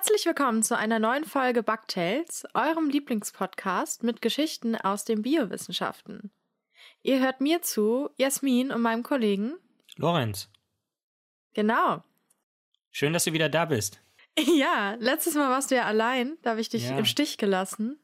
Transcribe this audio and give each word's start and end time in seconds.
Herzlich 0.00 0.26
willkommen 0.26 0.62
zu 0.62 0.78
einer 0.78 1.00
neuen 1.00 1.24
Folge 1.24 1.64
Bugtails, 1.64 2.46
eurem 2.54 2.88
Lieblingspodcast 2.88 4.04
mit 4.04 4.22
Geschichten 4.22 4.76
aus 4.76 5.04
den 5.04 5.22
Biowissenschaften. 5.22 6.30
Ihr 7.02 7.18
hört 7.18 7.40
mir 7.40 7.62
zu, 7.62 8.08
Jasmin 8.16 8.70
und 8.70 8.80
meinem 8.80 9.02
Kollegen 9.02 9.54
Lorenz. 9.96 10.50
Genau. 11.52 12.04
Schön, 12.92 13.12
dass 13.12 13.24
du 13.24 13.32
wieder 13.32 13.48
da 13.48 13.64
bist. 13.64 14.00
Ja, 14.38 14.94
letztes 15.00 15.34
Mal 15.34 15.50
warst 15.50 15.72
du 15.72 15.74
ja 15.74 15.82
allein, 15.86 16.38
da 16.42 16.50
habe 16.50 16.60
ich 16.60 16.68
dich 16.68 16.88
Ja. 16.88 16.96
im 16.96 17.04
Stich 17.04 17.36
gelassen. 17.36 17.98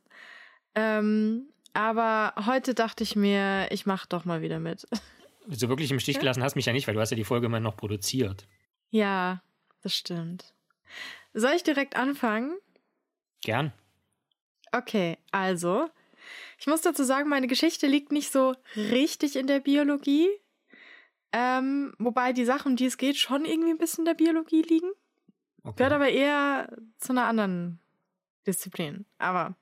Ähm, 0.75 1.47
aber 1.75 2.35
heute 2.45 2.75
dachte 2.75 3.05
ich 3.05 3.15
mir, 3.15 3.69
ich 3.71 3.87
mache 3.87 4.09
doch 4.09 4.25
mal 4.25 4.43
wieder 4.43 4.59
mit. 4.59 4.85
So 5.47 5.69
wirklich 5.69 5.93
im 5.93 6.01
Stich 6.01 6.19
gelassen 6.19 6.43
hast 6.43 6.57
mich 6.57 6.67
ja 6.67 6.73
nicht, 6.73 6.89
weil 6.89 6.95
du 6.95 7.01
hast 7.01 7.11
ja 7.11 7.17
die 7.17 7.23
Folge 7.23 7.47
immer 7.47 7.61
noch 7.61 7.77
produziert. 7.77 8.49
Ja, 8.91 9.43
das 9.83 9.95
stimmt. 9.95 10.55
Soll 11.35 11.53
ich 11.57 11.65
direkt 11.65 11.97
anfangen? 11.97 12.57
Gern. 13.43 13.73
Okay, 14.73 15.19
also, 15.31 15.91
ich 16.59 16.67
muss 16.67 16.81
dazu 16.81 17.05
sagen, 17.05 17.29
meine 17.29 17.47
Geschichte 17.47 17.87
liegt 17.87 18.13
nicht 18.13 18.33
so 18.33 18.55
richtig 18.77 19.37
in 19.37 19.47
der 19.47 19.61
Biologie. 19.61 20.29
Ähm, 21.33 21.95
wobei 21.99 22.33
die 22.33 22.45
Sachen, 22.45 22.73
um 22.73 22.77
die 22.77 22.87
es 22.87 22.97
geht, 22.97 23.17
schon 23.17 23.45
irgendwie 23.45 23.71
ein 23.71 23.79
bisschen 23.79 24.03
in 24.03 24.07
der 24.07 24.15
Biologie 24.15 24.63
liegen. 24.63 24.91
Okay. 25.65 25.75
Gehört 25.77 25.93
aber 25.95 26.09
eher 26.09 26.69
zu 26.99 27.13
einer 27.13 27.25
anderen 27.25 27.81
Disziplin. 28.47 29.05
Aber 29.19 29.57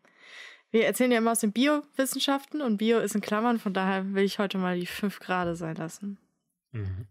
wir 0.70 0.86
erzählen 0.86 1.12
ja 1.12 1.18
immer 1.18 1.32
aus 1.32 1.40
den 1.40 1.52
Biowissenschaften 1.52 2.60
und 2.60 2.78
Bio 2.78 2.98
ist 2.98 3.14
in 3.14 3.20
Klammern, 3.20 3.58
von 3.58 3.72
daher 3.72 4.14
will 4.14 4.24
ich 4.24 4.38
heute 4.38 4.58
mal 4.58 4.78
die 4.78 4.86
fünf 4.86 5.20
Grade 5.20 5.54
sein 5.56 5.76
lassen. 5.76 6.18
Mhm. 6.72 7.06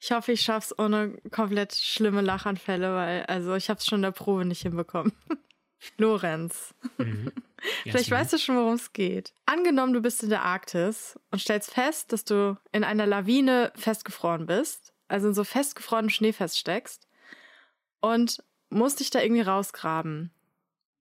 Ich 0.00 0.12
hoffe, 0.12 0.32
ich 0.32 0.42
schaff's 0.42 0.78
ohne 0.78 1.18
komplett 1.30 1.74
schlimme 1.74 2.20
Lachanfälle, 2.20 2.94
weil, 2.94 3.26
also 3.26 3.54
ich 3.54 3.68
hab's 3.68 3.86
schon 3.86 3.98
in 3.98 4.02
der 4.02 4.12
Probe 4.12 4.44
nicht 4.44 4.62
hinbekommen. 4.62 5.12
Lorenz. 5.96 6.74
Mhm. 6.98 7.32
Vielleicht 7.82 8.10
weißt 8.10 8.32
du 8.32 8.38
schon, 8.38 8.56
worum 8.56 8.74
es 8.74 8.92
geht. 8.92 9.32
Angenommen, 9.46 9.92
du 9.92 10.00
bist 10.00 10.22
in 10.22 10.30
der 10.30 10.42
Arktis 10.44 11.18
und 11.30 11.40
stellst 11.40 11.72
fest, 11.72 12.12
dass 12.12 12.24
du 12.24 12.56
in 12.72 12.84
einer 12.84 13.06
Lawine 13.06 13.72
festgefroren 13.74 14.46
bist, 14.46 14.92
also 15.08 15.28
in 15.28 15.34
so 15.34 15.42
festgefrorenem 15.42 16.10
Schnee 16.10 16.32
feststeckst 16.32 17.08
und 18.00 18.42
musst 18.70 19.00
dich 19.00 19.10
da 19.10 19.20
irgendwie 19.20 19.42
rausgraben. 19.42 20.30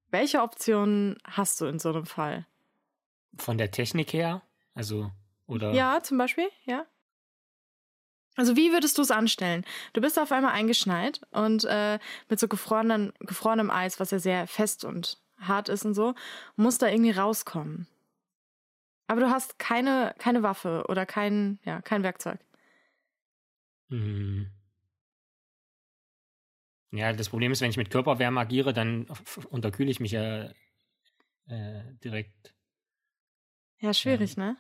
Welche 0.10 0.42
Optionen 0.42 1.18
hast 1.26 1.62
du 1.62 1.66
in 1.66 1.80
so 1.80 1.90
einem 1.90 2.06
Fall? 2.06 2.48
Von 3.38 3.58
der 3.58 3.72
Technik 3.72 4.14
her? 4.14 4.42
Also, 4.74 5.12
oder? 5.46 5.74
Ja, 5.74 6.02
zum 6.02 6.18
Beispiel, 6.18 6.50
ja. 6.66 6.86
Also 8.38 8.56
wie 8.56 8.72
würdest 8.72 8.98
du 8.98 9.02
es 9.02 9.12
anstellen? 9.12 9.66
Du 9.94 10.00
bist 10.00 10.18
auf 10.18 10.32
einmal 10.32 10.54
eingeschneit 10.54 11.22
und 11.32 11.66
äh, 11.66 12.00
mit 12.30 12.40
so 12.40 12.48
gefrorenen, 12.48 13.12
gefrorenem 13.20 13.72
Eis, 13.72 14.00
was 14.00 14.12
ja 14.12 14.20
sehr 14.20 14.48
fest 14.48 14.86
und 14.86 15.18
hart 15.40 15.70
ist 15.70 15.86
und 15.86 15.96
so, 15.96 16.14
musst 16.56 16.82
da 16.82 16.88
irgendwie 16.88 17.12
rauskommen. 17.12 17.88
Aber 19.08 19.22
du 19.22 19.30
hast 19.30 19.58
keine, 19.58 20.14
keine 20.20 20.44
Waffe 20.44 20.86
oder 20.88 21.06
kein, 21.06 21.60
ja, 21.64 21.82
kein 21.82 22.04
Werkzeug. 22.04 22.40
Mhm. 23.90 24.52
Ja, 26.92 27.12
das 27.14 27.30
Problem 27.30 27.52
ist, 27.52 27.62
wenn 27.62 27.70
ich 27.70 27.78
mit 27.78 27.90
Körperwärme 27.90 28.40
agiere, 28.40 28.74
dann 28.74 29.08
unterkühle 29.50 29.90
ich 29.90 30.00
mich 30.00 30.12
ja 30.12 30.52
äh, 31.48 31.84
direkt. 32.04 32.54
Ja, 33.80 33.94
schwierig, 33.94 34.38
ne? 34.38 34.58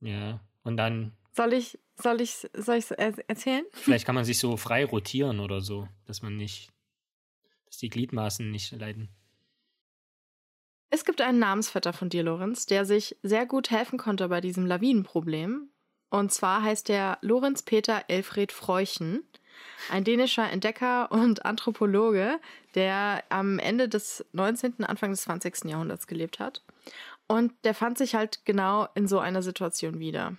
Ja. 0.00 0.40
Und 0.62 0.76
dann, 0.76 1.16
Soll 1.34 1.54
ich, 1.54 1.78
soll 1.96 2.20
ich, 2.20 2.46
soll 2.52 2.76
ich 2.76 2.90
er 2.90 3.14
erzählen? 3.28 3.64
vielleicht 3.72 4.04
kann 4.04 4.14
man 4.14 4.24
sich 4.24 4.38
so 4.38 4.56
frei 4.56 4.84
rotieren 4.84 5.40
oder 5.40 5.60
so, 5.60 5.88
dass 6.06 6.22
man 6.22 6.36
nicht, 6.36 6.70
dass 7.66 7.78
die 7.78 7.88
Gliedmaßen 7.88 8.50
nicht 8.50 8.72
leiden. 8.72 9.08
Es 10.90 11.06
gibt 11.06 11.22
einen 11.22 11.38
Namensvetter 11.38 11.94
von 11.94 12.10
dir, 12.10 12.22
Lorenz, 12.22 12.66
der 12.66 12.84
sich 12.84 13.16
sehr 13.22 13.46
gut 13.46 13.70
helfen 13.70 13.98
konnte 13.98 14.28
bei 14.28 14.42
diesem 14.42 14.66
Lawinenproblem. 14.66 15.70
Und 16.10 16.32
zwar 16.32 16.62
heißt 16.62 16.90
er 16.90 17.16
Lorenz 17.22 17.62
Peter 17.62 18.04
Elfred 18.08 18.52
Freuchen, 18.52 19.24
ein 19.90 20.04
dänischer 20.04 20.50
Entdecker 20.50 21.10
und 21.10 21.46
Anthropologe, 21.46 22.38
der 22.74 23.24
am 23.30 23.58
Ende 23.58 23.88
des 23.88 24.22
19., 24.32 24.84
Anfang 24.84 25.12
des 25.12 25.22
20. 25.22 25.64
Jahrhunderts 25.64 26.06
gelebt 26.06 26.38
hat. 26.38 26.62
Und 27.26 27.52
der 27.64 27.72
fand 27.72 27.96
sich 27.96 28.14
halt 28.14 28.44
genau 28.44 28.86
in 28.94 29.08
so 29.08 29.18
einer 29.18 29.42
Situation 29.42 29.98
wieder. 29.98 30.36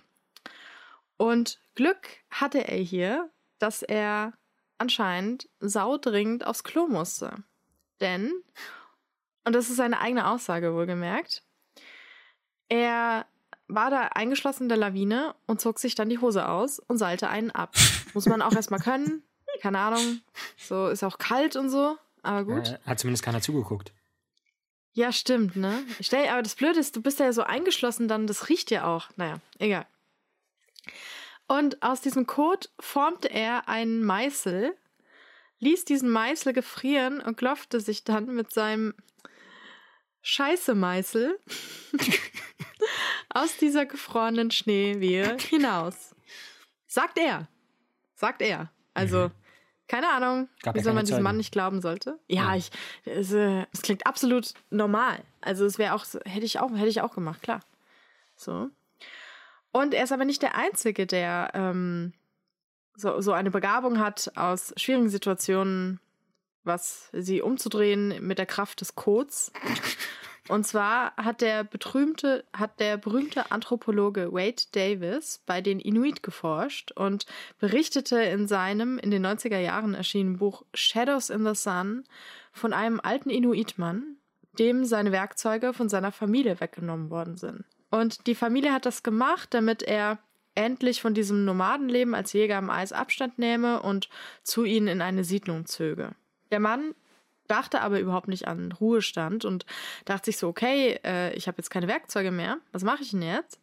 Und 1.16 1.60
Glück 1.74 2.08
hatte 2.30 2.66
er 2.66 2.78
hier, 2.78 3.30
dass 3.58 3.82
er 3.82 4.32
anscheinend 4.78 5.48
saudringend 5.60 6.46
aufs 6.46 6.64
Klo 6.64 6.86
musste. 6.86 7.44
Denn 8.00 8.32
und 9.44 9.52
das 9.52 9.68
ist 9.68 9.76
seine 9.76 10.00
eigene 10.00 10.26
Aussage 10.28 10.74
wohlgemerkt. 10.74 11.42
Er 12.68 13.26
war 13.68 13.90
da 13.90 14.08
eingeschlossen 14.08 14.64
in 14.64 14.68
der 14.68 14.78
Lawine 14.78 15.34
und 15.46 15.60
zog 15.60 15.78
sich 15.78 15.94
dann 15.94 16.08
die 16.08 16.18
Hose 16.18 16.48
aus 16.48 16.78
und 16.78 16.98
seilte 16.98 17.28
einen 17.28 17.50
ab. 17.50 17.74
Muss 18.14 18.26
man 18.26 18.42
auch 18.42 18.54
erstmal 18.54 18.80
können. 18.80 19.22
Keine 19.60 19.78
Ahnung. 19.78 20.20
So 20.56 20.88
ist 20.88 21.04
auch 21.04 21.18
kalt 21.18 21.56
und 21.56 21.68
so. 21.68 21.96
Aber 22.22 22.44
gut. 22.44 22.68
Äh, 22.68 22.78
hat 22.86 22.98
zumindest 22.98 23.22
keiner 23.22 23.40
zugeguckt. 23.40 23.92
Ja, 24.92 25.12
stimmt, 25.12 25.56
ne? 25.56 25.82
Stell, 26.00 26.28
aber 26.28 26.42
das 26.42 26.54
Blöde 26.54 26.78
ist, 26.78 26.96
du 26.96 27.02
bist 27.02 27.18
ja 27.18 27.32
so 27.32 27.42
eingeschlossen, 27.42 28.06
dann 28.06 28.26
das 28.26 28.48
riecht 28.48 28.70
ja 28.70 28.84
auch. 28.84 29.08
Naja, 29.16 29.40
egal. 29.58 29.86
Und 31.46 31.82
aus 31.82 32.00
diesem 32.00 32.26
Kot 32.26 32.70
formte 32.80 33.28
er 33.30 33.68
einen 33.68 34.02
Meißel, 34.04 34.74
ließ 35.60 35.84
diesen 35.84 36.10
Meißel 36.10 36.52
gefrieren 36.52 37.20
und 37.20 37.36
klopfte 37.36 37.80
sich 37.80 38.04
dann 38.04 38.34
mit 38.34 38.50
seinem 38.52 38.94
Scheiße-Meißel 40.22 41.38
aus 43.28 43.56
dieser 43.58 43.86
gefrorenen 43.86 44.50
Schneewehe 44.50 45.36
hinaus. 45.50 46.14
Sagt 46.86 47.18
er. 47.18 47.48
Sagt 48.14 48.40
er. 48.42 48.70
Also, 48.94 49.28
Mhm. 49.28 49.30
keine 49.88 50.08
Ahnung, 50.10 50.48
Gab 50.62 50.74
ja 50.76 50.80
wieso 50.80 50.88
keine 50.90 50.94
man 50.94 51.04
diesem. 51.06 51.22
Mann 51.22 51.36
nicht 51.36 51.52
glauben 51.52 51.82
sollte. 51.82 52.18
Ja, 52.28 52.44
Ja. 52.52 52.56
ich, 52.56 52.70
es, 53.04 53.32
äh, 53.32 53.66
es 53.72 53.82
klingt 53.82 54.06
absolut 54.06 54.54
normal. 54.70 55.22
Also, 55.40 55.66
es 55.66 55.78
wäre 55.78 55.94
auch, 55.94 56.04
so- 56.04 56.20
hätte 56.24 56.46
ich 56.46 56.58
auch, 56.60 56.70
hätte 56.72 56.86
ich 56.88 57.00
auch 57.02 57.14
gemacht, 57.14 57.42
klar. 57.42 57.60
So. 58.36 58.70
Und 59.74 59.92
er 59.92 60.04
ist 60.04 60.12
aber 60.12 60.24
nicht 60.24 60.40
der 60.40 60.54
Einzige, 60.54 61.06
der 61.06 61.50
ähm, 61.52 62.12
so, 62.96 63.20
so 63.20 63.32
eine 63.32 63.50
Begabung 63.50 63.98
hat, 63.98 64.32
aus 64.36 64.72
schwierigen 64.76 65.10
Situationen 65.10 66.00
was 66.64 67.10
sie 67.12 67.42
umzudrehen 67.42 68.26
mit 68.26 68.38
der 68.38 68.46
Kraft 68.46 68.80
des 68.80 68.94
Codes. 68.94 69.52
Und 70.48 70.66
zwar 70.66 71.16
hat 71.16 71.40
der 71.40 71.64
berühmte, 71.64 72.44
hat 72.52 72.78
der 72.78 72.98
berühmte 72.98 73.50
Anthropologe 73.50 74.30
Wade 74.32 74.62
Davis 74.72 75.40
bei 75.46 75.62
den 75.62 75.80
Inuit 75.80 76.22
geforscht 76.22 76.92
und 76.92 77.24
berichtete 77.60 78.20
in 78.20 78.46
seinem 78.46 78.98
in 78.98 79.10
den 79.10 79.24
90er 79.24 79.58
Jahren 79.58 79.94
erschienenen 79.94 80.38
Buch 80.38 80.64
Shadows 80.74 81.30
in 81.30 81.46
the 81.46 81.54
Sun 81.54 82.04
von 82.52 82.74
einem 82.74 83.00
alten 83.00 83.30
Inuitmann, 83.30 84.16
dem 84.58 84.84
seine 84.84 85.12
Werkzeuge 85.12 85.72
von 85.72 85.88
seiner 85.88 86.12
Familie 86.12 86.60
weggenommen 86.60 87.08
worden 87.08 87.38
sind. 87.38 87.64
Und 87.94 88.26
die 88.26 88.34
Familie 88.34 88.72
hat 88.72 88.86
das 88.86 89.04
gemacht, 89.04 89.54
damit 89.54 89.80
er 89.84 90.18
endlich 90.56 91.00
von 91.00 91.14
diesem 91.14 91.44
Nomadenleben 91.44 92.16
als 92.16 92.32
Jäger 92.32 92.56
am 92.56 92.68
Eis 92.68 92.92
Abstand 92.92 93.38
nehme 93.38 93.82
und 93.82 94.08
zu 94.42 94.64
ihnen 94.64 94.88
in 94.88 95.00
eine 95.00 95.22
Siedlung 95.22 95.66
zöge. 95.66 96.10
Der 96.50 96.58
Mann 96.58 96.96
dachte 97.46 97.82
aber 97.82 98.00
überhaupt 98.00 98.26
nicht 98.26 98.48
an 98.48 98.72
Ruhestand 98.72 99.44
und 99.44 99.64
dachte 100.06 100.24
sich 100.24 100.38
so, 100.38 100.48
okay, 100.48 100.98
äh, 101.04 101.34
ich 101.34 101.46
habe 101.46 101.58
jetzt 101.58 101.70
keine 101.70 101.86
Werkzeuge 101.86 102.32
mehr, 102.32 102.58
was 102.72 102.82
mache 102.82 103.04
ich 103.04 103.12
denn 103.12 103.22
jetzt? 103.22 103.60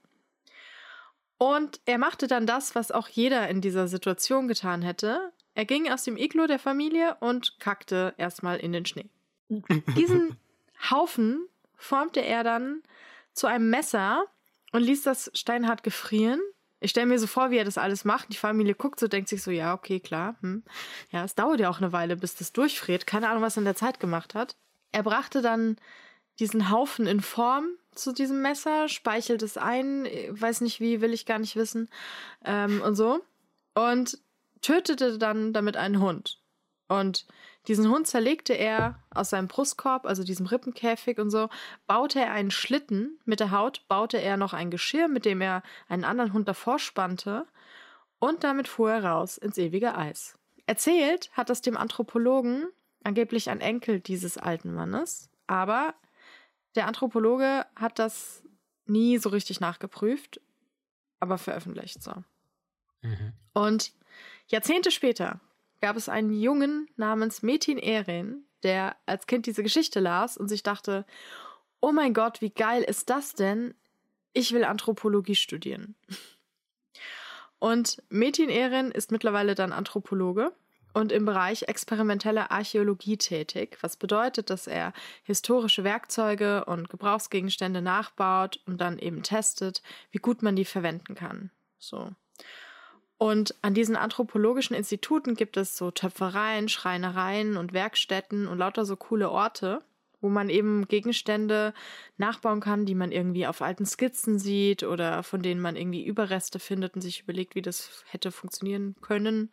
Und 1.38 1.82
er 1.84 1.98
machte 1.98 2.28
dann 2.28 2.46
das, 2.46 2.74
was 2.74 2.94
auch 2.94 3.10
jeder 3.10 3.50
in 3.50 3.60
dieser 3.60 3.90
Situation 3.90 4.48
getan 4.48 4.82
hätte. 4.82 5.34
Er 5.56 5.66
ging 5.66 5.92
aus 5.92 6.06
dem 6.06 6.16
Iglo 6.16 6.48
der 6.48 6.60
Familie 6.60 7.18
und 7.20 7.60
kackte 7.60 8.14
erstmal 8.18 8.60
in 8.60 8.72
den 8.72 8.86
Schnee. 8.86 9.10
Diesen 9.98 10.38
Haufen 10.90 11.50
formte 11.76 12.22
er 12.22 12.46
dann 12.46 12.82
zu 13.34 13.48
einem 13.48 13.70
Messer 13.70 14.26
und 14.72 14.82
ließ 14.82 15.04
das 15.04 15.32
steinhart 15.34 15.84
gefrieren. 15.84 16.40
Ich 16.80 16.92
stelle 16.92 17.06
mir 17.06 17.20
so 17.20 17.28
vor, 17.28 17.52
wie 17.52 17.58
er 17.58 17.66
das 17.66 17.78
alles 17.78 18.06
macht. 18.06 18.34
Die 18.34 18.38
Familie 18.38 18.74
guckt 18.74 19.00
so, 19.00 19.08
denkt 19.08 19.30
sich 19.30 19.44
so, 19.44 19.52
ja, 19.52 19.74
okay, 19.74 20.00
klar. 20.00 20.36
Hm. 20.42 20.64
Ja, 21.12 21.24
es 21.24 21.36
dauert 21.36 21.60
ja 21.60 21.70
auch 21.70 21.78
eine 21.78 21.94
Weile, 21.94 22.16
bis 22.18 22.36
das 22.36 22.54
durchfriert. 22.54 23.06
Keine 23.06 23.30
Ahnung, 23.30 23.44
was 23.44 23.56
er 23.56 23.62
in 23.62 23.66
der 23.66 23.76
Zeit 23.76 24.00
gemacht 24.00 24.34
hat. 24.34 24.56
Er 24.92 25.04
brachte 25.04 25.42
dann 25.42 25.78
diesen 26.40 26.72
Haufen 26.72 27.06
in 27.06 27.22
Form 27.22 27.70
zu 27.94 28.14
diesem 28.14 28.42
Messer, 28.42 28.90
speichelt 28.90 29.44
es 29.44 29.58
ein, 29.58 30.06
weiß 30.30 30.62
nicht 30.62 30.80
wie, 30.80 31.02
will 31.02 31.14
ich 31.14 31.26
gar 31.26 31.40
nicht 31.40 31.56
wissen 31.56 31.90
ähm, 32.46 32.82
und 32.82 32.96
so. 32.96 33.22
Und 33.76 34.18
tötete 34.62 35.18
dann 35.18 35.54
damit 35.54 35.78
einen 35.78 36.00
Hund. 36.00 36.40
Und 36.88 37.28
diesen 37.68 37.90
Hund 37.90 38.08
zerlegte 38.08 38.54
er 38.54 39.00
aus 39.14 39.30
seinem 39.30 39.48
Brustkorb, 39.48 40.06
also 40.06 40.24
diesem 40.24 40.48
Rippenkäfig 40.48 41.20
und 41.20 41.30
so, 41.30 41.50
baute 41.86 42.20
er 42.20 42.32
einen 42.32 42.52
Schlitten 42.52 43.20
mit 43.26 43.40
der 43.40 43.52
Haut, 43.52 43.88
baute 43.88 44.18
er 44.18 44.38
noch 44.38 44.54
ein 44.54 44.72
Geschirr, 44.72 45.08
mit 45.08 45.26
dem 45.26 45.42
er 45.42 45.62
einen 45.88 46.04
anderen 46.04 46.34
Hund 46.34 46.48
davor 46.48 46.80
spannte 46.80 47.46
und 48.20 48.44
damit 48.44 48.68
fuhr 48.68 48.92
er 48.92 49.04
raus 49.04 49.38
ins 49.38 49.58
ewige 49.58 49.96
Eis. 49.96 50.38
Erzählt 50.66 51.30
hat 51.34 51.50
das 51.50 51.62
dem 51.62 51.78
Anthropologen 51.78 52.68
angeblich 53.04 53.50
ein 53.50 53.62
Enkel 53.62 54.00
dieses 54.00 54.38
alten 54.38 54.74
Mannes, 54.74 55.30
aber 55.48 55.94
der 56.76 56.88
Anthropologe 56.88 57.66
hat 57.76 58.00
das 58.00 58.44
nie 58.86 59.18
so 59.18 59.30
richtig 59.30 59.60
nachgeprüft, 59.60 60.42
aber 61.20 61.38
veröffentlicht 61.38 62.02
so. 62.02 62.24
Mhm. 63.02 63.34
Und 63.54 63.94
Jahrzehnte 64.48 64.92
später 64.92 65.40
gab 65.82 65.98
es 65.98 66.10
einen 66.10 66.32
Jungen 66.32 66.88
namens 66.96 67.42
Metin 67.42 67.78
Erin, 67.78 68.46
der 68.64 68.96
als 69.06 69.28
Kind 69.28 69.46
diese 69.46 69.64
Geschichte 69.64 70.00
las 70.00 70.38
und 70.38 70.48
sich 70.48 70.64
dachte, 70.64 71.06
oh 71.82 71.92
mein 71.92 72.14
Gott, 72.14 72.42
wie 72.42 72.52
geil 72.52 72.84
ist 72.84 73.10
das 73.10 73.34
denn? 73.34 73.74
Ich 74.34 74.54
will 74.54 74.64
Anthropologie 74.64 75.36
studieren. 75.36 75.96
Und 77.60 78.02
Metin 78.10 78.50
Erin 78.50 78.92
ist 78.92 79.12
mittlerweile 79.12 79.56
dann 79.56 79.72
Anthropologe 79.72 80.52
und 80.94 81.12
im 81.12 81.26
Bereich 81.26 81.64
experimentelle 81.64 82.52
Archäologie 82.52 83.18
tätig, 83.18 83.78
was 83.82 83.98
bedeutet, 83.98 84.50
dass 84.50 84.68
er 84.68 84.94
historische 85.24 85.84
Werkzeuge 85.84 86.66
und 86.66 86.90
Gebrauchsgegenstände 86.90 87.82
nachbaut 87.82 88.60
und 88.66 88.80
dann 88.82 89.00
eben 89.00 89.24
testet, 89.24 89.82
wie 90.12 90.18
gut 90.18 90.42
man 90.42 90.56
die 90.56 90.66
verwenden 90.66 91.16
kann. 91.16 91.52
So. 91.78 92.12
Und 93.22 93.54
an 93.62 93.76
diesen 93.76 93.96
anthropologischen 93.96 94.76
Instituten 94.76 95.36
gibt 95.36 95.56
es 95.56 95.78
so 95.78 95.92
Töpfereien, 95.92 96.68
Schreinereien 96.68 97.56
und 97.56 97.72
Werkstätten 97.72 98.48
und 98.48 98.58
lauter 98.58 98.84
so 98.84 98.96
coole 98.96 99.30
Orte, 99.30 99.84
wo 100.22 100.30
man 100.30 100.50
eben 100.50 100.88
Gegenstände 100.88 101.76
nachbauen 102.18 102.62
kann, 102.62 102.88
die 102.88 102.96
man 102.96 103.12
irgendwie 103.12 103.46
auf 103.46 103.62
alten 103.62 103.86
Skizzen 103.86 104.40
sieht 104.40 104.82
oder 104.82 105.22
von 105.22 105.44
denen 105.44 105.62
man 105.62 105.76
irgendwie 105.76 106.04
Überreste 106.04 106.58
findet 106.58 106.96
und 106.96 107.02
sich 107.02 107.22
überlegt, 107.22 107.54
wie 107.54 107.62
das 107.62 108.04
hätte 108.10 108.32
funktionieren 108.32 108.96
können. 109.02 109.52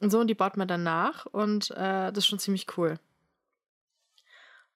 Und 0.00 0.10
so, 0.10 0.18
und 0.18 0.26
die 0.26 0.34
baut 0.34 0.56
man 0.56 0.66
dann 0.66 0.82
nach 0.82 1.26
und 1.26 1.70
äh, 1.70 2.10
das 2.10 2.18
ist 2.18 2.26
schon 2.26 2.40
ziemlich 2.40 2.76
cool. 2.76 2.98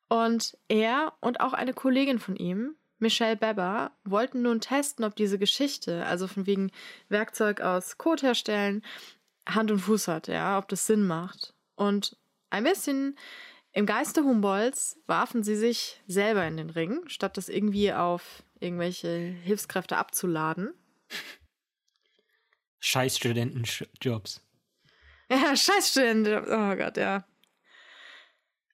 Und 0.08 0.56
er 0.68 1.14
und 1.18 1.40
auch 1.40 1.52
eine 1.52 1.74
Kollegin 1.74 2.20
von 2.20 2.36
ihm, 2.36 2.76
Michelle 3.00 3.36
Beber, 3.36 3.92
wollten 4.04 4.42
nun 4.42 4.60
testen, 4.60 5.04
ob 5.04 5.16
diese 5.16 5.38
Geschichte, 5.38 6.04
also 6.06 6.26
von 6.26 6.46
wegen 6.46 6.70
Werkzeug 7.08 7.60
aus 7.60 7.98
Kot 7.98 8.22
herstellen, 8.22 8.82
Hand 9.48 9.70
und 9.70 9.80
Fuß 9.80 10.08
hat, 10.08 10.28
ja, 10.28 10.58
ob 10.58 10.68
das 10.68 10.86
Sinn 10.86 11.06
macht. 11.06 11.54
Und 11.74 12.16
ein 12.50 12.64
bisschen 12.64 13.16
im 13.72 13.86
Geiste 13.86 14.22
Humboldts 14.22 15.00
warfen 15.06 15.42
sie 15.42 15.56
sich 15.56 16.02
selber 16.06 16.46
in 16.46 16.56
den 16.56 16.70
Ring, 16.70 17.02
statt 17.06 17.36
das 17.36 17.48
irgendwie 17.48 17.92
auf 17.92 18.42
irgendwelche 18.58 19.08
Hilfskräfte 19.08 19.96
abzuladen. 19.96 20.74
Scheiß 22.78 23.16
Studentenjobs. 23.16 24.42
Ja, 25.32 25.54
scheiß 25.54 25.92
Studentenjobs. 25.92 26.48
Oh 26.48 26.74
Gott, 26.74 26.96
ja. 26.96 27.24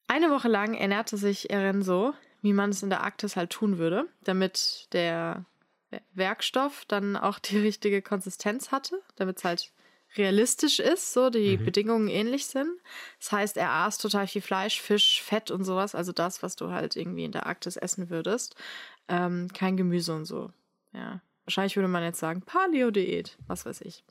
Eine 0.08 0.30
Woche 0.30 0.48
lang 0.48 0.72
ernährte 0.72 1.18
sich 1.18 1.50
Eren 1.50 1.82
so, 1.82 2.14
wie 2.42 2.52
man 2.52 2.70
es 2.70 2.82
in 2.82 2.90
der 2.90 3.02
Arktis 3.02 3.36
halt 3.36 3.50
tun 3.50 3.78
würde, 3.78 4.06
damit 4.24 4.88
der 4.92 5.44
Werkstoff 6.14 6.84
dann 6.86 7.16
auch 7.16 7.38
die 7.40 7.58
richtige 7.58 8.02
Konsistenz 8.02 8.70
hatte, 8.70 9.00
damit 9.16 9.38
es 9.38 9.44
halt 9.44 9.72
realistisch 10.16 10.78
ist, 10.78 11.12
so 11.12 11.30
die 11.30 11.58
mhm. 11.58 11.64
Bedingungen 11.64 12.08
ähnlich 12.08 12.46
sind. 12.46 12.70
Das 13.18 13.32
heißt, 13.32 13.56
er 13.56 13.70
aß 13.70 13.98
total 13.98 14.26
viel 14.26 14.40
Fleisch, 14.40 14.80
Fisch, 14.80 15.22
Fett 15.22 15.50
und 15.50 15.64
sowas, 15.64 15.94
also 15.94 16.12
das, 16.12 16.42
was 16.42 16.56
du 16.56 16.70
halt 16.70 16.96
irgendwie 16.96 17.24
in 17.24 17.32
der 17.32 17.46
Arktis 17.46 17.76
essen 17.76 18.08
würdest. 18.08 18.54
Ähm, 19.08 19.48
kein 19.52 19.76
Gemüse 19.76 20.14
und 20.14 20.24
so. 20.24 20.50
Ja. 20.92 21.20
Wahrscheinlich 21.44 21.76
würde 21.76 21.88
man 21.88 22.02
jetzt 22.02 22.18
sagen, 22.18 22.42
Paleo-Diät, 22.42 23.36
was 23.46 23.66
weiß 23.66 23.82
ich. 23.82 24.04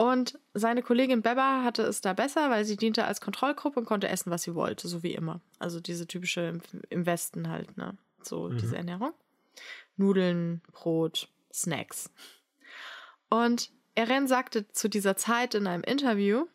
Und 0.00 0.38
seine 0.54 0.80
Kollegin 0.80 1.20
Beba 1.20 1.62
hatte 1.62 1.82
es 1.82 2.00
da 2.00 2.14
besser, 2.14 2.48
weil 2.48 2.64
sie 2.64 2.78
diente 2.78 3.04
als 3.04 3.20
Kontrollgruppe 3.20 3.80
und 3.80 3.84
konnte 3.84 4.08
essen, 4.08 4.30
was 4.30 4.44
sie 4.44 4.54
wollte, 4.54 4.88
so 4.88 5.02
wie 5.02 5.12
immer. 5.12 5.42
Also 5.58 5.78
diese 5.78 6.06
typische 6.06 6.58
im 6.88 7.04
Westen 7.04 7.50
halt, 7.50 7.76
ne? 7.76 7.98
So 8.22 8.48
mhm. 8.48 8.56
diese 8.56 8.78
Ernährung. 8.78 9.12
Nudeln, 9.98 10.62
Brot, 10.72 11.28
Snacks. 11.52 12.10
Und 13.28 13.72
Eren 13.94 14.26
sagte 14.26 14.72
zu 14.72 14.88
dieser 14.88 15.18
Zeit 15.18 15.54
in 15.54 15.66
einem 15.66 15.84
Interview, 15.84 16.46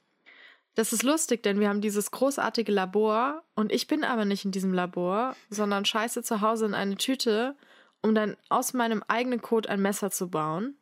das 0.74 0.92
ist 0.92 1.03
lustig, 1.03 1.44
denn 1.44 1.59
wir 1.59 1.69
haben 1.69 1.81
dieses 1.81 2.09
großartige 2.09 2.71
Labor 2.71 3.44
und 3.53 3.71
ich 3.71 3.86
bin 3.86 4.03
aber 4.03 4.25
nicht 4.25 4.44
in 4.45 4.51
diesem 4.53 4.74
Labor, 4.74 5.36
sondern 5.51 5.86
scheiße 5.86 6.24
zu 6.24 6.42
Hause 6.42 6.65
in 6.65 6.74
eine 6.74 6.95
Tüte, 6.95 7.56
um 8.01 8.15
dann 8.15 8.38
aus 8.50 8.74
meinem 8.74 9.03
eigenen 9.07 9.44
Code 9.44 9.69
ein 9.69 9.83
Messer 9.83 10.09
zu 10.09 10.31
bauen. 10.31 10.74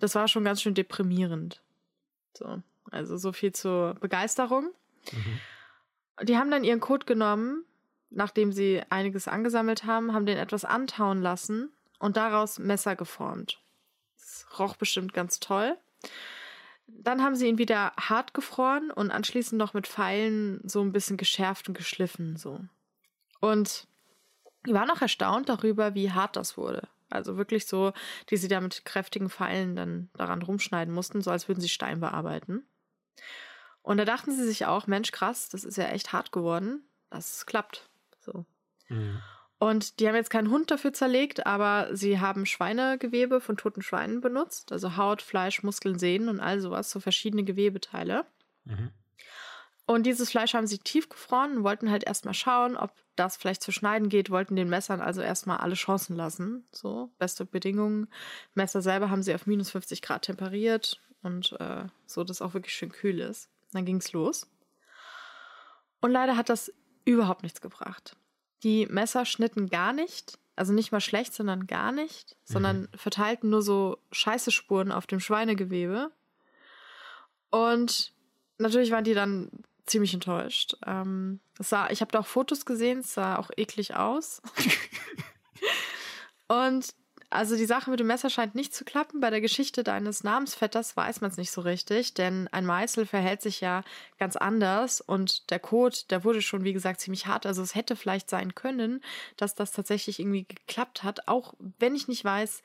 Das 0.00 0.16
war 0.16 0.26
schon 0.26 0.42
ganz 0.42 0.60
schön 0.60 0.74
deprimierend. 0.74 1.62
So, 2.36 2.62
also 2.90 3.16
so 3.16 3.32
viel 3.32 3.52
zur 3.52 3.94
Begeisterung. 3.94 4.70
Mhm. 5.12 5.40
Die 6.24 6.36
haben 6.36 6.50
dann 6.50 6.64
ihren 6.64 6.80
Code 6.80 7.06
genommen, 7.06 7.64
nachdem 8.10 8.52
sie 8.52 8.82
einiges 8.90 9.28
angesammelt 9.28 9.84
haben, 9.84 10.12
haben 10.12 10.26
den 10.26 10.38
etwas 10.38 10.64
antauen 10.64 11.22
lassen 11.22 11.72
und 11.98 12.16
daraus 12.16 12.58
Messer 12.58 12.96
geformt. 12.96 13.60
Das 14.18 14.46
roch 14.58 14.76
bestimmt 14.76 15.14
ganz 15.14 15.40
toll. 15.40 15.76
Dann 16.86 17.22
haben 17.22 17.36
sie 17.36 17.48
ihn 17.48 17.58
wieder 17.58 17.92
hart 17.98 18.34
gefroren 18.34 18.90
und 18.90 19.10
anschließend 19.10 19.58
noch 19.58 19.72
mit 19.72 19.86
Pfeilen 19.86 20.60
so 20.64 20.82
ein 20.82 20.92
bisschen 20.92 21.16
geschärft 21.16 21.68
und 21.68 21.74
geschliffen, 21.74 22.36
so. 22.36 22.60
Und 23.40 23.86
ich 24.66 24.72
war 24.72 24.86
noch 24.86 25.00
erstaunt 25.00 25.48
darüber, 25.48 25.94
wie 25.94 26.12
hart 26.12 26.36
das 26.36 26.56
wurde. 26.56 26.88
Also 27.12 27.36
wirklich 27.36 27.66
so, 27.66 27.92
die 28.30 28.36
sie 28.36 28.48
da 28.48 28.60
mit 28.60 28.84
kräftigen 28.84 29.30
Pfeilen 29.30 29.76
dann 29.76 30.10
daran 30.14 30.42
rumschneiden 30.42 30.92
mussten, 30.92 31.22
so 31.22 31.30
als 31.30 31.48
würden 31.48 31.60
sie 31.60 31.68
Stein 31.68 32.00
bearbeiten. 32.00 32.66
Und 33.82 33.98
da 33.98 34.04
dachten 34.04 34.32
sie 34.32 34.44
sich 34.44 34.66
auch, 34.66 34.86
Mensch, 34.86 35.10
krass, 35.10 35.48
das 35.48 35.64
ist 35.64 35.76
ja 35.76 35.88
echt 35.88 36.12
hart 36.12 36.32
geworden. 36.32 36.84
Das 37.10 37.46
klappt. 37.46 37.90
So. 38.20 38.46
Mhm. 38.88 39.20
Und 39.58 40.00
die 40.00 40.08
haben 40.08 40.16
jetzt 40.16 40.30
keinen 40.30 40.50
Hund 40.50 40.72
dafür 40.72 40.92
zerlegt, 40.92 41.46
aber 41.46 41.88
sie 41.92 42.18
haben 42.18 42.46
Schweinegewebe 42.46 43.40
von 43.40 43.56
toten 43.56 43.82
Schweinen 43.82 44.20
benutzt. 44.20 44.72
Also 44.72 44.96
Haut, 44.96 45.22
Fleisch, 45.22 45.62
Muskeln, 45.62 45.98
Sehnen 45.98 46.28
und 46.28 46.40
all 46.40 46.60
sowas, 46.60 46.90
so 46.90 46.98
verschiedene 46.98 47.44
Gewebeteile. 47.44 48.24
Mhm. 48.64 48.90
Und 49.92 50.04
dieses 50.04 50.30
Fleisch 50.30 50.54
haben 50.54 50.66
sie 50.66 50.78
tiefgefroren 50.78 51.58
und 51.58 51.64
wollten 51.64 51.90
halt 51.90 52.04
erstmal 52.04 52.32
schauen, 52.32 52.78
ob 52.78 52.92
das 53.14 53.36
vielleicht 53.36 53.62
zu 53.62 53.72
schneiden 53.72 54.08
geht, 54.08 54.30
wollten 54.30 54.56
den 54.56 54.70
Messern 54.70 55.02
also 55.02 55.20
erstmal 55.20 55.58
alle 55.58 55.74
Chancen 55.74 56.16
lassen. 56.16 56.64
So, 56.72 57.10
beste 57.18 57.44
Bedingungen. 57.44 58.08
Messer 58.54 58.80
selber 58.80 59.10
haben 59.10 59.22
sie 59.22 59.34
auf 59.34 59.46
minus 59.46 59.68
50 59.68 60.00
Grad 60.00 60.22
temperiert 60.22 60.98
und 61.22 61.52
äh, 61.60 61.84
so, 62.06 62.24
dass 62.24 62.38
es 62.38 62.40
auch 62.40 62.54
wirklich 62.54 62.74
schön 62.74 62.90
kühl 62.90 63.20
ist. 63.20 63.50
Dann 63.72 63.84
ging 63.84 63.98
es 63.98 64.14
los. 64.14 64.50
Und 66.00 66.10
leider 66.10 66.38
hat 66.38 66.48
das 66.48 66.72
überhaupt 67.04 67.42
nichts 67.42 67.60
gebracht. 67.60 68.16
Die 68.62 68.86
Messer 68.86 69.26
schnitten 69.26 69.68
gar 69.68 69.92
nicht, 69.92 70.38
also 70.56 70.72
nicht 70.72 70.90
mal 70.90 71.02
schlecht, 71.02 71.34
sondern 71.34 71.66
gar 71.66 71.92
nicht, 71.92 72.34
sondern 72.44 72.80
mhm. 72.80 72.88
verteilten 72.96 73.50
nur 73.50 73.60
so 73.60 73.98
Scheißespuren 74.10 74.90
auf 74.90 75.06
dem 75.06 75.20
Schweinegewebe. 75.20 76.10
Und 77.50 78.14
natürlich 78.56 78.90
waren 78.90 79.04
die 79.04 79.12
dann 79.12 79.50
ziemlich 79.86 80.14
enttäuscht. 80.14 80.76
Ähm, 80.86 81.40
sah, 81.58 81.90
ich 81.90 82.00
habe 82.00 82.12
da 82.12 82.20
auch 82.20 82.26
Fotos 82.26 82.64
gesehen, 82.66 83.00
es 83.00 83.14
sah 83.14 83.36
auch 83.36 83.50
eklig 83.56 83.94
aus. 83.94 84.42
und 86.48 86.94
also 87.32 87.56
die 87.56 87.64
Sache 87.64 87.90
mit 87.90 87.98
dem 87.98 88.08
Messer 88.08 88.28
scheint 88.28 88.54
nicht 88.54 88.74
zu 88.74 88.84
klappen. 88.84 89.20
Bei 89.20 89.30
der 89.30 89.40
Geschichte 89.40 89.82
deines 89.82 90.22
Namensvetters 90.22 90.96
weiß 90.98 91.22
man 91.22 91.30
es 91.30 91.38
nicht 91.38 91.50
so 91.50 91.62
richtig, 91.62 92.12
denn 92.12 92.46
ein 92.48 92.66
Meißel 92.66 93.06
verhält 93.06 93.40
sich 93.40 93.62
ja 93.62 93.84
ganz 94.18 94.36
anders 94.36 95.00
und 95.00 95.50
der 95.50 95.58
Code, 95.58 95.96
der 96.10 96.24
wurde 96.24 96.42
schon, 96.42 96.64
wie 96.64 96.74
gesagt, 96.74 97.00
ziemlich 97.00 97.26
hart. 97.26 97.46
Also 97.46 97.62
es 97.62 97.74
hätte 97.74 97.96
vielleicht 97.96 98.28
sein 98.28 98.54
können, 98.54 99.02
dass 99.38 99.54
das 99.54 99.72
tatsächlich 99.72 100.20
irgendwie 100.20 100.44
geklappt 100.44 101.04
hat, 101.04 101.26
auch 101.26 101.54
wenn 101.78 101.94
ich 101.94 102.06
nicht 102.06 102.22
weiß, 102.22 102.62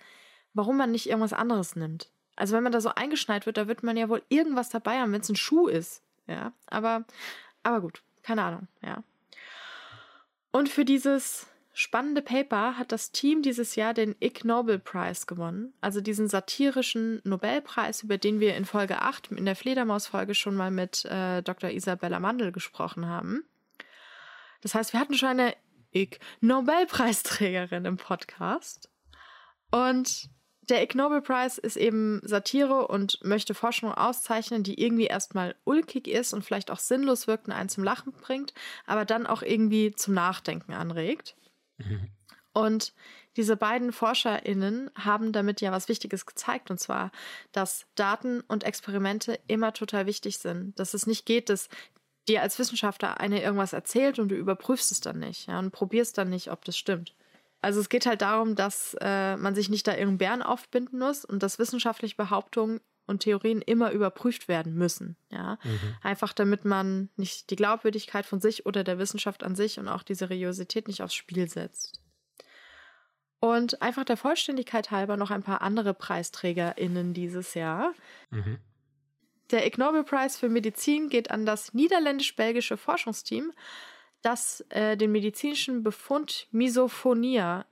warum 0.54 0.76
man 0.76 0.92
nicht 0.92 1.08
irgendwas 1.08 1.34
anderes 1.34 1.78
nimmt. 1.78 2.12
Also 2.36 2.56
wenn 2.56 2.64
man 2.64 2.74
da 2.74 2.82
so 2.82 2.90
eingeschneit 2.90 3.46
wird, 3.46 3.58
da 3.58 3.70
wird 3.70 3.84
man 3.84 3.96
ja 3.96 4.10
wohl 4.10 4.24
irgendwas 4.28 4.70
dabei 4.70 5.00
haben, 5.00 5.14
wenn 5.14 5.22
es 5.22 5.30
ein 5.30 5.38
Schuh 5.38 5.68
ist. 5.68 6.04
Ja, 6.28 6.54
aber, 6.68 7.06
aber 7.64 7.82
gut, 7.82 8.04
keine 8.24 8.44
Ahnung, 8.44 8.68
ja. 8.82 9.04
Und 10.52 10.70
für 10.70 10.86
dieses 10.86 11.48
spannende 11.74 12.22
Paper 12.22 12.78
hat 12.78 12.92
das 12.92 13.12
Team 13.12 13.44
dieses 13.44 13.76
Jahr 13.76 13.94
den 13.94 14.16
Ig 14.20 14.44
Nobel 14.44 14.80
Prize 14.80 15.26
gewonnen, 15.28 15.74
also 15.80 16.02
diesen 16.02 16.28
satirischen 16.28 17.22
Nobelpreis, 17.24 18.04
über 18.04 18.18
den 18.18 18.40
wir 18.40 18.56
in 18.56 18.66
Folge 18.66 19.02
8 19.02 19.32
in 19.32 19.46
der 19.46 19.56
Fledermaus-Folge 19.56 20.34
schon 20.34 20.56
mal 20.56 20.72
mit 20.72 21.06
äh, 21.06 21.44
Dr. 21.44 21.70
Isabella 21.70 22.20
Mandel 22.20 22.52
gesprochen 22.52 23.06
haben. 23.06 23.46
Das 24.62 24.74
heißt, 24.74 24.94
wir 24.94 25.00
hatten 25.00 25.14
schon 25.14 25.30
eine 25.30 25.56
Ig 25.94 26.20
Nobelpreisträgerin 26.42 27.86
im 27.86 27.98
Podcast. 27.98 28.90
Und 29.70 30.30
der 30.70 30.84
Ig 30.84 30.96
Nobel 30.96 31.22
Prize 31.22 31.60
ist 31.60 31.78
eben 31.78 32.22
Satire 32.24 32.88
und 32.88 33.24
möchte 33.24 33.54
Forschung 33.54 33.94
auszeichnen, 33.94 34.64
die 34.64 34.82
irgendwie 34.82 35.06
erstmal 35.06 35.56
ulkig 35.64 36.08
ist 36.08 36.34
und 36.34 36.44
vielleicht 36.44 36.72
auch 36.72 36.80
sinnlos 36.80 37.28
wirkt 37.28 37.48
und 37.48 37.54
einen 37.54 37.70
zum 37.70 37.84
Lachen 37.84 38.12
bringt, 38.12 38.54
aber 38.86 39.06
dann 39.06 39.26
auch 39.28 39.42
irgendwie 39.42 39.94
zum 39.94 40.14
Nachdenken 40.14 40.74
anregt. 40.74 41.36
Mhm. 41.78 42.10
Und 42.54 42.94
diese 43.38 43.56
beiden 43.56 43.94
ForscherInnen 43.94 44.90
haben 44.96 45.32
damit 45.32 45.62
ja 45.62 45.72
was 45.72 45.90
Wichtiges 45.90 46.26
gezeigt, 46.26 46.72
und 46.72 46.80
zwar, 46.80 47.12
dass 47.52 47.86
Daten 47.94 48.42
und 48.42 48.64
Experimente 48.64 49.40
immer 49.48 49.74
total 49.74 50.08
wichtig 50.08 50.40
sind. 50.40 50.78
Dass 50.80 50.96
es 50.96 51.06
nicht 51.06 51.26
geht, 51.28 51.50
dass 51.50 51.70
dir 52.28 52.42
als 52.42 52.58
Wissenschaftler 52.58 53.20
eine 53.20 53.42
irgendwas 53.42 53.74
erzählt 53.74 54.18
und 54.18 54.30
du 54.30 54.36
überprüfst 54.36 54.92
es 54.92 55.02
dann 55.02 55.20
nicht 55.20 55.48
ja, 55.48 55.60
und 55.60 55.72
probierst 55.72 56.18
dann 56.18 56.30
nicht, 56.30 56.52
ob 56.52 56.66
das 56.66 56.78
stimmt. 56.78 57.14
Also 57.68 57.82
es 57.82 57.90
geht 57.90 58.06
halt 58.06 58.22
darum, 58.22 58.56
dass 58.56 58.96
äh, 59.02 59.36
man 59.36 59.54
sich 59.54 59.68
nicht 59.68 59.86
da 59.88 59.92
irgendeinen 59.92 60.20
Bären 60.20 60.42
aufbinden 60.42 61.00
muss 61.00 61.26
und 61.26 61.44
dass 61.44 61.60
wissenschaftliche 61.60 62.16
Behauptungen 62.16 62.80
und 63.08 63.24
Theorien 63.24 63.62
immer 63.62 63.92
überprüft 63.92 64.48
werden 64.48 64.74
müssen. 64.74 65.18
Ja? 65.34 65.60
Mhm. 65.66 65.98
Einfach 66.02 66.32
damit 66.32 66.64
man 66.64 67.10
nicht 67.18 67.50
die 67.50 67.58
Glaubwürdigkeit 67.58 68.26
von 68.26 68.40
sich 68.40 68.66
oder 68.66 68.86
der 68.86 69.00
Wissenschaft 69.00 69.44
an 69.44 69.54
sich 69.54 69.80
und 69.80 69.90
auch 69.90 70.04
die 70.04 70.16
Seriosität 70.16 70.88
nicht 70.88 71.04
aufs 71.04 71.14
Spiel 71.14 71.50
setzt. 71.50 72.02
Und 73.42 73.82
einfach 73.82 74.06
der 74.06 74.16
Vollständigkeit 74.16 74.90
halber 74.92 75.18
noch 75.18 75.30
ein 75.30 75.44
paar 75.44 75.62
andere 75.62 75.94
PreisträgerInnen 75.94 77.14
dieses 77.14 77.54
Jahr. 77.54 77.94
Mhm. 78.30 78.60
Der 79.52 79.68
Ig 79.68 79.78
Nobel 79.78 80.06
Prize 80.06 80.40
für 80.40 80.48
Medizin 80.48 81.10
geht 81.10 81.32
an 81.32 81.46
das 81.46 81.74
niederländisch-belgische 81.74 82.78
Forschungsteam, 82.78 83.52
das 84.22 84.62
äh, 84.70 84.98
den 84.98 85.12
medizinischen 85.12 85.84
Befund 85.84 86.48
Misophonia, 86.52 87.66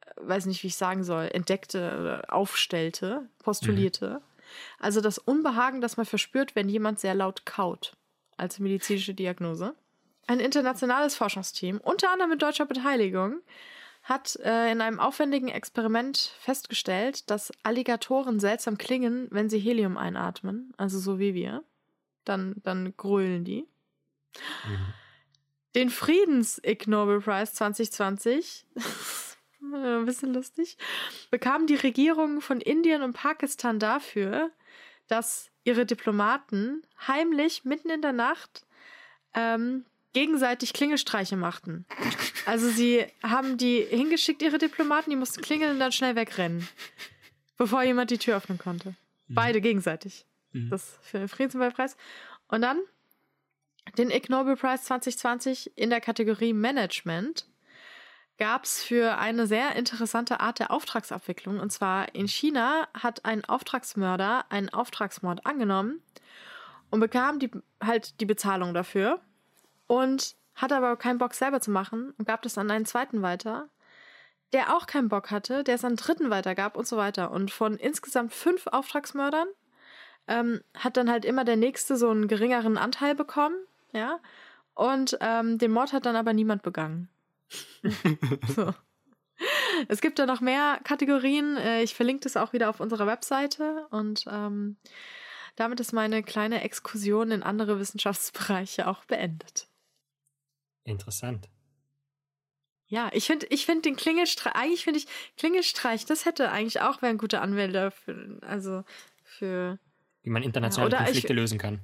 äh, 0.00 0.10
weiß 0.16 0.46
nicht, 0.46 0.62
wie 0.62 0.68
ich 0.68 0.76
sagen 0.76 1.04
soll, 1.04 1.28
entdeckte, 1.32 2.22
aufstellte, 2.28 3.28
postulierte. 3.38 4.20
Mhm. 4.20 4.32
Also 4.78 5.00
das 5.00 5.18
Unbehagen, 5.18 5.80
das 5.80 5.96
man 5.96 6.06
verspürt, 6.06 6.54
wenn 6.54 6.68
jemand 6.68 7.00
sehr 7.00 7.14
laut 7.14 7.46
kaut, 7.46 7.96
als 8.36 8.58
medizinische 8.58 9.14
Diagnose. 9.14 9.74
Ein 10.26 10.40
internationales 10.40 11.14
Forschungsteam, 11.14 11.78
unter 11.78 12.10
anderem 12.10 12.30
mit 12.30 12.42
deutscher 12.42 12.66
Beteiligung, 12.66 13.40
hat 14.02 14.36
äh, 14.36 14.70
in 14.70 14.80
einem 14.80 14.98
aufwendigen 14.98 15.48
Experiment 15.48 16.34
festgestellt, 16.40 17.30
dass 17.30 17.52
Alligatoren 17.62 18.40
seltsam 18.40 18.76
klingen, 18.76 19.28
wenn 19.30 19.48
sie 19.48 19.58
Helium 19.58 19.96
einatmen, 19.96 20.74
also 20.76 20.98
so 20.98 21.18
wie 21.18 21.34
wir. 21.34 21.62
Dann, 22.24 22.56
dann 22.62 22.94
grölen 22.96 23.44
die. 23.44 23.66
Mhm. 24.66 24.94
Den 25.74 25.90
Friedens-Ig 25.90 26.86
Nobel 26.86 27.20
Prize 27.20 27.52
2020, 27.52 28.66
ein 29.62 30.04
bisschen 30.04 30.34
lustig, 30.34 30.76
bekamen 31.30 31.66
die 31.66 31.76
Regierungen 31.76 32.40
von 32.40 32.60
Indien 32.60 33.02
und 33.02 33.14
Pakistan 33.14 33.78
dafür, 33.78 34.50
dass 35.08 35.50
ihre 35.64 35.86
Diplomaten 35.86 36.82
heimlich 37.06 37.64
mitten 37.64 37.90
in 37.90 38.02
der 38.02 38.12
Nacht 38.12 38.66
ähm, 39.34 39.84
gegenseitig 40.12 40.72
Klingelstreiche 40.72 41.36
machten. 41.36 41.86
Also 42.44 42.68
sie 42.68 43.06
haben 43.22 43.56
die 43.56 43.82
hingeschickt, 43.82 44.42
ihre 44.42 44.58
Diplomaten, 44.58 45.10
die 45.10 45.16
mussten 45.16 45.40
klingeln 45.40 45.72
und 45.72 45.80
dann 45.80 45.92
schnell 45.92 46.16
wegrennen, 46.16 46.68
bevor 47.56 47.82
jemand 47.82 48.10
die 48.10 48.18
Tür 48.18 48.36
öffnen 48.36 48.58
konnte. 48.58 48.90
Mhm. 49.28 49.34
Beide 49.34 49.60
gegenseitig. 49.60 50.26
Mhm. 50.52 50.70
Das 50.70 50.98
für 51.02 51.18
den 51.18 51.28
Friedensnobelpreis. 51.28 51.96
Und 52.48 52.60
dann 52.60 52.78
den 53.98 54.10
Ig 54.10 54.28
Nobel 54.28 54.56
Prize 54.56 54.82
2020 54.82 55.72
in 55.76 55.90
der 55.90 56.00
Kategorie 56.00 56.52
Management 56.52 57.46
gab 58.38 58.64
es 58.64 58.82
für 58.82 59.18
eine 59.18 59.46
sehr 59.46 59.76
interessante 59.76 60.40
Art 60.40 60.58
der 60.58 60.70
Auftragsabwicklung. 60.70 61.60
Und 61.60 61.70
zwar 61.70 62.14
in 62.14 62.26
China 62.26 62.88
hat 62.94 63.24
ein 63.24 63.44
Auftragsmörder 63.44 64.46
einen 64.50 64.70
Auftragsmord 64.70 65.46
angenommen 65.46 66.02
und 66.90 67.00
bekam 67.00 67.38
die, 67.38 67.50
halt 67.82 68.20
die 68.20 68.26
Bezahlung 68.26 68.74
dafür 68.74 69.20
und 69.86 70.34
hatte 70.54 70.76
aber 70.76 70.96
keinen 70.96 71.18
Bock 71.18 71.34
selber 71.34 71.60
zu 71.60 71.70
machen 71.70 72.14
und 72.18 72.26
gab 72.26 72.42
das 72.42 72.58
an 72.58 72.70
einen 72.70 72.86
zweiten 72.86 73.22
weiter, 73.22 73.68
der 74.52 74.74
auch 74.74 74.86
keinen 74.86 75.08
Bock 75.08 75.30
hatte, 75.30 75.64
der 75.64 75.76
es 75.76 75.84
an 75.84 75.90
einen 75.90 75.96
dritten 75.96 76.30
weitergab 76.30 76.76
und 76.76 76.86
so 76.86 76.96
weiter. 76.96 77.30
Und 77.30 77.50
von 77.50 77.76
insgesamt 77.76 78.32
fünf 78.32 78.66
Auftragsmördern 78.66 79.48
ähm, 80.28 80.60
hat 80.74 80.96
dann 80.96 81.10
halt 81.10 81.24
immer 81.24 81.44
der 81.44 81.56
nächste 81.56 81.96
so 81.96 82.10
einen 82.10 82.28
geringeren 82.28 82.76
Anteil 82.76 83.14
bekommen, 83.14 83.56
ja. 83.92 84.20
Und 84.74 85.18
ähm, 85.20 85.58
den 85.58 85.72
Mord 85.72 85.92
hat 85.92 86.06
dann 86.06 86.16
aber 86.16 86.32
niemand 86.32 86.62
begangen. 86.62 87.08
so. 88.48 88.72
Es 89.88 90.00
gibt 90.00 90.18
da 90.18 90.26
noch 90.26 90.40
mehr 90.40 90.80
Kategorien. 90.84 91.56
Äh, 91.56 91.82
ich 91.82 91.94
verlinke 91.94 92.22
das 92.22 92.36
auch 92.36 92.52
wieder 92.52 92.70
auf 92.70 92.80
unserer 92.80 93.06
Webseite 93.06 93.86
und 93.90 94.24
ähm, 94.30 94.76
damit 95.56 95.80
ist 95.80 95.92
meine 95.92 96.22
kleine 96.22 96.62
Exkursion 96.62 97.30
in 97.30 97.42
andere 97.42 97.78
Wissenschaftsbereiche 97.78 98.86
auch 98.86 99.04
beendet. 99.04 99.68
Interessant. 100.84 101.48
Ja, 102.86 103.10
ich 103.12 103.26
finde 103.26 103.46
ich 103.48 103.64
find 103.64 103.84
den 103.84 103.96
Klingelstreich, 103.96 104.54
eigentlich 104.54 104.84
finde 104.84 104.98
ich 104.98 105.06
Klingelstreich, 105.36 106.04
das 106.04 106.26
hätte 106.26 106.50
eigentlich 106.50 106.80
auch 106.82 107.00
wäre 107.00 107.10
ein 107.10 107.18
guter 107.18 107.40
Anwälter 107.40 107.90
für, 107.90 108.38
also 108.42 108.84
für. 109.24 109.78
Wie 110.22 110.30
man 110.30 110.42
internationale 110.42 110.92
ja, 110.92 110.98
Konflikte 110.98 111.32
ich, 111.32 111.38
lösen 111.38 111.58
kann. 111.58 111.80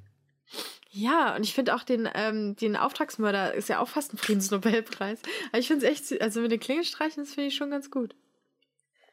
Ja, 0.99 1.37
und 1.37 1.45
ich 1.45 1.55
finde 1.55 1.77
auch 1.77 1.85
den, 1.85 2.09
ähm, 2.13 2.57
den 2.57 2.75
Auftragsmörder 2.75 3.55
ist 3.55 3.69
ja 3.69 3.79
auch 3.79 3.89
fast 3.89 4.13
ein 4.13 4.19
Friedensnobelpreis. 4.19 5.23
Aber 5.51 5.59
ich 5.59 5.69
finde 5.69 5.87
es 5.87 6.11
echt, 6.11 6.21
also 6.21 6.41
mit 6.41 6.51
den 6.51 6.59
Klingelstreichen, 6.59 7.23
das 7.23 7.35
finde 7.35 7.49
ich 7.49 7.55
schon 7.55 7.71
ganz 7.71 7.93
gut. 7.93 8.17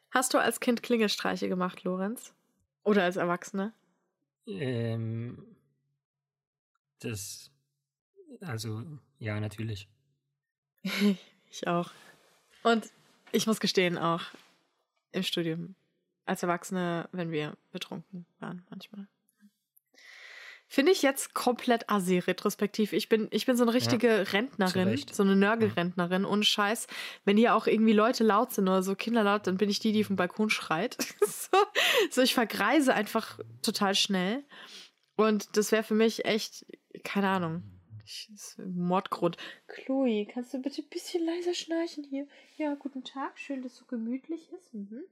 Hast 0.09 0.33
du 0.33 0.39
als 0.39 0.59
Kind 0.59 0.81
Klingelstreiche 0.81 1.47
gemacht, 1.47 1.83
Lorenz? 1.83 2.33
Oder 2.83 3.03
als 3.03 3.17
Erwachsener? 3.17 3.71
Ähm, 4.47 5.55
das 7.01 7.51
also, 8.41 8.83
ja, 9.19 9.39
natürlich. 9.39 9.87
ich 11.51 11.67
auch. 11.67 11.91
Und 12.63 12.89
ich 13.31 13.45
muss 13.45 13.59
gestehen, 13.59 13.99
auch 13.99 14.23
im 15.11 15.21
Studium. 15.21 15.75
Als 16.25 16.41
Erwachsene, 16.41 17.07
wenn 17.11 17.29
wir 17.29 17.55
betrunken 17.71 18.25
waren, 18.39 18.65
manchmal. 18.71 19.07
Finde 20.67 20.91
ich 20.91 21.03
jetzt 21.03 21.33
komplett 21.33 21.89
assi 21.89 22.19
retrospektiv. 22.19 22.91
Ich 22.91 23.07
bin, 23.07 23.27
ich 23.31 23.45
bin 23.45 23.55
so 23.55 23.63
eine 23.63 23.73
richtige 23.73 24.07
ja, 24.07 24.23
Rentnerin, 24.23 24.99
so 25.11 25.23
eine 25.23 25.35
Nörgelrentnerin, 25.35 26.25
ohne 26.25 26.43
Scheiß. 26.43 26.87
Wenn 27.23 27.37
hier 27.37 27.55
auch 27.55 27.67
irgendwie 27.67 27.93
Leute 27.93 28.23
laut 28.23 28.51
sind 28.51 28.67
oder 28.67 28.81
so 28.81 28.95
Kinder 28.95 29.23
laut, 29.23 29.45
dann 29.47 29.57
bin 29.57 29.69
ich 29.69 29.79
die, 29.79 29.91
die 29.91 30.03
vom 30.03 30.15
Balkon 30.15 30.49
schreit. 30.49 30.97
so, 31.21 31.57
so, 32.09 32.21
ich 32.21 32.33
vergreise 32.33 32.93
einfach 32.93 33.39
total 33.61 33.93
schnell. 33.93 34.43
Und 35.15 35.55
das 35.55 35.71
wäre 35.71 35.83
für 35.83 35.93
mich 35.93 36.25
echt, 36.25 36.65
keine 37.03 37.29
Ahnung, 37.29 37.63
ich, 38.03 38.29
Mordgrund. 38.57 39.37
Chloe, 39.67 40.25
kannst 40.25 40.53
du 40.53 40.61
bitte 40.61 40.81
ein 40.81 40.89
bisschen 40.89 41.25
leiser 41.25 41.53
schnarchen 41.53 42.03
hier? 42.03 42.27
Ja, 42.57 42.75
guten 42.75 43.03
Tag. 43.03 43.37
Schön, 43.39 43.61
dass 43.61 43.75
so 43.75 43.85
gemütlich 43.85 44.51
ist. 44.51 44.73
Mhm. 44.73 45.03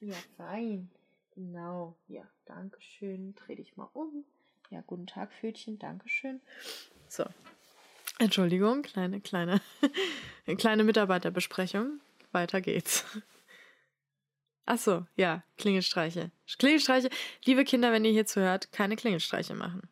Ja, 0.00 0.14
fein. 0.36 0.90
Genau. 1.34 1.96
Ja, 2.08 2.22
danke 2.46 2.80
schön. 2.80 3.34
Dreh 3.34 3.56
dich 3.56 3.76
mal 3.76 3.88
um. 3.92 4.24
Ja, 4.70 4.82
guten 4.86 5.06
Tag, 5.06 5.30
Pfötchen. 5.32 5.78
Dankeschön. 5.78 6.40
So. 7.08 7.24
Entschuldigung, 8.18 8.82
kleine, 8.82 9.20
kleine, 9.20 9.60
kleine 10.58 10.84
Mitarbeiterbesprechung. 10.84 12.00
Weiter 12.32 12.60
geht's. 12.60 13.04
Ach 14.66 14.78
so, 14.78 15.06
ja, 15.16 15.42
Klingelstreiche. 15.56 16.30
Klingelstreiche. 16.58 17.08
Liebe 17.44 17.64
Kinder, 17.64 17.92
wenn 17.92 18.04
ihr 18.04 18.10
hier 18.10 18.26
zuhört, 18.26 18.70
keine 18.70 18.96
Klingelstreiche 18.96 19.54
machen. 19.54 19.88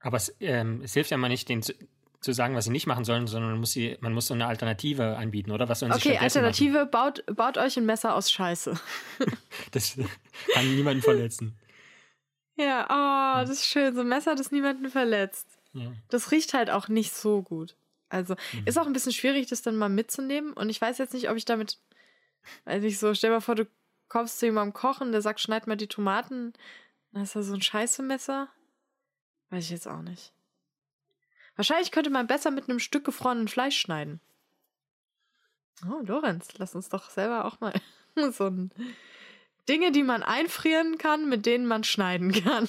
Aber 0.00 0.16
es, 0.16 0.34
ähm, 0.40 0.80
es 0.82 0.94
hilft 0.94 1.10
ja 1.10 1.16
mal 1.16 1.28
nicht, 1.28 1.48
denen 1.48 1.62
zu, 1.62 1.74
zu, 2.20 2.32
sagen, 2.32 2.56
was 2.56 2.64
sie 2.64 2.72
nicht 2.72 2.88
machen 2.88 3.04
sollen, 3.04 3.28
sondern 3.28 3.52
man 3.52 3.60
muss, 3.60 3.72
sie, 3.72 3.96
man 4.00 4.12
muss 4.12 4.26
so 4.26 4.34
eine 4.34 4.46
Alternative 4.46 5.16
anbieten, 5.16 5.52
oder? 5.52 5.68
Was 5.68 5.80
sollen 5.80 5.92
okay, 5.92 6.10
sie 6.10 6.18
Alternative, 6.18 6.86
baut, 6.86 7.24
baut 7.26 7.56
euch 7.58 7.76
ein 7.76 7.86
Messer 7.86 8.16
aus 8.16 8.32
Scheiße. 8.32 8.74
das 9.70 9.96
kann 10.54 10.74
niemanden 10.74 11.02
verletzen. 11.02 11.56
Ja, 12.58 12.86
oh, 12.90 13.46
das 13.46 13.50
ist 13.50 13.66
schön. 13.66 13.94
So 13.94 14.00
ein 14.00 14.08
Messer, 14.08 14.34
das 14.34 14.50
niemanden 14.50 14.90
verletzt. 14.90 15.46
Ja. 15.72 15.92
Das 16.08 16.32
riecht 16.32 16.54
halt 16.54 16.70
auch 16.70 16.88
nicht 16.88 17.14
so 17.14 17.40
gut. 17.42 17.76
Also 18.08 18.34
mhm. 18.52 18.66
ist 18.66 18.78
auch 18.78 18.86
ein 18.86 18.92
bisschen 18.92 19.12
schwierig, 19.12 19.46
das 19.46 19.62
dann 19.62 19.76
mal 19.76 19.88
mitzunehmen. 19.88 20.52
Und 20.54 20.68
ich 20.68 20.80
weiß 20.80 20.98
jetzt 20.98 21.14
nicht, 21.14 21.30
ob 21.30 21.36
ich 21.36 21.44
damit, 21.44 21.78
weiß 22.64 22.82
ich 22.82 22.98
so, 22.98 23.14
stell 23.14 23.30
mal 23.30 23.40
vor, 23.40 23.54
du 23.54 23.66
kommst 24.08 24.40
zu 24.40 24.46
jemandem 24.46 24.72
kochen, 24.72 25.12
der 25.12 25.22
sagt, 25.22 25.40
schneid 25.40 25.68
mal 25.68 25.76
die 25.76 25.86
Tomaten. 25.86 26.52
Dann 27.12 27.22
ist 27.22 27.36
da 27.36 27.42
so 27.42 27.54
ein 27.54 27.62
Scheiße-Messer. 27.62 28.48
Weiß 29.50 29.64
ich 29.64 29.70
jetzt 29.70 29.86
auch 29.86 30.02
nicht. 30.02 30.32
Wahrscheinlich 31.54 31.92
könnte 31.92 32.10
man 32.10 32.26
besser 32.26 32.50
mit 32.50 32.68
einem 32.68 32.80
Stück 32.80 33.04
gefrorenen 33.04 33.48
Fleisch 33.48 33.78
schneiden. 33.78 34.20
Oh, 35.86 36.02
Lorenz, 36.02 36.48
lass 36.58 36.74
uns 36.74 36.88
doch 36.88 37.08
selber 37.10 37.44
auch 37.44 37.60
mal 37.60 37.72
so 38.32 38.46
ein 38.46 38.72
Dinge, 39.68 39.92
die 39.92 40.02
man 40.02 40.22
einfrieren 40.22 40.98
kann, 40.98 41.28
mit 41.28 41.46
denen 41.46 41.66
man 41.66 41.84
schneiden 41.84 42.32
kann. 42.32 42.68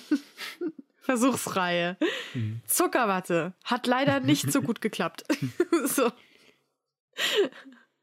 Versuchsreihe. 1.02 1.98
Mhm. 2.34 2.62
Zuckerwatte 2.68 3.54
hat 3.64 3.88
leider 3.88 4.20
nicht 4.20 4.52
so 4.52 4.62
gut 4.62 4.82
geklappt. 4.82 5.24
so. 5.86 6.12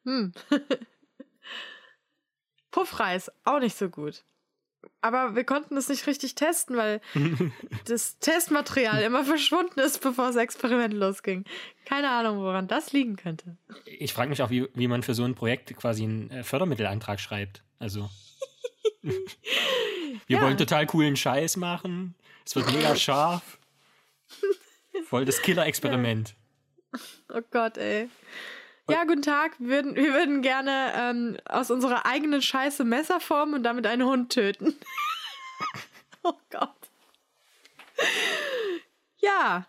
Hm. 0.05 0.33
Puffreis 2.71 3.31
auch 3.45 3.61
nicht 3.61 3.77
so 3.77 3.89
gut 3.89 4.25
aber 5.07 5.37
wir 5.37 5.45
konnten 5.45 5.77
es 5.77 5.89
nicht 5.89 6.07
richtig 6.07 6.35
testen, 6.35 6.77
weil 6.77 7.01
das 7.87 8.19
Testmaterial 8.19 9.03
immer 9.03 9.25
verschwunden 9.25 9.79
ist, 9.81 10.01
bevor 10.01 10.29
das 10.29 10.37
Experiment 10.37 10.95
losging. 10.95 11.45
Keine 11.85 12.11
Ahnung, 12.11 12.39
woran 12.39 12.67
das 12.67 12.93
liegen 12.93 13.17
könnte. 13.17 13.57
Ich 13.85 14.13
frage 14.13 14.31
mich 14.31 14.43
auch, 14.43 14.51
wie, 14.51 14.69
wie 14.75 14.89
man 14.89 15.03
für 15.03 15.15
so 15.15 15.25
ein 15.25 15.35
Projekt 15.35 15.75
quasi 15.77 16.05
einen 16.05 16.31
äh, 16.31 16.45
Fördermittelantrag 16.45 17.21
schreibt. 17.21 17.63
Also. 17.79 18.11
wir 20.27 20.39
ja. 20.39 20.43
wollen 20.43 20.59
total 20.59 20.87
coolen 20.87 21.17
Scheiß 21.17 21.57
machen. 21.57 22.15
Es 22.45 22.57
wird 22.57 22.73
mega 22.73 22.97
scharf. 22.97 23.59
Voll 25.09 25.25
das 25.25 25.43
Killer-Experiment. 25.43 26.35
Oh 27.33 27.43
Gott, 27.51 27.77
ey. 27.79 28.09
Ja, 28.89 29.05
guten 29.05 29.23
Tag. 29.23 29.59
Wir 29.59 29.69
würden, 29.69 29.97
wir 29.97 30.13
würden 30.13 30.43
gerne 30.43 30.93
ähm, 30.97 31.37
aus 31.45 31.71
unserer 31.71 32.07
eigenen 32.07 32.41
Scheiße 32.41 32.85
Messer 32.85 33.21
formen 33.21 33.55
und 33.55 33.63
damit 33.65 33.87
einen 33.87 34.05
Hund 34.05 34.33
töten. 34.33 34.77
oh 36.23 36.35
Gott. 36.51 36.71
Ja, 39.19 39.67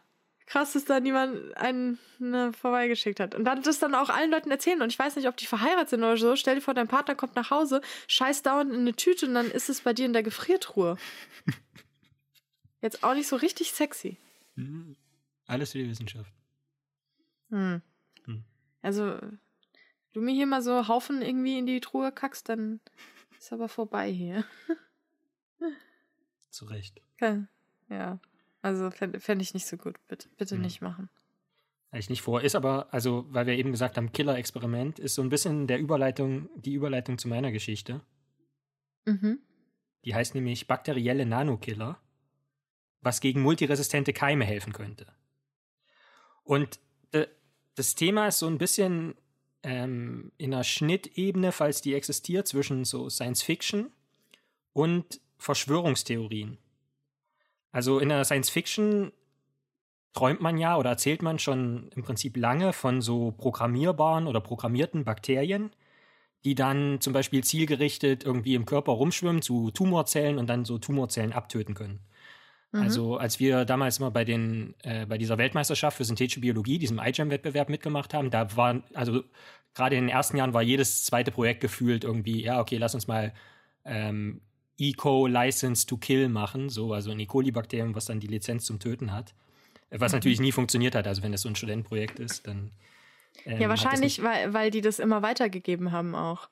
krass, 0.47 0.73
dass 0.73 0.85
da 0.85 0.99
niemand 0.99 1.55
einen 1.57 1.99
ne, 2.17 2.51
vorbeigeschickt 2.53 3.19
hat. 3.19 3.35
Und 3.35 3.45
dann 3.45 3.61
das 3.61 3.79
dann 3.79 3.93
auch 3.93 4.09
allen 4.09 4.31
Leuten 4.31 4.49
erzählen. 4.49 4.81
Und 4.81 4.91
ich 4.91 4.97
weiß 4.97 5.15
nicht, 5.17 5.27
ob 5.27 5.37
die 5.37 5.45
verheiratet 5.45 5.89
sind 5.89 5.99
oder 5.99 6.17
so. 6.17 6.35
Stell 6.35 6.55
dir 6.55 6.61
vor, 6.61 6.73
dein 6.73 6.87
Partner 6.87 7.15
kommt 7.15 7.35
nach 7.35 7.51
Hause, 7.51 7.81
scheißt 8.07 8.45
dauernd 8.45 8.73
in 8.73 8.79
eine 8.79 8.95
Tüte 8.95 9.27
und 9.27 9.35
dann 9.35 9.51
ist 9.51 9.69
es 9.69 9.81
bei 9.81 9.93
dir 9.93 10.05
in 10.05 10.13
der 10.13 10.23
Gefriertruhe. 10.23 10.97
Jetzt 12.81 13.03
auch 13.03 13.13
nicht 13.13 13.27
so 13.27 13.35
richtig 13.35 13.73
sexy. 13.73 14.17
Mhm. 14.55 14.95
Alles 15.45 15.73
für 15.73 15.79
die 15.79 15.89
Wissenschaft. 15.89 16.31
Hm. 17.49 17.81
hm. 18.25 18.43
Also, 18.81 19.19
du 20.13 20.21
mir 20.21 20.33
hier 20.33 20.47
mal 20.47 20.61
so 20.61 20.87
Haufen 20.87 21.21
irgendwie 21.21 21.57
in 21.57 21.65
die 21.65 21.79
Truhe 21.79 22.11
kackst, 22.11 22.49
dann 22.49 22.79
ist 23.37 23.51
aber 23.53 23.69
vorbei 23.69 24.11
hier. 24.11 24.45
Zu 26.49 26.65
Recht. 26.65 27.01
Ja. 27.89 28.19
Also 28.61 28.89
fände 28.91 29.19
fänd 29.19 29.41
ich 29.41 29.53
nicht 29.53 29.65
so 29.65 29.77
gut. 29.77 29.95
Bitte, 30.07 30.29
bitte 30.37 30.55
hm. 30.55 30.61
nicht 30.61 30.81
machen. 30.81 31.09
Ich 31.93 32.09
nicht 32.09 32.21
vor. 32.21 32.41
Ist 32.41 32.55
aber, 32.55 32.93
also, 32.93 33.25
weil 33.29 33.45
wir 33.47 33.55
eben 33.55 33.71
gesagt 33.71 33.97
haben, 33.97 34.11
Killer-Experiment, 34.11 34.99
ist 34.99 35.15
so 35.15 35.21
ein 35.21 35.29
bisschen 35.29 35.67
der 35.67 35.79
Überleitung, 35.79 36.49
die 36.55 36.73
Überleitung 36.73 37.17
zu 37.17 37.27
meiner 37.27 37.51
Geschichte. 37.51 38.01
Mhm. 39.05 39.39
Die 40.03 40.13
heißt 40.13 40.35
nämlich 40.35 40.67
bakterielle 40.67 41.25
Nanokiller, 41.25 41.97
was 43.01 43.21
gegen 43.21 43.41
multiresistente 43.41 44.11
Keime 44.11 44.43
helfen 44.43 44.73
könnte. 44.73 45.07
Und 46.43 46.79
das 47.77 47.93
Thema 47.93 48.27
ist 48.27 48.39
so 48.39 48.47
ein 48.47 48.57
bisschen 48.57 49.13
ähm, 49.61 50.31
in 50.37 50.51
einer 50.51 50.63
Schnittebene, 50.63 51.51
falls 51.51 51.81
die 51.81 51.93
existiert, 51.93 52.47
zwischen 52.47 52.85
so 52.85 53.07
Science 53.07 53.43
Fiction 53.43 53.91
und 54.73 55.21
Verschwörungstheorien. 55.37 56.57
Also 57.71 57.99
in 57.99 58.09
der 58.09 58.23
Science 58.25 58.49
Fiction 58.49 59.11
träumt 60.13 60.41
man 60.41 60.57
ja 60.57 60.77
oder 60.77 60.91
erzählt 60.91 61.21
man 61.21 61.37
schon 61.37 61.89
im 61.95 62.03
Prinzip 62.03 62.37
lange 62.37 62.73
von 62.73 63.01
so 63.01 63.31
programmierbaren 63.31 64.27
oder 64.27 64.41
programmierten 64.41 65.03
Bakterien, 65.03 65.71
die 66.43 66.55
dann 66.55 67.01
zum 67.01 67.13
Beispiel 67.13 67.43
zielgerichtet 67.43 68.23
irgendwie 68.23 68.55
im 68.55 68.65
Körper 68.65 68.93
rumschwimmen 68.93 69.41
zu 69.41 69.69
Tumorzellen 69.71 70.39
und 70.39 70.47
dann 70.47 70.65
so 70.65 70.77
Tumorzellen 70.79 71.33
abtöten 71.33 71.75
können. 71.75 71.99
Mhm. 72.71 72.81
Also 72.81 73.17
als 73.17 73.39
wir 73.39 73.65
damals 73.65 73.99
mal 73.99 74.09
bei 74.09 74.25
den 74.25 74.73
äh, 74.83 75.05
bei 75.05 75.17
dieser 75.17 75.37
Weltmeisterschaft 75.37 75.97
für 75.97 76.05
synthetische 76.05 76.41
Biologie, 76.41 76.79
diesem 76.79 76.99
iGEM-Wettbewerb 76.99 77.69
mitgemacht 77.69 78.13
haben, 78.13 78.29
da 78.29 78.55
waren 78.55 78.83
also 78.93 79.23
gerade 79.73 79.95
in 79.95 80.05
den 80.05 80.09
ersten 80.09 80.37
Jahren 80.37 80.53
war 80.53 80.63
jedes 80.63 81.05
zweite 81.05 81.31
Projekt 81.31 81.61
gefühlt 81.61 82.03
irgendwie, 82.03 82.41
ja 82.41 82.59
okay, 82.59 82.77
lass 82.77 82.95
uns 82.95 83.07
mal 83.07 83.33
ähm, 83.85 84.41
Eco 84.79 85.27
License 85.27 85.85
to 85.85 85.97
Kill 85.97 86.29
machen, 86.29 86.69
so 86.69 86.93
also 86.93 87.11
ein 87.11 87.19
E. 87.19 87.25
coli-Bakterium, 87.25 87.95
was 87.95 88.05
dann 88.05 88.19
die 88.19 88.27
Lizenz 88.27 88.65
zum 88.65 88.79
Töten 88.79 89.11
hat, 89.11 89.33
was 89.89 90.11
mhm. 90.11 90.17
natürlich 90.17 90.39
nie 90.39 90.51
funktioniert 90.51 90.95
hat. 90.95 91.07
Also 91.07 91.23
wenn 91.23 91.31
das 91.31 91.41
so 91.41 91.49
ein 91.49 91.55
Studentenprojekt 91.55 92.19
ist, 92.19 92.47
dann 92.47 92.71
ähm, 93.45 93.61
ja 93.61 93.69
wahrscheinlich, 93.69 94.21
weil 94.23 94.53
weil 94.53 94.71
die 94.71 94.81
das 94.81 94.99
immer 94.99 95.21
weitergegeben 95.21 95.91
haben 95.91 96.15
auch. 96.15 96.49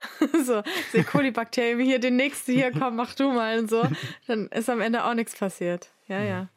so, 0.46 0.62
E. 0.94 1.02
coli-Bakterien, 1.02 1.80
hier, 1.80 1.98
den 1.98 2.16
nächsten 2.16 2.52
hier, 2.52 2.70
komm, 2.70 2.96
mach 2.96 3.14
du 3.14 3.32
mal 3.32 3.58
und 3.58 3.68
so. 3.68 3.84
Dann 4.26 4.46
ist 4.48 4.70
am 4.70 4.80
Ende 4.80 5.04
auch 5.04 5.14
nichts 5.14 5.36
passiert. 5.36 5.90
Ja, 6.06 6.22
ja. 6.22 6.48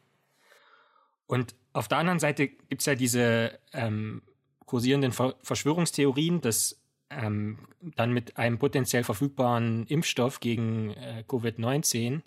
Und 1.26 1.54
auf 1.72 1.88
der 1.88 1.98
anderen 1.98 2.20
Seite 2.20 2.48
gibt 2.48 2.82
es 2.82 2.86
ja 2.86 2.94
diese 2.94 3.58
ähm, 3.72 4.22
kursierenden 4.66 5.12
Ver 5.12 5.34
Verschwörungstheorien, 5.42 6.40
dass 6.40 6.81
ähm, 7.20 7.58
dann 7.96 8.12
mit 8.12 8.36
einem 8.36 8.58
potenziell 8.58 9.04
verfügbaren 9.04 9.86
Impfstoff 9.86 10.40
gegen 10.40 10.90
äh, 10.90 11.24
Covid-19, 11.28 12.20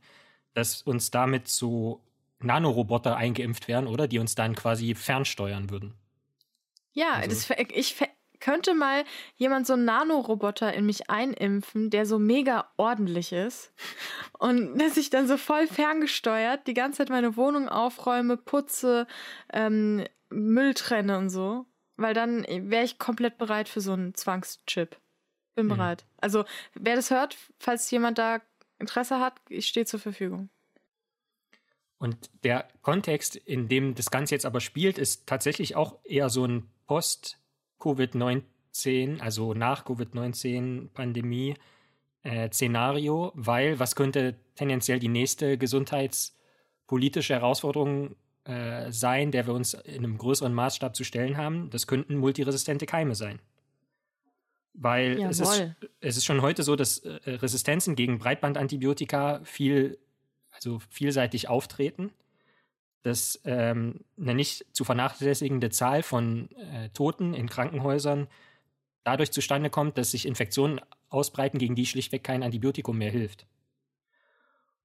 dass 0.53 0.81
uns 0.81 1.11
damit 1.11 1.47
so 1.47 2.01
Nanoroboter 2.39 3.15
eingeimpft 3.15 3.67
werden, 3.67 3.87
oder? 3.87 4.07
Die 4.07 4.19
uns 4.19 4.35
dann 4.35 4.55
quasi 4.55 4.95
fernsteuern 4.95 5.69
würden. 5.69 5.93
Ja, 6.93 7.13
also, 7.13 7.29
das, 7.29 7.67
ich, 7.73 7.95
könnte 8.39 8.75
mal 8.75 9.03
jemand 9.37 9.65
so 9.65 9.73
einen 9.73 9.85
Nanoroboter 9.85 10.73
in 10.73 10.85
mich 10.85 11.09
einimpfen, 11.09 11.89
der 11.89 12.05
so 12.05 12.19
mega 12.19 12.69
ordentlich 12.77 13.31
ist 13.31 13.73
und 14.37 14.77
dass 14.79 14.97
ich 14.97 15.09
dann 15.09 15.27
so 15.27 15.37
voll 15.37 15.67
ferngesteuert 15.67 16.67
die 16.67 16.75
ganze 16.75 16.99
Zeit 16.99 17.09
meine 17.09 17.37
Wohnung 17.37 17.67
aufräume, 17.69 18.37
putze, 18.37 19.07
ähm, 19.51 20.05
Müll 20.29 20.73
trenne 20.73 21.17
und 21.17 21.29
so. 21.29 21.65
Weil 21.97 22.13
dann 22.13 22.43
wäre 22.43 22.83
ich 22.83 22.99
komplett 22.99 23.37
bereit 23.37 23.69
für 23.69 23.81
so 23.81 23.93
einen 23.93 24.13
Zwangschip. 24.15 24.97
Bin 25.55 25.67
mhm. 25.67 25.69
bereit. 25.69 26.05
Also, 26.17 26.43
wer 26.73 26.95
das 26.95 27.11
hört, 27.11 27.37
falls 27.59 27.89
jemand 27.91 28.17
da 28.17 28.41
Interesse 28.79 29.19
hat, 29.19 29.39
ich 29.49 29.67
stehe 29.67 29.85
zur 29.85 29.99
Verfügung. 29.99 30.49
Und 31.97 32.29
der 32.43 32.67
Kontext, 32.81 33.37
in 33.37 33.69
dem 33.69 33.95
das 33.95 34.11
Ganze 34.11 34.35
jetzt 34.35 34.45
aber 34.45 34.59
spielt, 34.59 34.97
ist 34.97 35.27
tatsächlich 35.27 35.75
auch 35.75 35.99
eher 36.03 36.29
so 36.29 36.45
ein 36.45 36.69
Post- 36.87 37.39
Covid-19, 37.79 39.19
also 39.19 39.53
nach 39.53 39.85
Covid-19-Pandemie, 39.85 41.55
äh, 42.23 42.49
Szenario, 42.51 43.31
weil 43.35 43.79
was 43.79 43.95
könnte 43.95 44.35
tendenziell 44.55 44.99
die 44.99 45.07
nächste 45.07 45.57
gesundheitspolitische 45.57 47.35
Herausforderung 47.35 48.15
äh, 48.45 48.91
sein, 48.91 49.31
der 49.31 49.47
wir 49.47 49.53
uns 49.53 49.73
in 49.73 50.03
einem 50.03 50.17
größeren 50.17 50.53
Maßstab 50.53 50.95
zu 50.95 51.03
stellen 51.03 51.37
haben? 51.37 51.69
Das 51.69 51.87
könnten 51.87 52.15
multiresistente 52.15 52.85
Keime 52.85 53.15
sein. 53.15 53.39
Weil 54.73 55.21
es 55.21 55.39
ist, 55.39 55.63
es 56.01 56.17
ist 56.17 56.25
schon 56.25 56.41
heute 56.41 56.63
so, 56.63 56.75
dass 56.75 56.99
äh, 56.99 57.19
Resistenzen 57.25 57.95
gegen 57.95 58.19
Breitbandantibiotika 58.19 59.41
viel, 59.43 59.97
also 60.51 60.79
vielseitig 60.89 61.47
auftreten 61.47 62.11
dass 63.05 63.39
ähm, 63.45 63.99
eine 64.19 64.33
nicht 64.33 64.65
zu 64.75 64.83
vernachlässigende 64.83 65.69
Zahl 65.69 66.01
von 66.01 66.49
äh, 66.55 66.89
Toten 66.89 67.35
in 67.35 67.47
Krankenhäusern 67.47 68.27
dadurch 69.03 69.31
zustande 69.31 69.69
kommt, 69.69 69.99
dass 69.99 70.09
sich 70.09 70.25
Infektionen 70.25 70.81
ausbreiten, 71.09 71.59
gegen 71.59 71.75
die 71.75 71.85
schlichtweg 71.85 72.23
kein 72.23 72.41
Antibiotikum 72.41 72.97
mehr 72.97 73.11
hilft. 73.11 73.45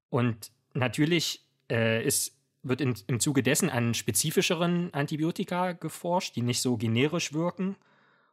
Und 0.09 0.51
natürlich 0.75 1.43
äh, 1.71 2.05
ist, 2.05 2.37
wird 2.63 2.81
in, 2.81 2.95
im 3.07 3.19
Zuge 3.19 3.43
dessen 3.43 3.69
an 3.69 3.93
spezifischeren 3.93 4.93
Antibiotika 4.93 5.71
geforscht, 5.73 6.35
die 6.35 6.41
nicht 6.41 6.61
so 6.61 6.77
generisch 6.77 7.33
wirken. 7.33 7.75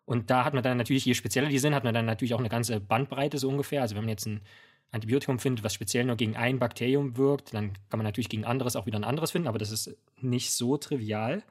Und 0.04 0.30
da 0.30 0.44
hat 0.44 0.54
man 0.54 0.62
dann 0.62 0.78
natürlich, 0.78 1.04
je 1.04 1.14
spezieller 1.14 1.48
die 1.48 1.58
sind, 1.58 1.74
hat 1.74 1.84
man 1.84 1.94
dann 1.94 2.06
natürlich 2.06 2.34
auch 2.34 2.38
eine 2.38 2.48
ganze 2.48 2.80
Bandbreite 2.80 3.38
so 3.38 3.48
ungefähr. 3.48 3.82
Also 3.82 3.94
wenn 3.94 4.02
man 4.02 4.10
jetzt 4.10 4.26
ein 4.26 4.40
Antibiotikum 4.90 5.38
findet, 5.38 5.64
was 5.64 5.74
speziell 5.74 6.04
nur 6.04 6.16
gegen 6.16 6.36
ein 6.36 6.58
Bakterium 6.58 7.16
wirkt, 7.16 7.52
dann 7.52 7.74
kann 7.90 7.98
man 7.98 8.04
natürlich 8.04 8.28
gegen 8.28 8.44
anderes 8.44 8.76
auch 8.76 8.86
wieder 8.86 8.98
ein 8.98 9.04
anderes 9.04 9.32
finden, 9.32 9.48
aber 9.48 9.58
das 9.58 9.70
ist 9.70 9.96
nicht 10.20 10.52
so 10.52 10.78
trivial. 10.78 11.42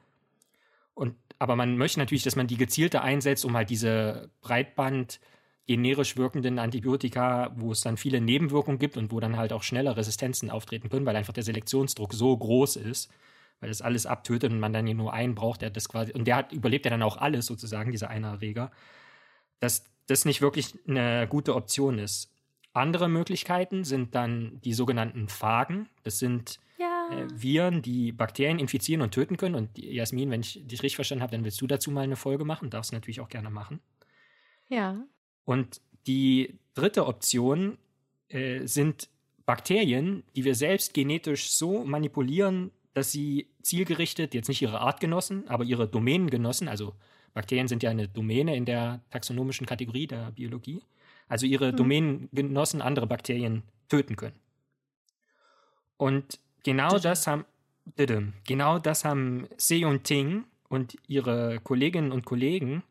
Und, 0.94 1.14
aber 1.38 1.54
man 1.54 1.76
möchte 1.76 2.00
natürlich, 2.00 2.24
dass 2.24 2.34
man 2.34 2.48
die 2.48 2.56
gezielter 2.56 3.02
einsetzt, 3.02 3.44
um 3.44 3.56
halt 3.56 3.70
diese 3.70 4.30
Breitband 4.40 5.20
generisch 5.68 6.16
wirkenden 6.16 6.58
Antibiotika, 6.58 7.52
wo 7.56 7.72
es 7.72 7.82
dann 7.82 7.98
viele 7.98 8.22
Nebenwirkungen 8.22 8.78
gibt 8.78 8.96
und 8.96 9.12
wo 9.12 9.20
dann 9.20 9.36
halt 9.36 9.52
auch 9.52 9.62
schneller 9.62 9.96
Resistenzen 9.98 10.50
auftreten 10.50 10.88
können, 10.88 11.04
weil 11.04 11.14
einfach 11.14 11.34
der 11.34 11.44
Selektionsdruck 11.44 12.14
so 12.14 12.34
groß 12.34 12.76
ist, 12.76 13.12
weil 13.60 13.68
das 13.68 13.82
alles 13.82 14.06
abtötet 14.06 14.50
und 14.50 14.60
man 14.60 14.72
dann 14.72 14.86
nur 14.86 15.12
einen 15.12 15.34
braucht, 15.34 15.60
der 15.60 15.68
das 15.68 15.90
quasi, 15.90 16.12
und 16.12 16.24
der 16.24 16.36
hat, 16.36 16.52
überlebt 16.52 16.86
ja 16.86 16.90
dann 16.90 17.02
auch 17.02 17.18
alles 17.18 17.44
sozusagen, 17.44 17.92
dieser 17.92 18.08
eine 18.08 18.28
Erreger, 18.28 18.70
dass 19.60 19.84
das 20.06 20.24
nicht 20.24 20.40
wirklich 20.40 20.74
eine 20.88 21.28
gute 21.28 21.54
Option 21.54 21.98
ist. 21.98 22.32
Andere 22.72 23.10
Möglichkeiten 23.10 23.84
sind 23.84 24.14
dann 24.14 24.62
die 24.64 24.72
sogenannten 24.72 25.28
Phagen. 25.28 25.86
Das 26.02 26.18
sind 26.18 26.60
ja. 26.78 27.10
äh, 27.12 27.26
Viren, 27.34 27.82
die 27.82 28.12
Bakterien 28.12 28.58
infizieren 28.58 29.02
und 29.02 29.12
töten 29.12 29.36
können. 29.36 29.54
Und 29.54 29.76
Jasmin, 29.76 30.30
wenn 30.30 30.40
ich 30.40 30.66
dich 30.66 30.82
richtig 30.82 30.94
verstanden 30.94 31.22
habe, 31.22 31.32
dann 31.32 31.44
willst 31.44 31.60
du 31.60 31.66
dazu 31.66 31.90
mal 31.90 32.04
eine 32.04 32.16
Folge 32.16 32.46
machen. 32.46 32.70
Darfst 32.70 32.92
du 32.92 32.96
natürlich 32.96 33.20
auch 33.20 33.28
gerne 33.28 33.50
machen. 33.50 33.80
Ja. 34.68 35.04
Und 35.48 35.80
die 36.06 36.58
dritte 36.74 37.06
Option 37.06 37.78
äh, 38.28 38.66
sind 38.66 39.08
Bakterien, 39.46 40.22
die 40.36 40.44
wir 40.44 40.54
selbst 40.54 40.92
genetisch 40.92 41.52
so 41.52 41.84
manipulieren, 41.84 42.70
dass 42.92 43.12
sie 43.12 43.46
zielgerichtet, 43.62 44.34
jetzt 44.34 44.48
nicht 44.48 44.60
ihre 44.60 44.82
Artgenossen, 44.82 45.48
aber 45.48 45.64
ihre 45.64 45.88
Domänengenossen, 45.88 46.68
also 46.68 46.92
Bakterien 47.32 47.66
sind 47.66 47.82
ja 47.82 47.88
eine 47.88 48.08
Domäne 48.08 48.56
in 48.56 48.66
der 48.66 49.00
taxonomischen 49.08 49.66
Kategorie 49.66 50.06
der 50.06 50.32
Biologie, 50.32 50.82
also 51.28 51.46
ihre 51.46 51.72
mhm. 51.72 51.76
Domänengenossen 51.76 52.82
andere 52.82 53.06
Bakterien 53.06 53.62
töten 53.88 54.16
können. 54.16 54.38
Und 55.96 56.40
genau 56.62 56.98
das 56.98 57.26
haben 57.26 57.46
genau 58.46 58.78
das 58.78 59.06
haben 59.06 59.48
Seon 59.56 60.02
Ting 60.02 60.44
und 60.68 60.98
ihre 61.06 61.58
Kolleginnen 61.60 62.12
und 62.12 62.26
Kollegen 62.26 62.82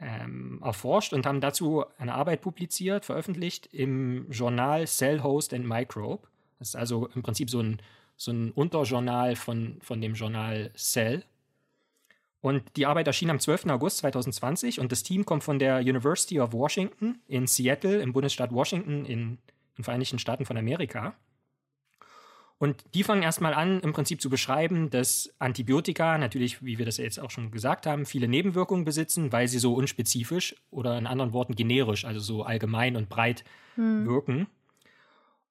ähm, 0.00 0.60
erforscht 0.62 1.12
und 1.12 1.26
haben 1.26 1.40
dazu 1.40 1.84
eine 1.98 2.14
Arbeit 2.14 2.40
publiziert, 2.40 3.04
veröffentlicht 3.04 3.66
im 3.72 4.30
Journal 4.30 4.86
Cell 4.86 5.22
Host 5.22 5.54
and 5.54 5.66
Microbe. 5.66 6.26
Das 6.58 6.68
ist 6.68 6.76
also 6.76 7.08
im 7.14 7.22
Prinzip 7.22 7.50
so 7.50 7.60
ein 7.60 7.80
so 8.16 8.32
ein 8.32 8.52
Unterjournal 8.52 9.36
von, 9.36 9.78
von 9.80 10.00
dem 10.00 10.14
Journal 10.14 10.70
Cell. 10.76 11.24
Und 12.40 12.62
die 12.76 12.86
Arbeit 12.86 13.06
erschien 13.06 13.30
am 13.30 13.40
12. 13.40 13.66
August 13.66 13.98
2020 13.98 14.78
und 14.78 14.92
das 14.92 15.02
Team 15.02 15.24
kommt 15.24 15.44
von 15.44 15.58
der 15.58 15.78
University 15.78 16.40
of 16.40 16.52
Washington 16.52 17.18
in 17.26 17.46
Seattle 17.46 18.02
im 18.02 18.12
Bundesstaat 18.12 18.52
Washington 18.52 19.06
in 19.06 19.38
den 19.78 19.84
Vereinigten 19.84 20.18
Staaten 20.18 20.44
von 20.44 20.58
Amerika. 20.58 21.14
Und 22.58 22.84
die 22.94 23.02
fangen 23.02 23.22
erstmal 23.22 23.52
an, 23.52 23.80
im 23.80 23.92
Prinzip 23.92 24.20
zu 24.20 24.30
beschreiben, 24.30 24.88
dass 24.88 25.34
Antibiotika 25.38 26.18
natürlich, 26.18 26.64
wie 26.64 26.78
wir 26.78 26.86
das 26.86 26.98
jetzt 26.98 27.18
auch 27.18 27.30
schon 27.30 27.50
gesagt 27.50 27.86
haben, 27.86 28.06
viele 28.06 28.28
Nebenwirkungen 28.28 28.84
besitzen, 28.84 29.32
weil 29.32 29.48
sie 29.48 29.58
so 29.58 29.74
unspezifisch 29.74 30.54
oder 30.70 30.96
in 30.96 31.06
anderen 31.06 31.32
Worten 31.32 31.56
generisch, 31.56 32.04
also 32.04 32.20
so 32.20 32.44
allgemein 32.44 32.96
und 32.96 33.08
breit 33.08 33.44
hm. 33.74 34.06
wirken. 34.06 34.46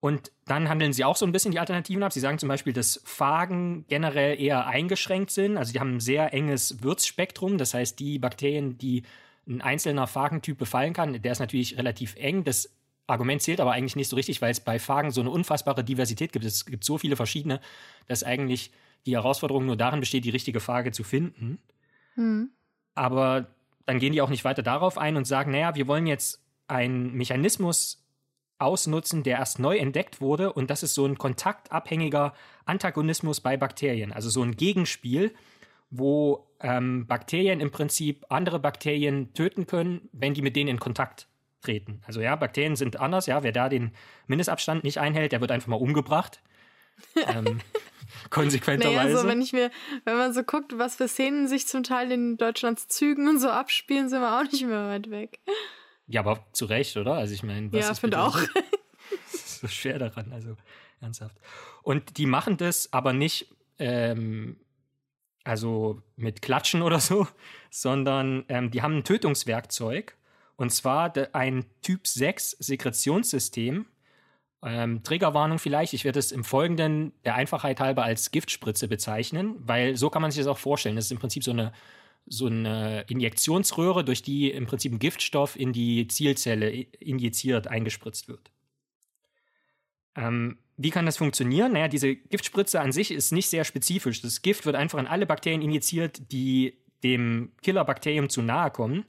Und 0.04 0.34
dann 0.48 0.68
handeln 0.68 0.92
sie 0.92 1.06
auch 1.06 1.16
so 1.16 1.26
ein 1.26 1.32
bisschen 1.32 1.54
die 1.54 1.60
Alternativen 1.60 2.04
ab. 2.04 2.12
Sie 2.12 2.20
sagen 2.20 2.38
zum 2.38 2.50
Beispiel, 2.50 2.74
dass 2.74 3.02
Phagen 3.06 3.86
generell 3.88 4.38
eher 4.38 4.68
eingeschränkt 4.68 5.32
sind. 5.32 5.56
Also 5.56 5.72
die 5.72 5.80
haben 5.80 5.96
ein 5.96 6.00
sehr 6.02 6.34
enges 6.34 6.84
Wirtsspektrum. 6.84 7.58
Das 7.58 7.74
heißt, 7.74 7.98
die 8.00 8.20
Bakterien, 8.20 8.78
die 8.78 9.04
ein 9.48 9.62
einzelner 9.62 10.06
Phagentyp 10.08 10.58
befallen 10.58 10.92
kann, 10.92 11.22
der 11.22 11.32
ist 11.32 11.40
natürlich 11.40 11.78
relativ 11.78 12.16
eng. 12.18 12.44
Das 12.44 12.70
Argument 13.08 13.42
zählt 13.42 13.60
aber 13.60 13.74
eigentlich 13.74 13.96
nicht 13.96 14.10
so 14.10 14.16
richtig, 14.16 14.42
weil 14.42 14.52
es 14.52 14.62
bei 14.62 14.80
Phagen 14.80 15.12
so 15.12 15.22
eine 15.22 15.30
unfassbare 15.30 15.84
Diversität 15.84 16.32
gibt. 16.32 16.46
Es 16.46 16.66
gibt 16.66 16.84
so 16.84 16.98
viele 16.98 17.16
verschiedene, 17.16 17.60
dass 18.08 18.24
eigentlich 18.24 18.72
die 19.06 19.16
Herausforderung 19.16 19.66
nur 19.66 19.76
darin 19.76 20.00
besteht, 20.00 20.26
die 20.26 20.30
richtige 20.30 20.60
Phage 20.60 20.92
zu 20.92 21.04
finden. 21.04 21.60
Mhm. 22.16 22.52
Aber 22.96 23.48
dann 23.86 24.00
gehen 24.00 24.14
die 24.14 24.22
auch 24.22 24.30
nicht 24.30 24.46
weiter 24.46 24.64
darauf 24.64 24.98
ein 24.98 25.18
und 25.18 25.26
sagen, 25.26 25.52
naja, 25.52 25.76
wir 25.76 25.88
wollen 25.88 26.08
jetzt 26.08 26.42
einen 26.68 27.14
Mechanismus 27.14 28.06
ausnutzen, 28.58 29.24
der 29.24 29.40
erst 29.40 29.60
neu 29.60 29.78
entdeckt 29.78 30.22
wurde. 30.22 30.54
Und 30.54 30.70
das 30.70 30.84
ist 30.84 30.94
so 30.94 31.06
ein 31.06 31.18
kontaktabhängiger 31.18 32.34
Antagonismus 32.66 33.42
bei 33.42 33.58
Bakterien. 33.58 34.14
Also 34.14 34.30
so 34.30 34.42
ein 34.42 34.56
Gegenspiel, 34.56 35.34
wo 35.90 36.48
ähm, 36.62 37.06
Bakterien 37.08 37.60
im 37.60 37.72
Prinzip 37.72 38.26
andere 38.30 38.60
Bakterien 38.60 39.34
töten 39.34 39.68
können, 39.68 40.08
wenn 40.14 40.34
die 40.34 40.42
mit 40.42 40.56
denen 40.56 40.70
in 40.70 40.80
Kontakt 40.80 41.28
treten. 41.64 42.02
Also 42.06 42.22
ja, 42.22 42.36
Bakterien 42.36 42.76
sind 42.76 43.00
anders, 43.00 43.26
ja, 43.26 43.44
wer 43.44 43.52
da 43.52 43.70
den 43.70 43.92
Mindestabstand 44.28 44.84
nicht 44.84 45.00
einhält, 45.00 45.32
der 45.32 45.42
wird 45.42 45.52
einfach 45.52 45.68
mal 45.68 45.78
umgebracht. 45.78 46.42
ähm, 47.28 47.60
konsequenterweise. 48.30 48.96
Naja, 48.96 49.16
also 49.16 49.28
wenn 49.28 49.42
ich 49.42 49.54
mir, 49.54 49.72
wenn 50.06 50.18
man 50.18 50.34
so 50.34 50.44
guckt, 50.44 50.78
was 50.78 50.96
für 50.96 51.08
Szenen 51.08 51.48
sich 51.48 51.68
zum 51.68 51.84
Teil 51.84 52.12
in 52.12 52.38
Deutschlands 52.38 52.88
Zügen 52.88 53.28
und 53.28 53.40
so 53.40 53.50
abspielen, 53.50 54.10
sind 54.10 54.22
wir 54.22 54.40
auch 54.40 54.52
nicht 54.52 54.66
mehr 54.66 54.88
weit 54.88 55.10
weg. 55.10 55.40
Ja, 56.08 56.22
aber 56.22 56.46
zu 56.52 56.66
Recht, 56.66 56.98
oder? 56.98 57.16
Also 57.16 57.34
ich 57.34 57.44
meine, 57.44 57.72
was 57.72 57.88
ja, 57.88 57.94
finde 57.96 58.20
auch. 58.20 58.38
ist 59.34 59.60
so 59.62 59.68
schwer 59.68 60.00
daran, 60.00 60.32
also 60.32 60.56
ernsthaft. 61.02 61.38
Und 61.82 62.18
die 62.18 62.26
machen 62.26 62.58
das 62.58 62.92
aber 62.92 63.14
nicht, 63.14 63.54
ähm, 63.80 64.58
also 65.44 66.02
mit 66.16 66.42
Klatschen 66.42 66.82
oder 66.82 67.00
so, 67.00 67.28
sondern 67.70 68.46
ähm, 68.50 68.72
die 68.72 68.82
haben 68.82 68.98
ein 68.98 69.04
Tötungswerkzeug 69.04 70.16
und 70.64 70.70
zwar 70.70 71.14
ein 71.34 71.66
Typ 71.82 72.08
6 72.08 72.52
Sekretionssystem. 72.52 73.86
Ähm, 74.64 75.04
Triggerwarnung 75.04 75.60
vielleicht, 75.60 75.92
ich 75.92 76.06
werde 76.06 76.20
es 76.20 76.32
im 76.32 76.46
Folgenden 76.46 77.12
der 77.26 77.36
Einfachheit 77.36 77.82
halber 77.82 78.04
als 78.04 78.32
Giftspritze 78.32 78.88
bezeichnen, 78.88 79.56
weil 79.60 79.98
so 79.98 80.10
kann 80.10 80.22
man 80.22 80.32
sich 80.32 80.40
das 80.40 80.48
auch 80.48 80.58
vorstellen. 80.58 80.96
Das 80.96 81.06
ist 81.06 81.12
im 81.12 81.20
Prinzip 81.20 81.44
so 81.44 81.52
eine, 81.52 81.74
so 82.28 82.46
eine 82.46 83.02
Injektionsröhre, 83.10 84.06
durch 84.06 84.22
die 84.24 84.52
im 84.52 84.66
Prinzip 84.66 84.94
ein 84.94 85.00
Giftstoff 85.00 85.60
in 85.60 85.74
die 85.74 86.08
Zielzelle 86.08 86.70
injiziert, 86.72 87.68
eingespritzt 87.68 88.30
wird. 88.30 88.50
Ähm, 90.16 90.60
wie 90.78 90.92
kann 90.92 91.06
das 91.06 91.18
funktionieren? 91.18 91.74
Naja, 91.74 91.90
diese 91.90 92.16
Giftspritze 92.16 92.80
an 92.80 92.94
sich 92.94 93.12
ist 93.12 93.34
nicht 93.34 93.50
sehr 93.50 93.66
spezifisch. 93.66 94.22
Das 94.22 94.42
Gift 94.42 94.66
wird 94.66 94.78
einfach 94.78 94.98
an 94.98 95.08
alle 95.08 95.26
Bakterien 95.26 95.62
injiziert, 95.62 96.32
die 96.32 96.78
dem 97.04 97.52
Killerbakterium 97.62 98.30
zu 98.30 98.42
nahe 98.42 98.72
kommen 98.72 99.04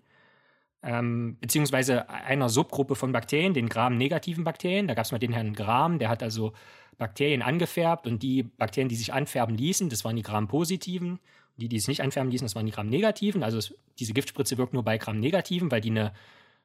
ähm, 0.85 1.39
beziehungsweise 1.41 2.09
einer 2.11 2.49
Subgruppe 2.49 2.95
von 2.95 3.13
Bakterien, 3.13 3.55
den 3.55 3.69
Gram-negativen 3.69 4.45
Bakterien. 4.45 4.87
Da 4.87 4.95
gab 4.95 5.07
es 5.07 5.13
mal 5.13 5.19
den 5.19 5.33
Herrn 5.33 5.55
Gram, 5.55 5.99
der 5.99 6.11
hat 6.11 6.23
also 6.23 6.53
Bakterien 6.99 7.43
angefärbt 7.43 8.07
und 8.07 8.23
die 8.23 8.43
Bakterien, 8.43 8.89
die 8.89 8.97
sich 8.97 9.13
anfärben 9.13 9.57
ließen, 9.57 9.89
das 9.89 10.05
waren 10.05 10.17
die 10.17 10.23
Gram-positiven. 10.23 11.19
Die, 11.57 11.69
die 11.69 11.77
es 11.77 11.87
nicht 11.87 12.01
anfärben 12.01 12.33
ließen, 12.33 12.45
das 12.47 12.57
waren 12.57 12.67
die 12.67 12.73
Gram-negativen. 12.73 13.45
Also 13.45 13.59
es, 13.59 13.75
diese 14.01 14.13
Giftspritze 14.13 14.59
wirkt 14.59 14.75
nur 14.75 14.83
bei 14.83 14.99
Gram-negativen, 14.99 15.71
weil 15.71 15.81
die 15.81 15.91
eine 15.91 16.13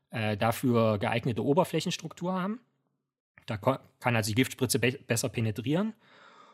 äh, 0.10 0.36
dafür 0.36 0.97
geeignete 0.97 1.45
Oberflächenstruktur 1.45 2.34
haben. 2.34 2.60
Da 3.45 3.58
kann 3.58 4.15
also 4.15 4.29
die 4.29 4.36
Giftspritze 4.36 4.79
be 4.79 4.99
besser 5.08 5.29
penetrieren. 5.29 5.93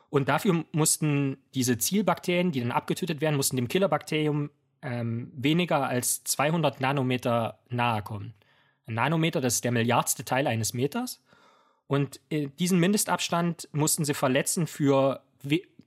Und 0.09 0.29
dafür 0.29 0.65
mussten 0.71 1.37
diese 1.53 1.77
Zielbakterien, 1.77 2.51
die 2.51 2.59
dann 2.59 2.71
abgetötet 2.71 3.21
werden, 3.21 3.35
mussten 3.35 3.55
dem 3.55 3.67
Killerbakterium 3.69 4.49
ähm, 4.85 5.31
weniger 5.35 5.87
als 5.87 6.23
200 6.23 6.79
Nanometer 6.79 7.59
nahe 7.69 8.01
kommen. 8.03 8.33
Ein 8.85 8.93
Nanometer, 8.93 9.41
das 9.41 9.55
ist 9.55 9.63
der 9.63 9.71
milliardste 9.71 10.23
Teil 10.23 10.47
eines 10.47 10.73
Meters. 10.73 11.23
Und 11.87 12.19
äh, 12.29 12.47
diesen 12.59 12.79
Mindestabstand 12.79 13.67
mussten 13.71 14.05
sie 14.05 14.13
verletzen 14.13 14.67
für 14.67 15.21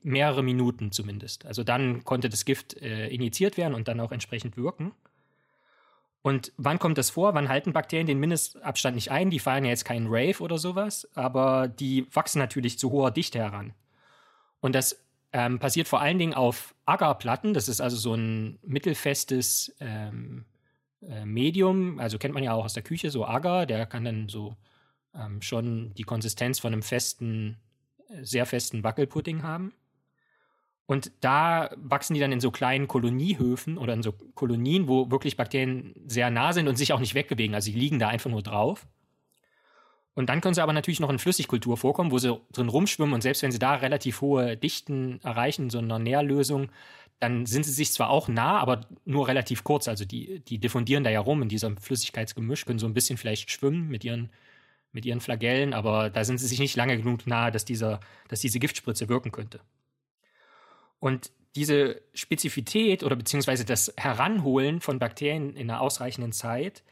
mehrere 0.02 0.42
Minuten 0.42 0.92
zumindest. 0.92 1.46
Also 1.46 1.64
dann 1.64 2.04
konnte 2.04 2.28
das 2.28 2.44
Gift 2.44 2.80
äh, 2.80 3.08
injiziert 3.08 3.56
werden 3.56 3.74
und 3.74 3.88
dann 3.88 4.00
auch 4.00 4.12
entsprechend 4.12 4.56
wirken. 4.56 4.92
Und 6.22 6.52
wann 6.56 6.78
kommt 6.78 6.98
das 6.98 7.10
vor? 7.10 7.34
Wann 7.34 7.48
halten 7.48 7.72
Bakterien 7.72 8.06
den 8.06 8.18
Mindestabstand 8.18 8.96
nicht 8.96 9.10
ein? 9.10 9.30
Die 9.30 9.38
feiern 9.38 9.64
ja 9.64 9.70
jetzt 9.70 9.84
keinen 9.84 10.08
Rave 10.08 10.40
oder 10.40 10.58
sowas, 10.58 11.08
aber 11.14 11.68
die 11.68 12.06
wachsen 12.12 12.38
natürlich 12.38 12.78
zu 12.78 12.90
hoher 12.90 13.10
Dichte 13.10 13.38
heran. 13.38 13.72
Und 14.60 14.74
das 14.74 15.04
ähm, 15.32 15.58
passiert 15.58 15.88
vor 15.88 16.00
allen 16.00 16.18
Dingen 16.18 16.34
auf 16.34 16.74
Agarplatten. 16.84 17.54
Das 17.54 17.68
ist 17.68 17.80
also 17.80 17.96
so 17.96 18.14
ein 18.14 18.58
mittelfestes 18.62 19.74
ähm, 19.80 20.46
äh, 21.02 21.24
Medium. 21.24 21.98
Also 21.98 22.18
kennt 22.18 22.34
man 22.34 22.42
ja 22.42 22.52
auch 22.54 22.64
aus 22.64 22.74
der 22.74 22.82
Küche, 22.82 23.10
so 23.10 23.26
Agar. 23.26 23.66
Der 23.66 23.86
kann 23.86 24.04
dann 24.04 24.28
so 24.28 24.56
ähm, 25.14 25.42
schon 25.42 25.92
die 25.94 26.04
Konsistenz 26.04 26.58
von 26.58 26.72
einem 26.72 26.82
festen, 26.82 27.58
äh, 28.08 28.24
sehr 28.24 28.46
festen 28.46 28.84
Wackelpudding 28.84 29.42
haben. 29.42 29.72
Und 30.86 31.12
da 31.20 31.70
wachsen 31.76 32.14
die 32.14 32.20
dann 32.20 32.32
in 32.32 32.40
so 32.40 32.50
kleinen 32.50 32.88
Koloniehöfen 32.88 33.76
oder 33.76 33.92
in 33.92 34.02
so 34.02 34.12
Kolonien, 34.12 34.88
wo 34.88 35.10
wirklich 35.10 35.36
Bakterien 35.36 35.94
sehr 36.06 36.30
nah 36.30 36.54
sind 36.54 36.66
und 36.66 36.76
sich 36.76 36.94
auch 36.94 37.00
nicht 37.00 37.14
wegbewegen. 37.14 37.54
Also 37.54 37.70
die 37.70 37.78
liegen 37.78 37.98
da 37.98 38.08
einfach 38.08 38.30
nur 38.30 38.42
drauf. 38.42 38.86
Und 40.18 40.26
dann 40.26 40.40
können 40.40 40.52
sie 40.52 40.64
aber 40.64 40.72
natürlich 40.72 40.98
noch 40.98 41.10
in 41.10 41.20
Flüssigkultur 41.20 41.76
vorkommen, 41.76 42.10
wo 42.10 42.18
sie 42.18 42.36
drin 42.50 42.68
rumschwimmen 42.68 43.14
und 43.14 43.20
selbst 43.20 43.44
wenn 43.44 43.52
sie 43.52 43.60
da 43.60 43.76
relativ 43.76 44.20
hohe 44.20 44.56
Dichten 44.56 45.20
erreichen, 45.22 45.70
so 45.70 45.78
einer 45.78 46.00
Nährlösung, 46.00 46.72
dann 47.20 47.46
sind 47.46 47.64
sie 47.64 47.70
sich 47.70 47.92
zwar 47.92 48.10
auch 48.10 48.26
nah, 48.26 48.58
aber 48.58 48.80
nur 49.04 49.28
relativ 49.28 49.62
kurz. 49.62 49.86
Also 49.86 50.04
die, 50.04 50.40
die 50.40 50.58
diffundieren 50.58 51.04
da 51.04 51.10
ja 51.10 51.20
rum 51.20 51.42
in 51.42 51.48
diesem 51.48 51.76
Flüssigkeitsgemisch, 51.76 52.64
können 52.64 52.80
so 52.80 52.88
ein 52.88 52.94
bisschen 52.94 53.16
vielleicht 53.16 53.52
schwimmen 53.52 53.86
mit 53.86 54.02
ihren, 54.02 54.30
mit 54.90 55.06
ihren 55.06 55.20
Flagellen, 55.20 55.72
aber 55.72 56.10
da 56.10 56.24
sind 56.24 56.38
sie 56.38 56.48
sich 56.48 56.58
nicht 56.58 56.74
lange 56.74 56.96
genug 56.96 57.28
nahe, 57.28 57.52
dass, 57.52 57.64
dieser, 57.64 58.00
dass 58.26 58.40
diese 58.40 58.58
Giftspritze 58.58 59.08
wirken 59.08 59.30
könnte. 59.30 59.60
Und 60.98 61.30
diese 61.54 62.02
Spezifität 62.12 63.04
oder 63.04 63.14
beziehungsweise 63.14 63.64
das 63.64 63.94
Heranholen 63.96 64.80
von 64.80 64.98
Bakterien 64.98 65.54
in 65.54 65.70
einer 65.70 65.80
ausreichenden 65.80 66.32
Zeit 66.32 66.82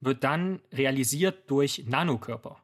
wird 0.00 0.22
dann 0.22 0.60
realisiert 0.70 1.50
durch 1.50 1.84
Nanokörper. 1.86 2.60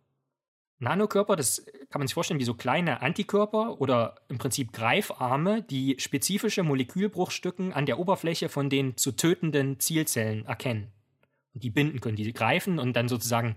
Nanokörper, 0.80 1.36
das 1.36 1.64
kann 1.90 2.00
man 2.00 2.08
sich 2.08 2.14
vorstellen 2.14 2.40
wie 2.40 2.44
so 2.44 2.54
kleine 2.54 3.02
Antikörper 3.02 3.80
oder 3.80 4.16
im 4.28 4.38
Prinzip 4.38 4.72
Greifarme, 4.72 5.62
die 5.62 5.96
spezifische 5.98 6.62
Molekülbruchstücken 6.62 7.74
an 7.74 7.84
der 7.84 7.98
Oberfläche 7.98 8.48
von 8.48 8.70
den 8.70 8.96
zu 8.96 9.12
tötenden 9.12 9.78
Zielzellen 9.78 10.46
erkennen. 10.46 10.90
Und 11.52 11.64
die 11.64 11.70
binden 11.70 12.00
können, 12.00 12.16
die 12.16 12.32
greifen 12.32 12.78
und 12.78 12.94
dann 12.94 13.08
sozusagen, 13.08 13.56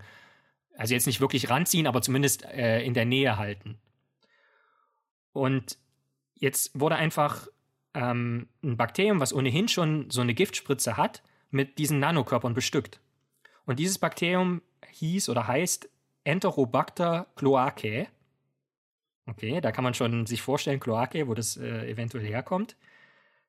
also 0.76 0.92
jetzt 0.92 1.06
nicht 1.06 1.22
wirklich 1.22 1.48
ranziehen, 1.48 1.86
aber 1.86 2.02
zumindest 2.02 2.44
äh, 2.44 2.82
in 2.82 2.92
der 2.92 3.06
Nähe 3.06 3.38
halten. 3.38 3.78
Und 5.32 5.78
jetzt 6.34 6.78
wurde 6.78 6.96
einfach 6.96 7.48
ähm, 7.94 8.48
ein 8.62 8.76
Bakterium, 8.76 9.20
was 9.20 9.32
ohnehin 9.32 9.68
schon 9.68 10.10
so 10.10 10.20
eine 10.20 10.34
Giftspritze 10.34 10.98
hat, 10.98 11.22
mit 11.50 11.78
diesen 11.78 12.00
Nanokörpern 12.00 12.52
bestückt. 12.52 13.00
Und 13.64 13.78
dieses 13.78 13.98
Bakterium 13.98 14.60
hieß 14.90 15.30
oder 15.30 15.46
heißt 15.46 15.88
Enterobacter 16.24 17.26
cloacae. 17.36 18.08
Okay, 19.26 19.60
da 19.60 19.72
kann 19.72 19.84
man 19.84 19.94
schon 19.94 20.26
sich 20.26 20.42
vorstellen, 20.42 20.80
Cloacae, 20.80 21.28
wo 21.28 21.34
das 21.34 21.56
äh, 21.56 21.88
eventuell 21.90 22.24
herkommt. 22.24 22.76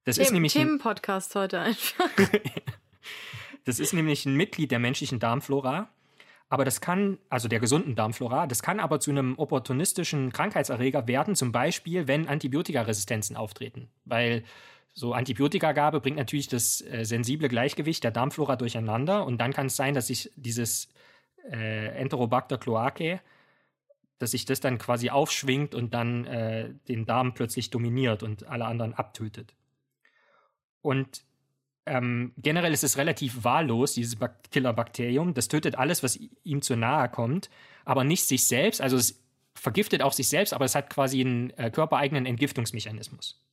Das 0.06 0.16
Themen, 0.16 0.26
ist 0.26 0.32
nämlich 0.32 0.54
Themenpodcast 0.54 1.36
heute 1.36 1.60
einfach. 1.60 2.10
das 3.66 3.80
ist 3.80 3.94
nämlich 3.94 4.26
ein 4.26 4.36
Mitglied 4.36 4.72
der 4.72 4.80
menschlichen 4.80 5.20
Darmflora. 5.20 5.90
Aber 6.48 6.64
das 6.64 6.80
kann, 6.80 7.18
also 7.30 7.48
der 7.48 7.60
gesunden 7.60 7.96
Darmflora, 7.96 8.46
das 8.46 8.62
kann 8.62 8.80
aber 8.80 9.00
zu 9.00 9.10
einem 9.10 9.38
opportunistischen 9.38 10.32
Krankheitserreger 10.32 11.08
werden, 11.08 11.36
zum 11.36 11.52
Beispiel, 11.52 12.08
wenn 12.08 12.28
Antibiotikaresistenzen 12.28 13.36
auftreten. 13.36 13.90
Weil 14.06 14.44
so 14.94 15.14
Antibiotikagabe 15.14 16.00
bringt 16.00 16.18
natürlich 16.18 16.48
das 16.48 16.82
äh, 16.82 17.04
sensible 17.04 17.50
Gleichgewicht 17.50 18.04
der 18.04 18.12
Darmflora 18.12 18.56
durcheinander 18.56 19.26
und 19.26 19.40
dann 19.40 19.54
kann 19.54 19.66
es 19.66 19.76
sein, 19.76 19.94
dass 19.96 20.08
sich 20.08 20.32
dieses 20.36 20.88
äh, 21.52 21.88
Enterobacter 22.00 22.58
cloacae 22.58 23.20
dass 24.18 24.32
sich 24.32 24.46
das 24.46 24.60
dann 24.60 24.78
quasi 24.78 25.10
aufschwingt 25.10 25.76
und 25.76 25.94
dann 25.94 26.26
äh, 26.26 26.74
den 26.88 27.06
Darm 27.06 27.34
plötzlich 27.34 27.70
dominiert 27.70 28.24
und 28.24 28.48
alle 28.48 28.66
anderen 28.66 28.94
abtötet. 28.94 29.54
Und 30.82 31.24
ähm, 31.86 32.34
generell 32.38 32.74
ist 32.74 32.84
es 32.84 32.98
relativ 32.98 33.44
wahllos, 33.44 33.94
dieses 33.94 34.18
Killerbakterium. 34.52 35.34
Das 35.34 35.48
tötet 35.48 35.76
alles, 35.76 36.02
was 36.02 36.18
ihm 36.44 36.62
zu 36.62 36.76
nahe 36.76 37.10
kommt, 37.10 37.50
aber 37.84 38.04
nicht 38.04 38.24
sich 38.24 38.48
selbst. 38.48 38.82
Also 38.82 38.98
es 38.98 39.22
vergiftet 39.54 40.02
auch 40.02 40.14
sich 40.14 40.28
selbst, 40.28 40.54
aber 40.54 40.66
es 40.66 40.76
hat 40.76 40.90
quasi 40.90 41.22
einen 41.22 41.50
äh, 41.52 41.70
körpereigenen 41.70 42.26
Entgiftungsmechanismus. 42.26 43.45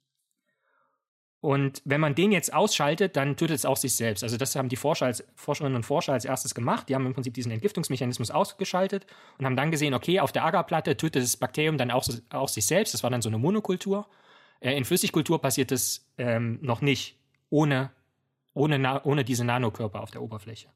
Und 1.42 1.82
wenn 1.84 2.00
man 2.00 2.14
den 2.14 2.30
jetzt 2.30 2.54
ausschaltet, 2.54 3.16
dann 3.16 3.36
tötet 3.36 3.56
es 3.56 3.66
auch 3.66 3.76
sich 3.76 3.96
selbst. 3.96 4.22
Also 4.22 4.36
das 4.36 4.54
haben 4.54 4.68
die 4.68 4.76
Forscher 4.76 5.06
als, 5.06 5.24
Forscherinnen 5.34 5.74
und 5.74 5.82
Forscher 5.82 6.12
als 6.12 6.24
erstes 6.24 6.54
gemacht. 6.54 6.88
Die 6.88 6.94
haben 6.94 7.04
im 7.04 7.14
Prinzip 7.14 7.34
diesen 7.34 7.50
Entgiftungsmechanismus 7.50 8.30
ausgeschaltet 8.30 9.06
und 9.38 9.46
haben 9.46 9.56
dann 9.56 9.72
gesehen, 9.72 9.92
okay, 9.92 10.20
auf 10.20 10.30
der 10.30 10.44
Agarplatte 10.44 10.96
tötet 10.96 11.24
das 11.24 11.36
Bakterium 11.36 11.78
dann 11.78 11.90
auch, 11.90 12.06
auch 12.30 12.48
sich 12.48 12.64
selbst. 12.64 12.94
Das 12.94 13.02
war 13.02 13.10
dann 13.10 13.22
so 13.22 13.28
eine 13.28 13.38
Monokultur. 13.38 14.06
Äh, 14.60 14.76
in 14.76 14.84
Flüssigkultur 14.84 15.40
passiert 15.40 15.72
das 15.72 16.06
ähm, 16.16 16.60
noch 16.62 16.80
nicht, 16.80 17.18
ohne, 17.50 17.90
ohne, 18.54 19.02
ohne 19.02 19.24
diese 19.24 19.44
Nanokörper 19.44 20.00
auf 20.00 20.12
der 20.12 20.22
Oberfläche. 20.22 20.68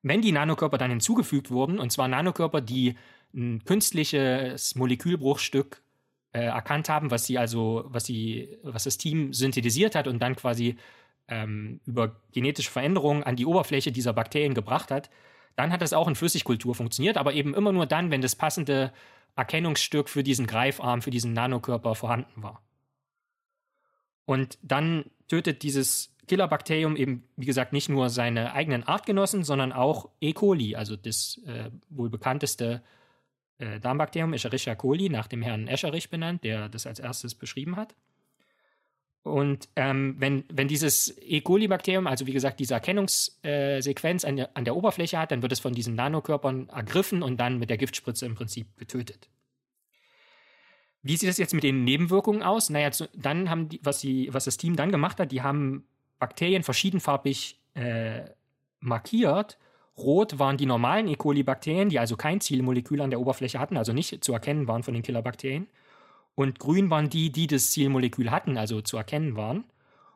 Wenn 0.00 0.22
die 0.22 0.32
Nanokörper 0.32 0.78
dann 0.78 0.92
hinzugefügt 0.92 1.50
wurden, 1.50 1.78
und 1.78 1.92
zwar 1.92 2.08
Nanokörper, 2.08 2.62
die 2.62 2.96
ein 3.34 3.62
künstliches 3.66 4.76
Molekülbruchstück 4.76 5.82
äh, 6.32 6.44
erkannt 6.44 6.88
haben, 6.88 7.10
was 7.10 7.24
sie 7.26 7.38
also, 7.38 7.84
was 7.88 8.04
sie, 8.04 8.58
was 8.62 8.84
das 8.84 8.98
Team 8.98 9.32
synthetisiert 9.32 9.94
hat 9.94 10.06
und 10.06 10.20
dann 10.20 10.36
quasi 10.36 10.76
ähm, 11.28 11.80
über 11.86 12.20
genetische 12.32 12.70
Veränderungen 12.70 13.22
an 13.22 13.36
die 13.36 13.46
Oberfläche 13.46 13.92
dieser 13.92 14.12
Bakterien 14.12 14.54
gebracht 14.54 14.90
hat, 14.90 15.10
dann 15.56 15.72
hat 15.72 15.82
das 15.82 15.92
auch 15.92 16.08
in 16.08 16.14
Flüssigkultur 16.14 16.74
funktioniert, 16.74 17.16
aber 17.16 17.32
eben 17.32 17.54
immer 17.54 17.72
nur 17.72 17.86
dann, 17.86 18.10
wenn 18.10 18.20
das 18.20 18.36
passende 18.36 18.92
Erkennungsstück 19.36 20.08
für 20.08 20.22
diesen 20.22 20.46
Greifarm, 20.46 21.02
für 21.02 21.10
diesen 21.10 21.32
Nanokörper 21.32 21.94
vorhanden 21.94 22.42
war. 22.42 22.62
Und 24.24 24.58
dann 24.62 25.06
tötet 25.28 25.62
dieses 25.62 26.14
Killerbakterium 26.26 26.96
eben, 26.96 27.24
wie 27.36 27.46
gesagt, 27.46 27.72
nicht 27.72 27.88
nur 27.88 28.10
seine 28.10 28.52
eigenen 28.52 28.84
Artgenossen, 28.84 29.44
sondern 29.44 29.72
auch 29.72 30.10
E. 30.20 30.34
coli, 30.34 30.76
also 30.76 30.96
das 30.96 31.40
äh, 31.46 31.70
wohl 31.88 32.10
bekannteste 32.10 32.82
äh, 32.82 32.97
Darmbakterium 33.58 34.32
Escherichia 34.32 34.74
coli, 34.74 35.08
nach 35.08 35.26
dem 35.26 35.42
Herrn 35.42 35.66
Escherich 35.66 36.10
benannt, 36.10 36.44
der 36.44 36.68
das 36.68 36.86
als 36.86 36.98
erstes 36.98 37.34
beschrieben 37.34 37.76
hat. 37.76 37.94
Und 39.24 39.68
ähm, 39.76 40.16
wenn, 40.18 40.44
wenn 40.50 40.68
dieses 40.68 41.16
E. 41.20 41.40
coli-Bakterium, 41.40 42.06
also 42.06 42.26
wie 42.26 42.32
gesagt, 42.32 42.60
diese 42.60 42.74
Erkennungssequenz 42.74 44.24
an, 44.24 44.36
der, 44.36 44.56
an 44.56 44.64
der 44.64 44.76
Oberfläche 44.76 45.18
hat, 45.18 45.32
dann 45.32 45.42
wird 45.42 45.52
es 45.52 45.60
von 45.60 45.74
diesen 45.74 45.94
Nanokörpern 45.96 46.68
ergriffen 46.68 47.22
und 47.22 47.38
dann 47.38 47.58
mit 47.58 47.68
der 47.68 47.78
Giftspritze 47.78 48.26
im 48.26 48.34
Prinzip 48.34 48.76
getötet. 48.76 49.28
Wie 51.02 51.16
sieht 51.16 51.28
es 51.28 51.38
jetzt 51.38 51.54
mit 51.54 51.62
den 51.62 51.84
Nebenwirkungen 51.84 52.42
aus? 52.42 52.70
Naja, 52.70 52.90
zu, 52.90 53.08
dann 53.14 53.50
haben 53.50 53.68
die, 53.68 53.80
was, 53.82 54.00
die, 54.00 54.32
was 54.32 54.44
das 54.44 54.56
Team 54.56 54.76
dann 54.76 54.90
gemacht 54.90 55.20
hat, 55.20 55.32
die 55.32 55.42
haben 55.42 55.86
Bakterien 56.18 56.62
verschiedenfarbig 56.62 57.60
äh, 57.74 58.22
markiert 58.80 59.58
Rot 59.98 60.38
waren 60.38 60.56
die 60.56 60.66
normalen 60.66 61.08
E. 61.08 61.16
coli-Bakterien, 61.16 61.88
die 61.88 61.98
also 61.98 62.16
kein 62.16 62.40
Zielmolekül 62.40 63.00
an 63.00 63.10
der 63.10 63.20
Oberfläche 63.20 63.58
hatten, 63.58 63.76
also 63.76 63.92
nicht 63.92 64.22
zu 64.22 64.32
erkennen 64.32 64.68
waren 64.68 64.82
von 64.82 64.94
den 64.94 65.02
Killerbakterien. 65.02 65.66
Und 66.34 66.58
grün 66.58 66.88
waren 66.90 67.10
die, 67.10 67.32
die 67.32 67.46
das 67.46 67.72
Zielmolekül 67.72 68.30
hatten, 68.30 68.56
also 68.56 68.80
zu 68.80 68.96
erkennen 68.96 69.36
waren. 69.36 69.64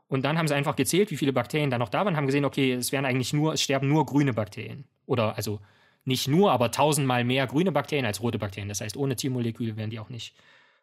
Und 0.08 0.24
dann 0.24 0.38
haben 0.38 0.46
sie 0.46 0.54
einfach 0.54 0.76
gezählt, 0.76 1.10
wie 1.10 1.16
viele 1.16 1.32
Bakterien 1.32 1.70
da 1.70 1.78
noch 1.78 1.88
da 1.88 2.04
waren, 2.04 2.16
haben 2.16 2.26
gesehen, 2.26 2.44
okay, 2.44 2.72
es 2.72 2.92
werden 2.92 3.06
eigentlich 3.06 3.32
nur, 3.32 3.54
es 3.54 3.62
sterben 3.62 3.88
nur 3.88 4.06
grüne 4.06 4.32
Bakterien. 4.32 4.84
Oder 5.06 5.36
also 5.36 5.60
nicht 6.04 6.28
nur, 6.28 6.52
aber 6.52 6.70
tausendmal 6.70 7.24
mehr 7.24 7.46
grüne 7.46 7.72
Bakterien 7.72 8.06
als 8.06 8.22
rote 8.22 8.38
Bakterien. 8.38 8.68
Das 8.68 8.80
heißt, 8.80 8.96
ohne 8.96 9.16
Zielmolekül 9.16 9.76
werden 9.76 9.90
die 9.90 9.98
auch 9.98 10.10
nicht, 10.10 10.34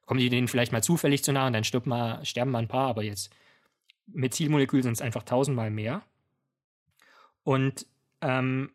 kommen 0.06 0.20
die 0.20 0.30
denen 0.30 0.48
vielleicht 0.48 0.72
mal 0.72 0.84
zufällig 0.84 1.24
zu 1.24 1.32
nah 1.32 1.48
und 1.48 1.54
dann 1.54 1.64
stirbt 1.64 1.88
mal, 1.88 2.26
sterben 2.26 2.52
mal 2.52 2.60
ein 2.60 2.68
paar, 2.68 2.88
aber 2.88 3.04
jetzt 3.04 3.32
mit 4.08 4.34
Zielmolekül 4.34 4.82
sind 4.84 4.94
es 4.94 5.02
einfach 5.02 5.24
tausendmal 5.24 5.70
mehr. 5.70 6.02
Und 7.44 7.86
ähm, 8.22 8.72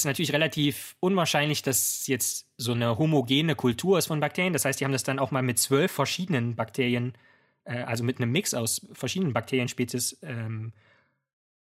ist 0.00 0.04
natürlich 0.04 0.32
relativ 0.32 0.96
unwahrscheinlich, 1.00 1.62
dass 1.62 2.06
jetzt 2.06 2.46
so 2.56 2.72
eine 2.72 2.98
homogene 2.98 3.54
Kultur 3.54 3.98
ist 3.98 4.06
von 4.06 4.20
Bakterien. 4.20 4.52
Das 4.52 4.64
heißt, 4.64 4.80
die 4.80 4.84
haben 4.84 4.92
das 4.92 5.04
dann 5.04 5.18
auch 5.18 5.30
mal 5.30 5.42
mit 5.42 5.58
zwölf 5.58 5.92
verschiedenen 5.92 6.56
Bakterien, 6.56 7.14
äh, 7.64 7.82
also 7.82 8.04
mit 8.04 8.18
einem 8.18 8.32
Mix 8.32 8.54
aus 8.54 8.86
verschiedenen 8.92 9.32
Bakterienspezies 9.32 10.18
ähm, 10.22 10.72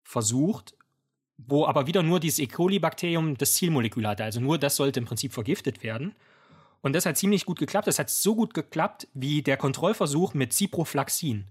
versucht, 0.04 0.76
wo 1.38 1.66
aber 1.66 1.88
wieder 1.88 2.04
nur 2.04 2.20
dieses 2.20 2.40
E. 2.40 2.48
coli-Bakterium 2.48 3.38
das 3.38 3.54
Zielmolekül 3.54 4.08
hatte. 4.08 4.24
Also 4.24 4.40
nur 4.40 4.58
das 4.58 4.76
sollte 4.76 5.00
im 5.00 5.06
Prinzip 5.06 5.34
vergiftet 5.34 5.84
werden. 5.84 6.16
Und 6.82 6.94
das 6.94 7.06
hat 7.06 7.18
ziemlich 7.18 7.46
gut 7.46 7.60
geklappt. 7.60 7.88
Das 7.88 8.00
hat 8.00 8.10
so 8.10 8.36
gut 8.36 8.54
geklappt 8.54 9.08
wie 9.14 9.42
der 9.42 9.58
Kontrollversuch 9.58 10.34
mit 10.34 10.54
Ciproflaxin. 10.54 11.46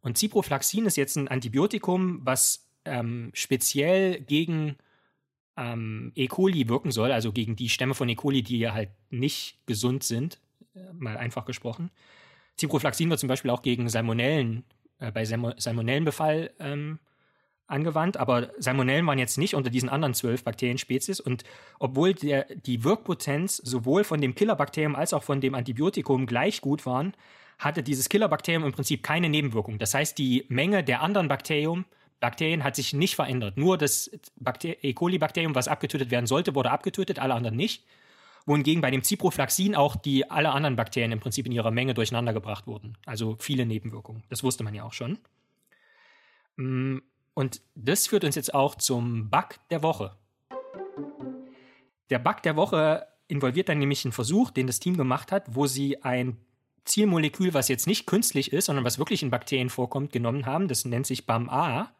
Und 0.00 0.18
Ciproflaxin 0.18 0.86
ist 0.86 0.96
jetzt 0.96 1.16
ein 1.16 1.28
Antibiotikum, 1.28 2.20
was 2.24 2.68
ähm, 2.84 3.30
speziell 3.34 4.20
gegen 4.20 4.76
ähm, 5.58 6.12
E. 6.14 6.28
coli 6.28 6.68
wirken 6.68 6.92
soll, 6.92 7.10
also 7.12 7.32
gegen 7.32 7.56
die 7.56 7.68
Stämme 7.68 7.94
von 7.94 8.08
E. 8.08 8.14
coli, 8.14 8.42
die 8.42 8.58
ja 8.58 8.72
halt 8.72 8.90
nicht 9.10 9.58
gesund 9.66 10.04
sind, 10.04 10.40
äh, 10.74 10.92
mal 10.92 11.16
einfach 11.16 11.44
gesprochen. 11.44 11.90
Ciproflaxin 12.58 13.10
wird 13.10 13.20
zum 13.20 13.28
Beispiel 13.28 13.50
auch 13.50 13.62
gegen 13.62 13.88
Salmonellen, 13.88 14.64
äh, 15.00 15.10
bei 15.10 15.24
Salmonellenbefall 15.24 16.50
ähm, 16.60 17.00
angewandt, 17.66 18.16
aber 18.16 18.50
Salmonellen 18.58 19.06
waren 19.06 19.18
jetzt 19.18 19.36
nicht 19.36 19.54
unter 19.54 19.70
diesen 19.70 19.88
anderen 19.88 20.14
zwölf 20.14 20.44
Bakterienspezies 20.44 21.20
und 21.20 21.44
obwohl 21.78 22.14
der, 22.14 22.46
die 22.54 22.84
Wirkpotenz 22.84 23.56
sowohl 23.56 24.04
von 24.04 24.20
dem 24.20 24.34
Killerbakterium 24.34 24.94
als 24.94 25.12
auch 25.12 25.22
von 25.22 25.40
dem 25.40 25.54
Antibiotikum 25.54 26.26
gleich 26.26 26.60
gut 26.60 26.86
waren, 26.86 27.14
hatte 27.58 27.82
dieses 27.82 28.08
Killerbakterium 28.08 28.64
im 28.64 28.72
Prinzip 28.72 29.02
keine 29.02 29.28
Nebenwirkung. 29.28 29.78
Das 29.78 29.92
heißt, 29.92 30.16
die 30.16 30.46
Menge 30.48 30.84
der 30.84 31.02
anderen 31.02 31.28
Bakterien 31.28 31.84
Bakterien 32.20 32.64
hat 32.64 32.76
sich 32.76 32.92
nicht 32.92 33.14
verändert. 33.14 33.56
Nur 33.56 33.78
das 33.78 34.10
Bakter 34.36 34.82
E. 34.82 34.92
coli-Bakterium, 34.92 35.54
was 35.54 35.68
abgetötet 35.68 36.10
werden 36.10 36.26
sollte, 36.26 36.54
wurde 36.54 36.70
abgetötet, 36.70 37.18
alle 37.18 37.34
anderen 37.34 37.56
nicht. 37.56 37.84
Wohingegen 38.46 38.80
bei 38.80 38.90
dem 38.90 39.04
Ciproflaxin 39.04 39.74
auch 39.74 39.94
die 39.94 40.30
alle 40.30 40.50
anderen 40.50 40.76
Bakterien 40.76 41.12
im 41.12 41.20
Prinzip 41.20 41.46
in 41.46 41.52
ihrer 41.52 41.70
Menge 41.70 41.94
durcheinander 41.94 42.32
gebracht 42.32 42.66
wurden. 42.66 42.96
Also 43.04 43.36
viele 43.38 43.66
Nebenwirkungen. 43.66 44.24
Das 44.30 44.42
wusste 44.42 44.64
man 44.64 44.74
ja 44.74 44.84
auch 44.84 44.94
schon. 44.94 45.18
Mm, 46.56 46.98
und 47.34 47.60
das 47.74 48.06
führt 48.08 48.24
uns 48.24 48.34
jetzt 48.34 48.54
auch 48.54 48.74
zum 48.74 49.30
Bug 49.30 49.56
der 49.70 49.82
Woche. 49.82 50.16
Der 52.10 52.18
Bug 52.18 52.42
der 52.42 52.56
Woche 52.56 53.06
involviert 53.28 53.68
dann 53.68 53.78
nämlich 53.78 54.04
einen 54.04 54.12
Versuch, 54.12 54.50
den 54.50 54.66
das 54.66 54.80
Team 54.80 54.96
gemacht 54.96 55.30
hat, 55.30 55.54
wo 55.54 55.66
sie 55.66 56.02
ein 56.02 56.38
Zielmolekül, 56.84 57.54
was 57.54 57.68
jetzt 57.68 57.86
nicht 57.86 58.06
künstlich 58.06 58.52
ist, 58.52 58.64
sondern 58.64 58.84
was 58.84 58.98
wirklich 58.98 59.22
in 59.22 59.30
Bakterien 59.30 59.68
vorkommt, 59.68 60.10
genommen 60.10 60.46
haben. 60.46 60.68
Das 60.68 60.86
nennt 60.86 61.06
sich 61.06 61.26
BAM-A 61.26 61.92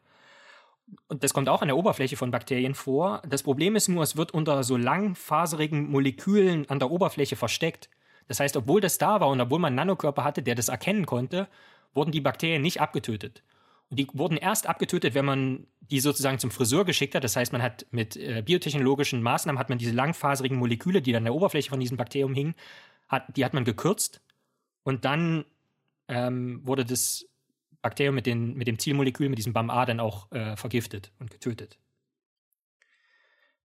und 1.08 1.24
das 1.24 1.34
kommt 1.34 1.48
auch 1.48 1.62
an 1.62 1.68
der 1.68 1.76
Oberfläche 1.76 2.16
von 2.16 2.30
Bakterien 2.30 2.74
vor. 2.74 3.22
Das 3.28 3.42
Problem 3.42 3.76
ist 3.76 3.88
nur, 3.88 4.02
es 4.02 4.16
wird 4.16 4.32
unter 4.32 4.62
so 4.62 4.76
langfaserigen 4.76 5.90
Molekülen 5.90 6.68
an 6.68 6.78
der 6.78 6.90
Oberfläche 6.90 7.36
versteckt. 7.36 7.88
Das 8.26 8.40
heißt, 8.40 8.56
obwohl 8.56 8.80
das 8.80 8.98
da 8.98 9.20
war 9.20 9.28
und 9.28 9.40
obwohl 9.40 9.58
man 9.58 9.68
einen 9.68 9.76
Nanokörper 9.76 10.24
hatte, 10.24 10.42
der 10.42 10.54
das 10.54 10.68
erkennen 10.68 11.06
konnte, 11.06 11.48
wurden 11.94 12.12
die 12.12 12.20
Bakterien 12.20 12.62
nicht 12.62 12.80
abgetötet. 12.80 13.42
Und 13.90 13.98
die 13.98 14.06
wurden 14.12 14.36
erst 14.36 14.66
abgetötet, 14.66 15.14
wenn 15.14 15.24
man 15.24 15.66
die 15.80 16.00
sozusagen 16.00 16.38
zum 16.38 16.50
Friseur 16.50 16.84
geschickt 16.84 17.14
hat. 17.14 17.24
Das 17.24 17.36
heißt, 17.36 17.52
man 17.52 17.62
hat 17.62 17.86
mit 17.90 18.16
äh, 18.16 18.42
biotechnologischen 18.44 19.22
Maßnahmen 19.22 19.58
hat 19.58 19.70
man 19.70 19.78
diese 19.78 19.92
langfaserigen 19.92 20.58
Moleküle, 20.58 21.00
die 21.00 21.12
dann 21.12 21.20
an 21.20 21.24
der 21.24 21.34
Oberfläche 21.34 21.70
von 21.70 21.80
diesem 21.80 21.96
Bakterium 21.96 22.34
hingen, 22.34 22.54
hat, 23.08 23.24
die 23.34 23.44
hat 23.46 23.54
man 23.54 23.64
gekürzt. 23.64 24.20
Und 24.82 25.06
dann 25.06 25.46
ähm, 26.08 26.60
wurde 26.66 26.84
das 26.84 27.26
Bakterium 27.88 28.14
mit, 28.14 28.26
den, 28.26 28.54
mit 28.54 28.66
dem 28.66 28.78
Zielmolekül, 28.78 29.28
mit 29.28 29.38
diesem 29.38 29.52
BAM-A 29.52 29.86
dann 29.86 30.00
auch 30.00 30.30
äh, 30.32 30.56
vergiftet 30.56 31.12
und 31.18 31.30
getötet. 31.30 31.78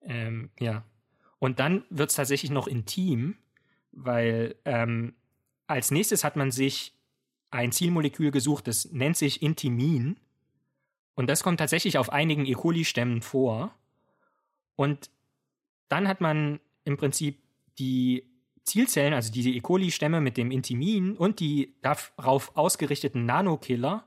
Ähm, 0.01 0.49
ja. 0.59 0.85
Und 1.39 1.59
dann 1.59 1.83
wird 1.89 2.09
es 2.09 2.15
tatsächlich 2.15 2.51
noch 2.51 2.67
intim, 2.67 3.35
weil 3.91 4.55
ähm, 4.65 5.13
als 5.67 5.91
nächstes 5.91 6.23
hat 6.23 6.35
man 6.35 6.51
sich 6.51 6.93
ein 7.51 7.71
Zielmolekül 7.71 8.31
gesucht, 8.31 8.67
das 8.67 8.91
nennt 8.91 9.17
sich 9.17 9.41
Intimin. 9.41 10.17
Und 11.15 11.29
das 11.29 11.43
kommt 11.43 11.59
tatsächlich 11.59 11.97
auf 11.97 12.11
einigen 12.11 12.45
E. 12.45 12.53
coli-Stämmen 12.53 13.21
vor. 13.21 13.75
Und 14.75 15.11
dann 15.89 16.07
hat 16.07 16.21
man 16.21 16.59
im 16.85 16.97
Prinzip 16.97 17.39
die 17.77 18.23
Zielzellen, 18.63 19.13
also 19.13 19.31
diese 19.31 19.49
E. 19.49 19.59
coli-Stämme 19.59 20.21
mit 20.21 20.37
dem 20.37 20.49
Intimin 20.49 21.15
und 21.17 21.39
die 21.39 21.75
darauf 21.81 22.55
ausgerichteten 22.55 23.25
Nanokiller, 23.25 24.05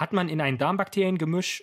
hat 0.00 0.14
man 0.14 0.30
in 0.30 0.40
ein 0.40 0.56
Darmbakteriengemisch 0.56 1.62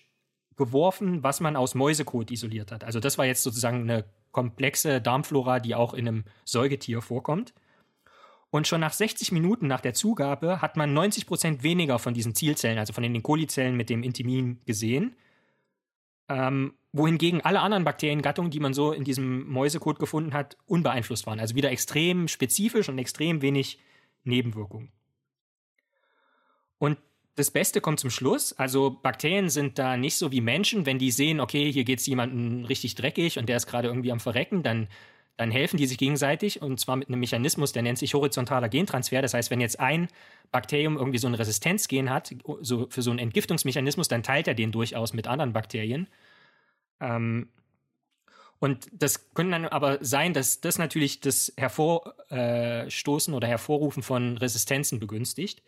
geworfen, 0.58 1.24
was 1.24 1.40
man 1.40 1.56
aus 1.56 1.74
Mäusekot 1.74 2.30
isoliert 2.30 2.72
hat. 2.72 2.84
Also 2.84 3.00
das 3.00 3.18
war 3.18 3.26
jetzt 3.26 3.42
sozusagen 3.42 3.82
eine 3.82 4.06
komplexe 4.32 5.02
Darmflora, 5.02 5.60
die 5.60 5.74
auch 5.74 5.96
in 5.96 6.08
einem 6.08 6.24
Säugetier 6.46 7.02
vorkommt. 7.02 7.56
Und 8.52 8.68
schon 8.68 8.80
nach 8.80 8.94
60 8.94 9.32
Minuten 9.32 9.66
nach 9.66 9.82
der 9.82 9.96
Zugabe 9.96 10.62
hat 10.62 10.78
man 10.78 10.94
90 10.94 11.26
Prozent 11.26 11.64
weniger 11.64 11.98
von 11.98 12.14
diesen 12.14 12.36
Zielzellen, 12.36 12.78
also 12.78 12.94
von 12.94 13.02
den 13.02 13.24
coli-Zellen 13.24 13.76
mit 13.76 13.90
dem 13.90 14.04
Intimin 14.04 14.62
gesehen. 14.66 15.16
Ähm, 16.30 16.76
wohingegen 16.94 17.42
alle 17.42 17.62
anderen 17.62 17.86
Bakteriengattungen, 17.86 18.52
die 18.52 18.60
man 18.60 18.74
so 18.74 18.92
in 18.92 19.04
diesem 19.04 19.48
Mäusekot 19.50 19.98
gefunden 19.98 20.34
hat, 20.34 20.58
unbeeinflusst 20.68 21.26
waren. 21.26 21.40
Also 21.40 21.56
wieder 21.56 21.72
extrem 21.72 22.28
spezifisch 22.28 22.88
und 22.88 23.00
extrem 23.00 23.42
wenig 23.42 23.80
Nebenwirkungen. 24.24 24.92
Und 26.78 26.98
das 27.38 27.52
Beste 27.52 27.82
kommt 27.82 28.00
zum 28.00 28.10
Schluss. 28.10 28.52
Also 28.54 28.90
Bakterien 28.90 29.50
sind 29.50 29.78
da 29.78 29.96
nicht 29.96 30.18
so 30.18 30.32
wie 30.32 30.42
Menschen. 30.42 30.88
Wenn 30.88 30.98
die 30.98 31.12
sehen, 31.12 31.40
okay, 31.40 31.72
hier 31.72 31.84
geht 31.84 32.00
es 32.00 32.08
jemandem 32.08 32.66
richtig 32.66 32.96
dreckig 32.96 33.38
und 33.38 33.48
der 33.48 33.58
ist 33.58 33.68
gerade 33.68 33.88
irgendwie 33.88 34.12
am 34.12 34.20
Verrecken, 34.20 34.64
dann, 34.64 34.88
dann 35.38 35.52
helfen 35.52 35.78
die 35.78 35.86
sich 35.86 36.00
gegenseitig 36.00 36.64
und 36.64 36.80
zwar 36.80 36.96
mit 36.96 37.10
einem 37.10 37.20
Mechanismus, 37.20 37.74
der 37.74 37.84
nennt 37.84 38.00
sich 38.00 38.16
horizontaler 38.16 38.70
Gentransfer. 38.70 39.22
Das 39.22 39.36
heißt, 39.36 39.52
wenn 39.52 39.62
jetzt 39.62 39.80
ein 39.80 40.08
Bakterium 40.52 40.98
irgendwie 40.98 41.20
so 41.20 41.28
ein 41.28 41.36
Resistenzgen 41.36 42.10
hat, 42.10 42.36
so 42.62 42.88
für 42.90 43.04
so 43.04 43.12
einen 43.12 43.20
Entgiftungsmechanismus, 43.20 44.08
dann 44.08 44.24
teilt 44.24 44.48
er 44.48 44.56
den 44.56 44.72
durchaus 44.72 45.14
mit 45.14 45.28
anderen 45.28 45.54
Bakterien. 45.54 46.08
Ähm, 47.00 47.50
und 48.58 48.88
das 48.92 49.32
könnte 49.36 49.52
dann 49.52 49.66
aber 49.66 50.00
sein, 50.04 50.34
dass 50.34 50.60
das 50.60 50.80
natürlich 50.80 51.20
das 51.20 51.54
Hervorstoßen 51.56 53.36
oder 53.36 53.48
Hervorrufen 53.48 54.02
von 54.02 54.40
Resistenzen 54.40 55.00
begünstigt. 55.00 55.62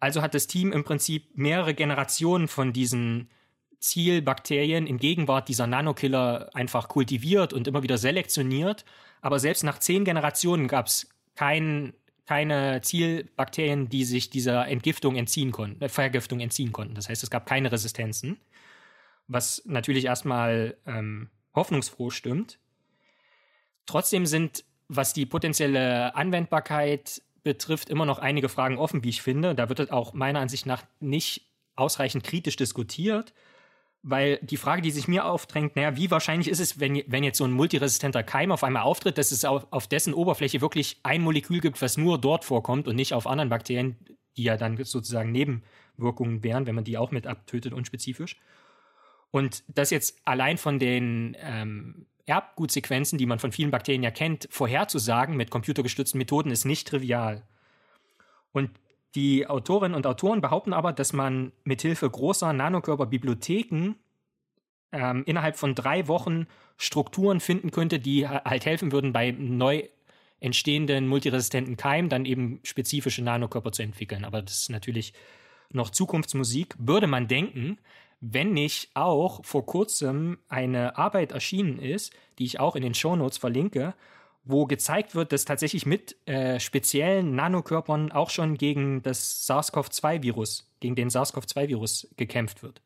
Also 0.00 0.22
hat 0.22 0.34
das 0.34 0.46
Team 0.46 0.72
im 0.72 0.84
Prinzip 0.84 1.36
mehrere 1.36 1.74
Generationen 1.74 2.48
von 2.48 2.72
diesen 2.72 3.30
Zielbakterien 3.80 4.86
in 4.86 4.98
Gegenwart 4.98 5.48
dieser 5.48 5.66
Nanokiller 5.66 6.50
einfach 6.54 6.88
kultiviert 6.88 7.52
und 7.52 7.66
immer 7.68 7.82
wieder 7.82 7.98
selektioniert. 7.98 8.84
Aber 9.20 9.38
selbst 9.38 9.64
nach 9.64 9.78
zehn 9.78 10.04
Generationen 10.04 10.68
gab 10.68 10.86
es 10.86 11.08
kein, 11.34 11.94
keine 12.26 12.80
Zielbakterien, 12.82 13.88
die 13.88 14.04
sich 14.04 14.30
dieser 14.30 14.68
Entgiftung 14.68 15.16
entziehen 15.16 15.52
konnten, 15.52 15.82
äh, 15.82 15.88
Vergiftung 15.88 16.40
entziehen 16.40 16.72
konnten. 16.72 16.94
Das 16.94 17.08
heißt, 17.08 17.22
es 17.22 17.30
gab 17.30 17.46
keine 17.46 17.70
Resistenzen, 17.70 18.38
was 19.28 19.62
natürlich 19.66 20.04
erstmal 20.04 20.76
ähm, 20.86 21.30
hoffnungsfroh 21.54 22.10
stimmt. 22.10 22.58
Trotzdem 23.86 24.26
sind, 24.26 24.64
was 24.88 25.12
die 25.12 25.26
potenzielle 25.26 26.14
Anwendbarkeit 26.14 27.22
betrifft, 27.48 27.88
immer 27.88 28.04
noch 28.04 28.18
einige 28.18 28.50
Fragen 28.50 28.76
offen, 28.76 29.02
wie 29.04 29.08
ich 29.08 29.22
finde. 29.22 29.54
Da 29.54 29.70
wird 29.70 29.90
auch 29.90 30.12
meiner 30.12 30.40
Ansicht 30.40 30.66
nach 30.66 30.84
nicht 31.00 31.46
ausreichend 31.76 32.24
kritisch 32.24 32.56
diskutiert, 32.56 33.32
weil 34.02 34.38
die 34.42 34.58
Frage, 34.58 34.82
die 34.82 34.90
sich 34.90 35.08
mir 35.08 35.24
aufdrängt, 35.24 35.74
naja, 35.76 35.96
wie 35.96 36.10
wahrscheinlich 36.10 36.48
ist 36.48 36.60
es, 36.60 36.78
wenn, 36.78 37.02
wenn 37.06 37.24
jetzt 37.24 37.38
so 37.38 37.44
ein 37.44 37.52
multiresistenter 37.52 38.22
Keim 38.22 38.52
auf 38.52 38.64
einmal 38.64 38.82
auftritt, 38.82 39.16
dass 39.16 39.32
es 39.32 39.46
auf, 39.46 39.66
auf 39.70 39.86
dessen 39.86 40.12
Oberfläche 40.12 40.60
wirklich 40.60 41.00
ein 41.04 41.22
Molekül 41.22 41.60
gibt, 41.60 41.80
was 41.80 41.96
nur 41.96 42.18
dort 42.18 42.44
vorkommt 42.44 42.86
und 42.86 42.96
nicht 42.96 43.14
auf 43.14 43.26
anderen 43.26 43.48
Bakterien, 43.48 43.96
die 44.36 44.44
ja 44.44 44.56
dann 44.58 44.76
sozusagen 44.84 45.32
Nebenwirkungen 45.32 46.42
wären, 46.44 46.66
wenn 46.66 46.74
man 46.74 46.84
die 46.84 46.98
auch 46.98 47.10
mit 47.10 47.26
abtötet, 47.26 47.72
unspezifisch. 47.72 48.36
Und 49.30 49.62
das 49.68 49.90
jetzt 49.90 50.20
allein 50.24 50.58
von 50.58 50.78
den 50.78 51.36
ähm, 51.40 52.06
Erbgutsequenzen, 52.26 53.18
die 53.18 53.26
man 53.26 53.38
von 53.38 53.52
vielen 53.52 53.70
Bakterien 53.70 54.02
ja 54.02 54.10
kennt, 54.10 54.48
vorherzusagen 54.50 55.36
mit 55.36 55.50
computergestützten 55.50 56.18
Methoden 56.18 56.50
ist 56.50 56.64
nicht 56.64 56.88
trivial. 56.88 57.42
Und 58.52 58.70
die 59.14 59.46
Autorinnen 59.46 59.96
und 59.96 60.06
Autoren 60.06 60.40
behaupten 60.40 60.72
aber, 60.72 60.92
dass 60.92 61.12
man 61.12 61.52
mithilfe 61.64 62.08
großer 62.08 62.52
Nanokörperbibliotheken 62.52 63.94
ähm, 64.92 65.22
innerhalb 65.26 65.56
von 65.56 65.74
drei 65.74 66.08
Wochen 66.08 66.46
Strukturen 66.76 67.40
finden 67.40 67.70
könnte, 67.70 67.98
die 67.98 68.28
halt 68.28 68.64
helfen 68.64 68.92
würden, 68.92 69.12
bei 69.12 69.32
neu 69.32 69.88
entstehenden 70.40 71.08
multiresistenten 71.08 71.76
Keimen 71.76 72.08
dann 72.08 72.24
eben 72.24 72.60
spezifische 72.62 73.22
Nanokörper 73.22 73.72
zu 73.72 73.82
entwickeln. 73.82 74.24
Aber 74.24 74.42
das 74.42 74.62
ist 74.62 74.70
natürlich 74.70 75.12
noch 75.70 75.90
Zukunftsmusik. 75.90 76.76
Würde 76.78 77.06
man 77.06 77.26
denken, 77.26 77.78
wenn 78.20 78.52
nicht 78.52 78.90
auch 78.94 79.44
vor 79.44 79.64
kurzem 79.66 80.38
eine 80.48 80.96
Arbeit 80.96 81.32
erschienen 81.32 81.78
ist, 81.78 82.12
die 82.38 82.44
ich 82.44 82.60
auch 82.60 82.76
in 82.76 82.82
den 82.82 82.94
Shownotes 82.94 83.38
verlinke, 83.38 83.94
wo 84.44 84.66
gezeigt 84.66 85.14
wird, 85.14 85.32
dass 85.32 85.44
tatsächlich 85.44 85.84
mit 85.84 86.16
äh, 86.26 86.58
speziellen 86.58 87.34
Nanokörpern 87.34 88.12
auch 88.12 88.30
schon 88.30 88.56
gegen 88.56 89.02
das 89.02 89.46
SARS-CoV-2-Virus, 89.46 90.72
gegen 90.80 90.94
den 90.94 91.10
SARS-CoV-2-Virus 91.10 92.08
gekämpft 92.16 92.62
wird. 92.62 92.80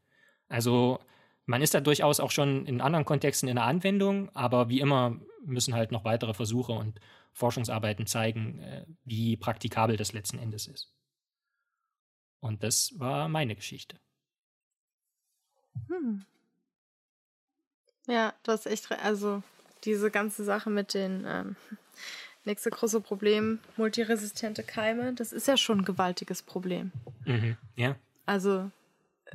Also 0.49 0.99
man 1.47 1.63
ist 1.63 1.75
da 1.75 1.81
durchaus 1.81 2.21
auch 2.21 2.31
schon 2.31 2.67
in 2.67 2.81
anderen 2.81 3.05
Kontexten 3.05 3.49
in 3.49 3.57
der 3.57 3.65
Anwendung, 3.65 4.29
aber 4.35 4.69
wie 4.69 4.81
immer 4.81 5.21
müssen 5.45 5.75
halt 5.75 5.93
noch 5.93 6.05
weitere 6.05 6.35
Versuche 6.35 6.73
und 6.73 7.01
Forschungsarbeiten 7.33 8.07
zeigen, 8.07 8.59
äh, 8.61 8.85
wie 9.05 9.37
praktikabel 9.37 9.97
das 9.97 10.13
letzten 10.13 10.39
Endes 10.39 10.67
ist. 10.67 10.93
Und 12.41 12.63
das 12.65 12.93
war 12.99 13.29
meine 13.29 13.55
Geschichte. 13.55 14.02
Hm. 15.89 16.25
Ja, 18.07 18.35
du 18.43 18.53
hast 18.53 18.67
echt, 18.67 18.91
also 18.91 19.43
diese 19.85 20.11
ganze 20.11 20.45
Sache 20.45 20.71
mit 20.71 20.95
den 20.95 21.25
ähm, 21.27 21.57
nächste 22.45 22.71
große 22.71 23.01
Problem, 23.01 23.61
multiresistente 23.77 24.63
Keime, 24.63 25.13
das 25.15 25.33
ist 25.33 25.47
ja 25.47 25.57
schon 25.57 25.81
ein 25.81 25.85
gewaltiges 25.85 26.43
Problem. 26.43 26.93
Mhm. 27.25 27.57
Ja. 27.77 27.97
Also 28.27 28.71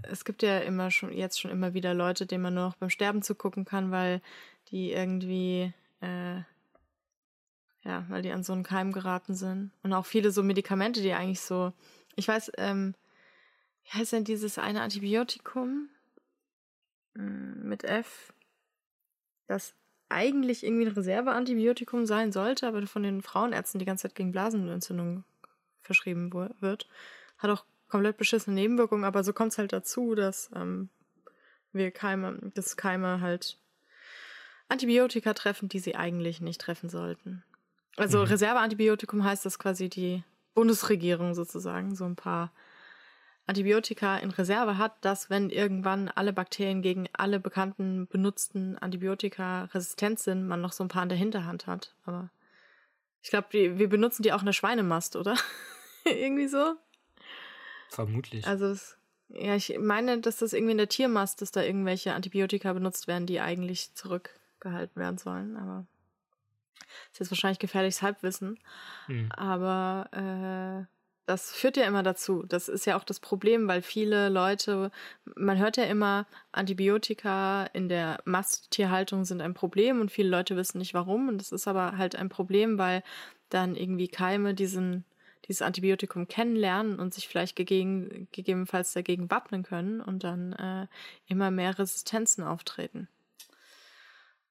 es 0.03 0.25
gibt 0.25 0.43
ja 0.43 0.59
immer 0.59 0.91
schon 0.91 1.11
jetzt 1.11 1.39
schon 1.39 1.51
immer 1.51 1.73
wieder 1.73 1.93
Leute, 1.93 2.25
denen 2.25 2.43
man 2.43 2.53
nur 2.53 2.65
noch 2.65 2.75
beim 2.75 2.89
Sterben 2.89 3.21
zugucken 3.21 3.65
kann, 3.65 3.91
weil 3.91 4.21
die 4.69 4.91
irgendwie 4.91 5.73
äh, 6.01 6.41
ja, 7.87 8.05
weil 8.09 8.21
die 8.21 8.31
an 8.31 8.43
so 8.43 8.51
einen 8.51 8.63
Keim 8.63 8.91
geraten 8.91 9.33
sind. 9.33 9.71
Und 9.81 9.93
auch 9.93 10.05
viele 10.05 10.31
so 10.31 10.43
Medikamente, 10.43 11.01
die 11.01 11.13
eigentlich 11.13 11.39
so, 11.39 11.71
ich 12.15 12.27
weiß, 12.27 12.51
ähm, 12.57 12.95
wie 13.85 13.97
heißt 13.97 14.11
denn 14.11 14.25
dieses 14.25 14.57
eine 14.57 14.81
Antibiotikum? 14.81 15.87
Mm, 17.17 17.67
mit 17.67 17.83
F, 17.83 18.31
das 19.47 19.73
eigentlich 20.09 20.63
irgendwie 20.63 20.85
ein 20.85 20.93
Reserveantibiotikum 20.93 22.05
sein 22.05 22.31
sollte, 22.31 22.67
aber 22.67 22.85
von 22.87 23.03
den 23.03 23.21
Frauenärzten 23.21 23.79
die 23.79 23.85
ganze 23.85 24.03
Zeit 24.03 24.15
gegen 24.15 24.31
Blasenentzündung 24.31 25.23
verschrieben 25.81 26.31
wird. 26.61 26.87
Hat 27.37 27.49
auch 27.49 27.65
komplett 27.89 28.17
beschissene 28.17 28.55
Nebenwirkungen, 28.55 29.03
aber 29.03 29.23
so 29.23 29.33
kommt 29.33 29.51
es 29.51 29.57
halt 29.57 29.73
dazu, 29.73 30.15
dass 30.15 30.49
ähm, 30.55 30.89
wir 31.73 31.91
Keime, 31.91 32.39
dass 32.53 32.77
Keime 32.77 33.19
halt 33.19 33.57
Antibiotika 34.69 35.33
treffen, 35.33 35.69
die 35.69 35.79
sie 35.79 35.95
eigentlich 35.95 36.39
nicht 36.39 36.61
treffen 36.61 36.89
sollten. 36.89 37.43
Also 37.95 38.19
mhm. 38.19 38.25
Reserveantibiotikum 38.25 39.23
heißt 39.23 39.45
das 39.45 39.59
quasi 39.59 39.89
die 39.89 40.23
Bundesregierung 40.53 41.33
sozusagen, 41.33 41.95
so 41.95 42.05
ein 42.05 42.15
paar 42.15 42.51
Antibiotika 43.47 44.17
in 44.17 44.29
Reserve 44.31 44.77
hat, 44.77 44.93
dass 45.03 45.29
wenn 45.29 45.49
irgendwann 45.49 46.09
alle 46.09 46.33
Bakterien 46.33 46.81
gegen 46.81 47.07
alle 47.13 47.39
bekannten 47.39 48.07
benutzten 48.07 48.77
Antibiotika 48.77 49.65
resistent 49.73 50.19
sind, 50.19 50.47
man 50.47 50.59
noch 50.59 50.73
so 50.73 50.83
ein 50.83 50.89
paar 50.89 51.03
in 51.03 51.09
der 51.09 51.17
Hinterhand 51.17 51.65
hat. 51.65 51.95
Aber 52.05 52.29
ich 53.23 53.29
glaube, 53.29 53.47
wir 53.51 53.89
benutzen 53.89 54.23
die 54.23 54.33
auch 54.33 54.41
in 54.41 54.45
der 54.45 54.53
Schweinemast, 54.53 55.15
oder? 55.15 55.35
irgendwie 56.05 56.47
so. 56.47 56.75
Vermutlich. 57.89 58.45
Also 58.45 58.65
es, 58.65 58.97
ja, 59.29 59.55
ich 59.55 59.77
meine, 59.79 60.19
dass 60.19 60.37
das 60.37 60.51
irgendwie 60.51 60.73
in 60.73 60.77
der 60.77 60.89
Tiermast, 60.89 61.41
dass 61.41 61.51
da 61.51 61.63
irgendwelche 61.63 62.13
Antibiotika 62.13 62.73
benutzt 62.73 63.07
werden, 63.07 63.27
die 63.27 63.39
eigentlich 63.39 63.93
zurückgehalten 63.95 65.01
werden 65.01 65.17
sollen. 65.17 65.55
Aber 65.55 65.85
das 66.75 67.13
ist 67.13 67.19
jetzt 67.19 67.31
wahrscheinlich 67.31 67.59
gefährliches 67.59 68.01
Halbwissen. 68.01 68.59
Mhm. 69.07 69.31
Aber 69.31 70.09
äh, 70.11 70.96
das 71.27 71.51
führt 71.51 71.75
ja 71.75 71.85
immer 71.85 72.03
dazu. 72.03 72.43
Das 72.47 72.69
ist 72.69 72.85
ja 72.85 72.97
auch 72.97 73.03
das 73.03 73.19
Problem, 73.19 73.67
weil 73.67 73.81
viele 73.81 74.29
Leute, 74.29 74.91
man 75.35 75.57
hört 75.57 75.75
ja 75.75 75.83
immer, 75.83 76.25
Antibiotika 76.53 77.65
in 77.73 77.89
der 77.89 78.19
Masttierhaltung 78.23 79.25
sind 79.25 79.41
ein 79.41 79.53
Problem 79.53 79.99
und 79.99 80.09
viele 80.09 80.29
Leute 80.29 80.55
wissen 80.55 80.77
nicht 80.77 80.93
warum. 80.93 81.27
Und 81.27 81.39
das 81.39 81.51
ist 81.51 81.67
aber 81.67 81.97
halt 81.97 82.15
ein 82.15 82.29
Problem, 82.29 82.77
weil 82.77 83.03
dann 83.49 83.75
irgendwie 83.75 84.07
Keime 84.07 84.53
diesen, 84.53 85.03
dieses 85.47 85.61
Antibiotikum 85.61 86.29
kennenlernen 86.29 86.97
und 86.97 87.13
sich 87.13 87.27
vielleicht 87.27 87.57
gegegen, 87.57 88.29
gegebenenfalls 88.31 88.93
dagegen 88.93 89.29
wappnen 89.29 89.63
können 89.63 89.99
und 89.99 90.23
dann 90.23 90.53
äh, 90.53 90.87
immer 91.27 91.51
mehr 91.51 91.77
Resistenzen 91.77 92.45
auftreten. 92.45 93.09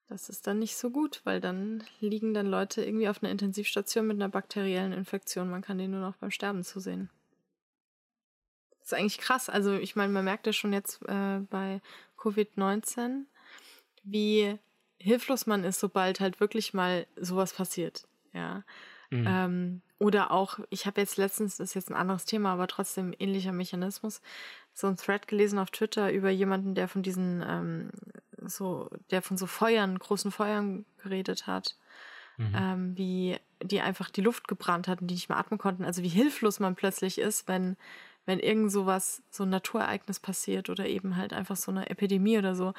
Das 0.09 0.29
ist 0.29 0.47
dann 0.47 0.61
nicht 0.61 0.77
so 0.77 0.91
gut, 0.91 1.21
weil 1.25 1.41
dann 1.41 1.83
liegen 2.01 2.33
dann 2.33 2.47
Leute 2.47 2.85
irgendwie 2.85 3.09
auf 3.09 3.23
einer 3.23 3.33
Intensivstation 3.33 4.07
mit 4.07 4.17
einer 4.17 4.29
bakteriellen 4.29 4.93
Infektion. 4.93 5.51
Man 5.51 5.63
kann 5.63 5.79
die 5.79 5.89
nur 5.89 6.01
noch 6.01 6.17
beim 6.17 6.31
Sterben 6.31 6.63
zusehen. 6.63 7.11
Das 8.79 8.93
ist 8.93 8.95
eigentlich 8.95 9.19
krass. 9.19 9.49
Also 9.49 9.75
ich 9.75 9.97
meine, 9.97 10.13
man 10.13 10.25
merkt 10.25 10.47
ja 10.47 10.53
schon 10.53 10.73
jetzt 10.73 11.03
äh, 11.09 11.41
bei 11.51 11.81
Covid-19, 12.19 13.25
wie 14.05 14.57
hilflos 14.99 15.47
man 15.47 15.65
ist, 15.65 15.81
sobald 15.81 16.21
halt 16.21 16.39
wirklich 16.39 16.73
mal 16.73 17.07
sowas 17.17 17.53
passiert. 17.53 18.07
Ja. 18.33 18.63
Mhm. 19.11 19.25
Ähm, 19.27 19.83
oder 19.99 20.31
auch, 20.31 20.61
ich 20.71 20.87
habe 20.87 21.01
jetzt 21.01 21.17
letztens, 21.17 21.57
das 21.57 21.71
ist 21.71 21.75
jetzt 21.75 21.91
ein 21.91 21.97
anderes 21.97 22.27
Thema, 22.27 22.53
aber 22.53 22.67
trotzdem 22.67 23.15
ähnlicher 23.19 23.53
Mechanismus, 23.53 24.21
so 24.73 24.87
ein 24.87 24.97
Thread 24.97 25.27
gelesen 25.27 25.59
auf 25.59 25.71
Twitter 25.71 26.13
über 26.13 26.31
jemanden, 26.31 26.75
der 26.75 26.87
von 26.87 27.03
diesen 27.03 27.43
ähm, 27.47 27.91
so, 28.49 28.91
der 29.11 29.23
von 29.23 29.37
so 29.37 29.47
Feuern, 29.47 29.99
großen 29.99 30.31
Feuern 30.31 30.85
geredet 30.99 31.47
hat, 31.47 31.77
mhm. 32.37 32.55
ähm, 32.55 32.97
wie 32.97 33.39
die 33.63 33.81
einfach 33.81 34.11
die 34.11 34.21
Luft 34.21 34.49
gebrannt 34.49 34.89
hatten, 34.89 35.07
die 35.07 35.15
nicht 35.15 35.29
mehr 35.29 35.39
atmen 35.39 35.59
konnten. 35.59 35.85
Also 35.85 36.03
wie 36.03 36.09
hilflos 36.09 36.61
man 36.61 36.75
plötzlich 36.75 37.19
ist, 37.19 37.49
wenn, 37.49 37.77
wenn 38.27 38.39
irgend 38.39 38.71
sowas, 38.71 39.23
so 39.31 39.45
ein 39.45 39.51
Naturereignis 39.51 40.21
passiert 40.21 40.69
oder 40.69 40.87
eben 40.87 41.17
halt 41.17 41.33
einfach 41.33 41.57
so 41.57 41.71
eine 41.71 41.89
Epidemie 41.89 42.39
oder 42.39 42.55
so, 42.55 42.75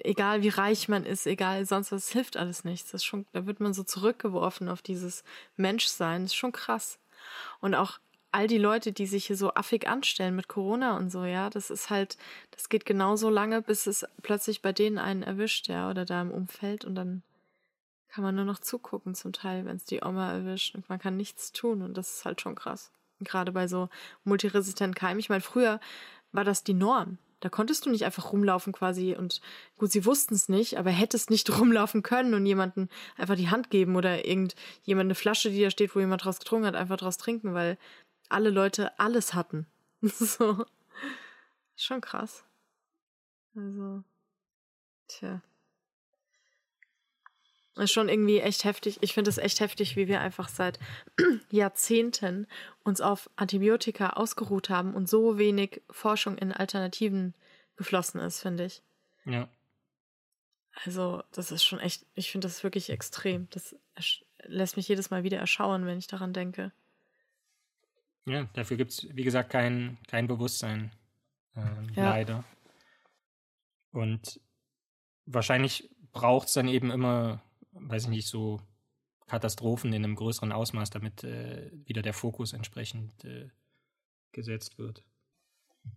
egal 0.00 0.42
wie 0.42 0.48
reich 0.50 0.88
man 0.88 1.04
ist, 1.04 1.26
egal 1.26 1.66
sonst 1.66 1.90
was, 1.92 2.10
hilft 2.10 2.36
alles 2.36 2.64
nichts. 2.64 2.92
Das 2.92 3.00
ist 3.00 3.06
schon, 3.06 3.26
da 3.32 3.46
wird 3.46 3.60
man 3.60 3.74
so 3.74 3.82
zurückgeworfen 3.82 4.68
auf 4.68 4.82
dieses 4.82 5.24
Menschsein. 5.56 6.22
Das 6.22 6.32
ist 6.32 6.36
schon 6.36 6.52
krass. 6.52 6.98
Und 7.60 7.74
auch 7.74 7.98
all 8.34 8.48
die 8.48 8.58
Leute, 8.58 8.92
die 8.92 9.06
sich 9.06 9.26
hier 9.26 9.36
so 9.36 9.54
affig 9.54 9.86
anstellen 9.88 10.34
mit 10.34 10.48
Corona 10.48 10.96
und 10.96 11.10
so, 11.10 11.24
ja, 11.24 11.50
das 11.50 11.70
ist 11.70 11.88
halt, 11.88 12.18
das 12.50 12.68
geht 12.68 12.84
genauso 12.84 13.30
lange, 13.30 13.62
bis 13.62 13.86
es 13.86 14.04
plötzlich 14.22 14.60
bei 14.60 14.72
denen 14.72 14.98
einen 14.98 15.22
erwischt, 15.22 15.68
ja, 15.68 15.88
oder 15.88 16.04
da 16.04 16.20
im 16.20 16.32
Umfeld 16.32 16.84
und 16.84 16.96
dann 16.96 17.22
kann 18.08 18.24
man 18.24 18.34
nur 18.34 18.44
noch 18.44 18.58
zugucken 18.58 19.14
zum 19.14 19.32
Teil, 19.32 19.64
wenn 19.64 19.76
es 19.76 19.84
die 19.84 20.02
Oma 20.02 20.32
erwischt 20.32 20.74
und 20.74 20.88
man 20.88 20.98
kann 20.98 21.16
nichts 21.16 21.52
tun 21.52 21.80
und 21.80 21.96
das 21.96 22.16
ist 22.16 22.24
halt 22.24 22.40
schon 22.40 22.56
krass. 22.56 22.90
Gerade 23.20 23.52
bei 23.52 23.68
so 23.68 23.88
multiresistenten 24.24 24.94
Keimen. 24.94 25.20
Ich 25.20 25.28
meine, 25.28 25.40
früher 25.40 25.78
war 26.32 26.42
das 26.42 26.64
die 26.64 26.74
Norm. 26.74 27.18
Da 27.44 27.50
konntest 27.50 27.84
du 27.84 27.90
nicht 27.90 28.06
einfach 28.06 28.32
rumlaufen 28.32 28.72
quasi 28.72 29.14
und 29.14 29.42
gut, 29.76 29.92
sie 29.92 30.06
wussten 30.06 30.34
es 30.34 30.48
nicht, 30.48 30.78
aber 30.78 30.90
hättest 30.90 31.28
nicht 31.28 31.50
rumlaufen 31.58 32.02
können 32.02 32.32
und 32.32 32.46
jemanden 32.46 32.88
einfach 33.16 33.36
die 33.36 33.50
Hand 33.50 33.68
geben 33.68 33.96
oder 33.96 34.24
irgendjemand 34.24 35.08
eine 35.08 35.14
Flasche, 35.14 35.50
die 35.50 35.60
da 35.60 35.70
steht, 35.70 35.94
wo 35.94 36.00
jemand 36.00 36.24
draus 36.24 36.38
getrunken 36.38 36.66
hat, 36.66 36.74
einfach 36.74 36.96
draus 36.96 37.18
trinken, 37.18 37.52
weil 37.52 37.76
alle 38.28 38.50
Leute 38.50 38.98
alles 38.98 39.34
hatten. 39.34 39.66
so. 40.02 40.64
Schon 41.76 42.00
krass. 42.00 42.44
Also, 43.56 44.02
tja. 45.08 45.42
Ist 47.76 47.92
schon 47.92 48.08
irgendwie 48.08 48.38
echt 48.38 48.62
heftig. 48.62 48.98
Ich 49.00 49.14
finde 49.14 49.30
es 49.30 49.38
echt 49.38 49.58
heftig, 49.58 49.96
wie 49.96 50.06
wir 50.06 50.20
einfach 50.20 50.48
seit 50.48 50.78
Jahrzehnten 51.50 52.46
uns 52.84 53.00
auf 53.00 53.28
Antibiotika 53.34 54.10
ausgeruht 54.10 54.70
haben 54.70 54.94
und 54.94 55.08
so 55.08 55.38
wenig 55.38 55.82
Forschung 55.90 56.38
in 56.38 56.52
Alternativen 56.52 57.34
geflossen 57.76 58.20
ist, 58.20 58.40
finde 58.40 58.66
ich. 58.66 58.82
Ja. 59.24 59.48
Also, 60.84 61.22
das 61.32 61.50
ist 61.50 61.64
schon 61.64 61.80
echt, 61.80 62.06
ich 62.14 62.30
finde 62.30 62.46
das 62.46 62.62
wirklich 62.62 62.90
extrem. 62.90 63.48
Das 63.50 63.74
lässt 64.44 64.76
mich 64.76 64.86
jedes 64.86 65.10
Mal 65.10 65.24
wieder 65.24 65.38
erschauen, 65.38 65.84
wenn 65.86 65.98
ich 65.98 66.06
daran 66.06 66.32
denke. 66.32 66.70
Ja, 68.26 68.48
dafür 68.54 68.76
gibt 68.76 68.92
es, 68.92 69.06
wie 69.14 69.24
gesagt, 69.24 69.50
kein, 69.50 69.98
kein 70.08 70.26
Bewusstsein. 70.26 70.90
Äh, 71.54 71.60
ja. 71.94 72.10
Leider. 72.10 72.44
Und 73.92 74.40
wahrscheinlich 75.26 75.90
braucht 76.12 76.48
es 76.48 76.54
dann 76.54 76.68
eben 76.68 76.90
immer 76.90 77.42
weiß 77.74 78.04
ich 78.04 78.10
nicht, 78.10 78.28
so 78.28 78.60
Katastrophen 79.26 79.92
in 79.92 80.04
einem 80.04 80.14
größeren 80.14 80.52
Ausmaß, 80.52 80.90
damit 80.90 81.24
äh, 81.24 81.70
wieder 81.86 82.02
der 82.02 82.14
Fokus 82.14 82.52
entsprechend 82.52 83.24
äh, 83.24 83.48
gesetzt 84.32 84.78
wird. 84.78 85.02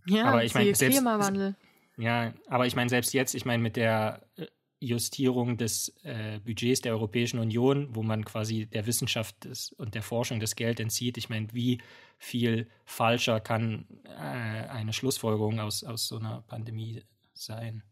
Ja, 0.05 0.25
aber 0.25 0.43
ich 0.43 0.53
meine, 0.53 0.73
selbst, 0.75 0.97
Klimawandel. 0.97 1.55
Ja, 1.97 2.34
aber 2.47 2.67
ich 2.67 2.75
meine, 2.75 2.89
selbst 2.89 3.13
jetzt, 3.13 3.36
ich 3.36 3.45
meine, 3.45 3.63
mit 3.63 3.75
der 3.75 4.28
äh, 4.36 4.47
Justierung 4.80 5.57
des 5.57 5.95
äh, 6.03 6.39
Budgets 6.39 6.82
der 6.82 6.93
Europäischen 6.93 7.39
Union, 7.39 7.95
wo 7.95 8.03
man 8.03 8.23
quasi 8.25 8.67
der 8.67 8.86
Wissenschaft 8.86 9.45
des, 9.45 9.71
und 9.73 9.95
der 9.95 10.03
Forschung 10.03 10.39
das 10.39 10.55
Geld 10.55 10.80
entzieht, 10.80 11.17
ich 11.17 11.30
meine, 11.30 11.47
wie 11.53 11.82
viel 12.18 12.70
falscher 12.86 13.39
kann 13.39 13.86
äh, 14.03 14.09
eine 14.09 14.93
Schlussfolgerung 14.93 15.59
aus, 15.59 15.84
aus 15.84 16.07
so 16.07 16.18
einer 16.18 16.43
Pandemie 16.47 17.03
sein? 17.34 17.84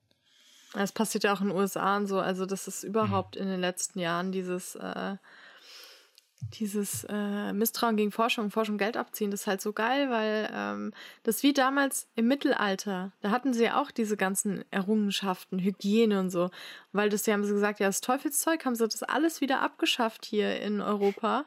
Das 0.74 0.92
passiert 0.92 1.24
ja 1.24 1.34
auch 1.34 1.42
in 1.42 1.50
den 1.50 1.58
USA 1.58 1.98
und 1.98 2.08
so. 2.08 2.20
Also, 2.20 2.46
das 2.46 2.68
ist 2.68 2.84
überhaupt 2.84 3.36
mhm. 3.36 3.44
in 3.44 3.48
den 3.48 3.60
letzten 3.62 4.00
Jahren 4.00 4.32
dieses, 4.32 4.76
äh, 4.76 5.16
dieses 6.54 7.06
äh, 7.10 7.54
Misstrauen 7.54 7.98
gegen 7.98 8.12
Forschung, 8.12 8.52
Forschung 8.52 8.78
Geld 8.78 8.98
abziehen, 8.98 9.32
das 9.32 9.42
ist 9.42 9.48
halt 9.48 9.62
so 9.62 9.74
geil, 9.74 10.10
weil 10.10 10.50
ähm, 10.54 10.94
das 11.24 11.44
wie 11.44 11.54
damals 11.54 12.08
im 12.16 12.28
Mittelalter, 12.28 13.12
da 13.22 13.32
hatten 13.32 13.54
sie 13.54 13.64
ja 13.64 13.82
auch 13.82 13.92
diese 13.92 14.18
ganzen 14.18 14.64
Errungenschaften, 14.72 15.60
Hygiene 15.60 16.20
und 16.20 16.30
so, 16.30 16.52
weil 16.92 17.10
das, 17.10 17.24
die 17.24 17.34
haben 17.34 17.44
sie 17.44 17.54
gesagt, 17.54 17.80
ja, 17.80 17.88
das 17.88 18.02
Teufelszeug 18.02 18.66
haben 18.66 18.76
sie 18.76 18.88
das 18.88 19.04
alles 19.04 19.42
wieder 19.42 19.62
abgeschafft 19.62 20.26
hier 20.26 20.60
in 20.62 20.82
Europa 20.82 21.46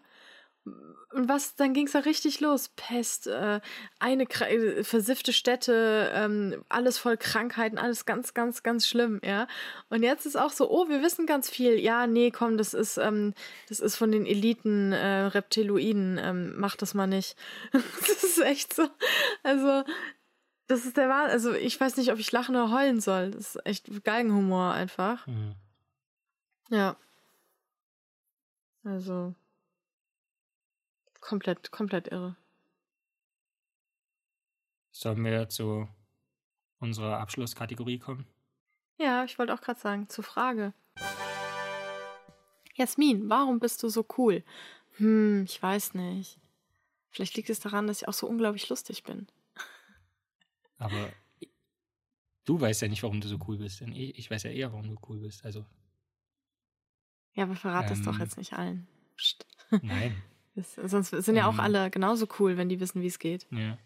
und 1.11 1.29
was, 1.29 1.57
dann 1.57 1.73
ging 1.73 1.87
es 1.87 1.93
da 1.93 2.01
richtig 2.01 2.41
los. 2.41 2.69
Pest, 2.77 3.27
äh, 3.29 3.61
eine 3.99 4.25
äh, 4.25 4.85
versiffte 4.85 5.33
Städte, 5.33 6.11
ähm, 6.15 6.65
alles 6.69 6.99
voll 6.99 7.17
Krankheiten, 7.17 7.79
alles 7.79 8.05
ganz, 8.05 8.35
ganz, 8.35 8.63
ganz 8.63 8.87
schlimm, 8.87 9.21
ja. 9.25 9.47
Und 9.89 10.03
jetzt 10.03 10.27
ist 10.27 10.37
auch 10.37 10.51
so, 10.51 10.71
oh, 10.71 10.89
wir 10.89 11.03
wissen 11.03 11.27
ganz 11.27 11.49
viel. 11.49 11.79
Ja, 11.79 12.07
nee, 12.07 12.31
komm, 12.31 12.59
das 12.59 12.75
ist, 12.75 12.99
ähm, 12.99 13.33
das 13.69 13.81
ist 13.81 13.97
von 13.97 14.13
den 14.13 14.27
Eliten 14.27 14.93
äh, 14.93 15.25
Reptiloiden, 15.25 16.21
ähm, 16.23 16.55
mach 16.59 16.77
das 16.77 16.93
mal 16.93 17.07
nicht. 17.07 17.37
das 17.73 18.23
ist 18.23 18.41
echt 18.41 18.75
so. 18.75 18.87
Also, 19.43 19.85
das 20.67 20.85
ist 20.85 20.99
der 20.99 21.09
Wahnsinn. 21.09 21.33
Also, 21.33 21.55
ich 21.55 21.81
weiß 21.81 21.97
nicht, 21.97 22.13
ob 22.13 22.19
ich 22.19 22.31
lachen 22.33 22.55
oder 22.55 22.71
heulen 22.71 23.01
soll. 23.01 23.31
Das 23.31 23.57
ist 23.57 23.67
echt 23.67 24.05
Geigenhumor 24.05 24.75
einfach. 24.75 25.27
Mhm. 25.27 25.55
Ja. 26.69 26.97
Also. 28.85 29.35
Komplett, 31.29 31.71
komplett 31.71 32.09
irre. 32.09 32.37
Sollen 34.91 35.23
wir 35.23 35.51
zu 35.51 35.87
unserer 36.79 37.19
Abschlusskategorie 37.19 37.99
kommen? 37.99 38.27
Ja, 38.97 39.25
ich 39.25 39.39
wollte 39.39 39.53
auch 39.53 39.61
gerade 39.61 39.79
sagen, 39.79 40.09
zur 40.09 40.25
Frage. 40.25 40.73
Jasmin, 42.77 43.29
warum 43.29 43.61
bist 43.61 43.83
du 43.83 43.91
so 43.91 44.07
cool? 44.17 44.43
Hm, 44.93 45.45
ich 45.45 45.63
weiß 45.63 45.93
nicht. 45.93 46.41
Vielleicht 47.11 47.37
liegt 47.37 47.51
es 47.51 47.61
daran, 47.61 47.87
dass 47.87 48.01
ich 48.01 48.09
auch 48.09 48.15
so 48.15 48.27
unglaublich 48.27 48.67
lustig 48.71 49.03
bin. 49.03 49.27
Aber 50.79 51.13
du 52.47 52.59
weißt 52.59 52.81
ja 52.81 52.89
nicht, 52.89 53.03
warum 53.03 53.21
du 53.21 53.29
so 53.29 53.39
cool 53.47 53.59
bist. 53.59 53.83
Denn 53.83 53.93
ich 53.93 54.31
weiß 54.31 54.45
ja 54.45 54.51
eher, 54.51 54.73
warum 54.73 54.89
du 54.89 54.99
cool 55.07 55.19
bist. 55.19 55.45
Also. 55.45 55.67
Ja, 57.35 57.45
aber 57.45 57.55
verrat 57.55 57.91
es 57.91 57.99
ähm, 57.99 58.05
doch 58.07 58.19
jetzt 58.19 58.39
nicht 58.39 58.55
allen. 58.55 58.89
Psst. 59.15 59.47
Nein. 59.83 60.23
Das, 60.59 60.75
sonst 60.91 61.11
sind 61.11 61.37
ja 61.37 61.47
auch 61.47 61.55
ähm, 61.55 61.61
alle 61.61 61.89
genauso 61.89 62.27
cool, 62.41 62.57
wenn 62.57 62.69
die 62.69 62.81
wissen, 62.81 63.01
wie 63.01 63.07
es 63.07 63.21
geht. 63.21 63.47
Ja. 63.53 63.79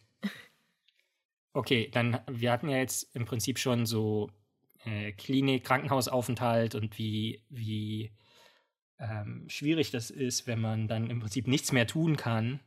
Okay, 1.53 1.91
dann, 1.93 2.19
wir 2.31 2.51
hatten 2.51 2.71
ja 2.71 2.79
jetzt 2.79 3.15
im 3.15 3.27
Prinzip 3.27 3.59
schon 3.59 3.85
so 3.85 4.31
äh, 4.87 5.13
Klinik, 5.13 5.65
Krankenhausaufenthalt 5.65 6.75
und 6.75 6.97
wie, 6.97 7.43
wie 7.51 8.11
ähm, 8.99 9.45
schwierig 9.49 9.91
das 9.91 10.11
ist, 10.11 10.47
wenn 10.47 10.63
man 10.63 10.89
dann 10.89 11.11
im 11.11 11.21
Prinzip 11.21 11.47
nichts 11.47 11.73
mehr 11.73 11.87
tun 11.87 12.17
kann. 12.17 12.61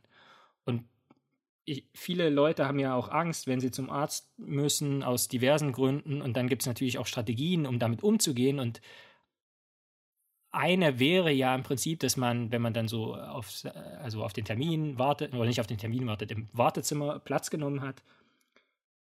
Und 0.64 0.84
ich, 1.64 1.88
viele 1.94 2.30
Leute 2.30 2.66
haben 2.68 2.78
ja 2.78 2.94
auch 2.94 3.08
Angst, 3.08 3.48
wenn 3.48 3.58
sie 3.58 3.72
zum 3.72 3.90
Arzt 3.90 4.30
müssen, 4.38 5.02
aus 5.02 5.26
diversen 5.26 5.72
Gründen. 5.72 6.22
Und 6.22 6.36
dann 6.36 6.48
gibt 6.48 6.62
es 6.62 6.66
natürlich 6.68 6.98
auch 6.98 7.08
Strategien, 7.08 7.66
um 7.66 7.80
damit 7.80 8.04
umzugehen. 8.04 8.60
Und 8.60 8.80
eine 10.52 10.98
wäre 10.98 11.30
ja 11.32 11.54
im 11.54 11.62
Prinzip, 11.62 12.00
dass 12.00 12.16
man, 12.16 12.50
wenn 12.50 12.62
man 12.62 12.72
dann 12.72 12.88
so 12.88 13.14
auf, 13.14 13.64
also 14.00 14.24
auf 14.24 14.32
den 14.32 14.44
Termin 14.44 14.98
wartet, 14.98 15.34
oder 15.34 15.44
nicht 15.44 15.60
auf 15.60 15.66
den 15.66 15.78
Termin 15.78 16.06
wartet, 16.06 16.30
im 16.30 16.48
Wartezimmer 16.52 17.18
Platz 17.18 17.50
genommen 17.50 17.82
hat, 17.82 18.02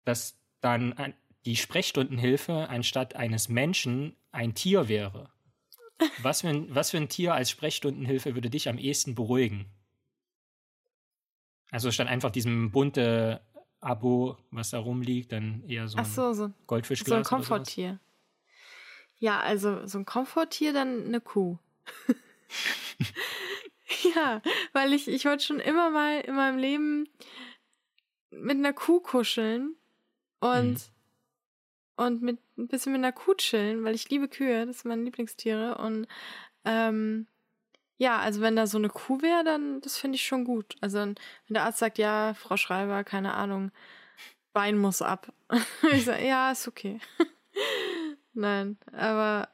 dass 0.06 0.38
dann 0.62 1.14
die 1.46 1.56
Sprechstundenhilfe 1.56 2.68
anstatt 2.70 3.16
eines 3.16 3.50
Menschen 3.50 4.16
ein 4.32 4.54
Tier 4.54 4.88
wäre. 4.88 5.30
Was 6.22 6.42
für 6.42 6.50
ein, 6.50 6.74
was 6.74 6.92
für 6.92 6.98
ein 6.98 7.10
Tier 7.10 7.34
als 7.34 7.50
Sprechstundenhilfe 7.50 8.34
würde 8.34 8.50
dich 8.50 8.70
am 8.70 8.78
ehesten 8.78 9.16
beruhigen? 9.16 9.66
Also 11.72 11.92
statt 11.92 12.08
einfach 12.08 12.32
diesem 12.32 12.72
bunte 12.72 13.42
Abo, 13.82 14.38
was 14.50 14.70
da 14.70 14.80
rumliegt, 14.80 15.34
dann 15.34 15.64
eher 15.68 15.90
so 15.90 15.98
ein 15.98 16.06
so, 16.06 16.32
so, 16.32 16.52
Goldfischglas. 16.68 17.10
So 17.10 17.16
ein 17.16 17.24
Komforttier. 17.24 18.00
Ja, 19.20 19.40
also 19.40 19.86
so 19.86 20.00
ein 20.00 20.06
Komforttier, 20.06 20.74
dann 20.74 21.06
eine 21.06 21.22
Kuh. 21.22 21.58
ja, 24.16 24.42
weil 24.74 24.94
ich, 24.94 25.08
ich 25.08 25.26
wollte 25.26 25.44
schon 25.44 25.60
immer 25.60 25.90
mal 25.90 26.22
in 26.22 26.36
meinem 26.36 26.58
Leben 26.58 27.10
mit 28.32 28.58
einer 28.58 28.74
Kuh 28.74 29.02
kuscheln 29.02 29.76
und, 30.40 30.74
mhm. 30.74 30.80
und 31.98 32.22
mit 32.22 32.40
ein 32.58 32.68
bisschen 32.68 32.94
mit 32.94 33.00
einer 33.00 33.12
Kuh 33.12 33.34
chillen, 33.36 33.84
weil 33.84 33.96
ich 33.96 34.10
liebe 34.10 34.30
Kühe, 34.30 34.66
das 34.66 34.80
sind 34.80 34.90
meine 34.90 35.04
Lieblingstiere. 35.04 35.78
Und 35.78 36.08
ähm, 36.66 37.28
ja, 37.98 38.20
also 38.20 38.42
wenn 38.42 38.56
da 38.56 38.68
so 38.68 38.78
eine 38.78 38.90
Kuh 38.90 39.22
wäre, 39.22 39.44
dann 39.44 39.82
das 39.82 39.98
finde 39.98 40.16
ich 40.16 40.24
schon 40.24 40.46
gut. 40.46 40.76
Also 40.80 41.00
wenn 41.00 41.16
der 41.50 41.64
Arzt 41.64 41.80
sagt, 41.80 41.98
ja, 41.98 42.34
Frau 42.34 42.56
Schreiber, 42.56 43.04
keine 43.04 43.34
Ahnung, 43.34 43.72
Bein 44.54 44.78
muss 44.78 45.02
ab. 45.02 45.32
ich 45.92 46.06
sage, 46.06 46.26
ja, 46.26 46.52
ist 46.52 46.68
okay. 46.68 47.00
Nein, 48.34 48.78
aber. 48.92 49.50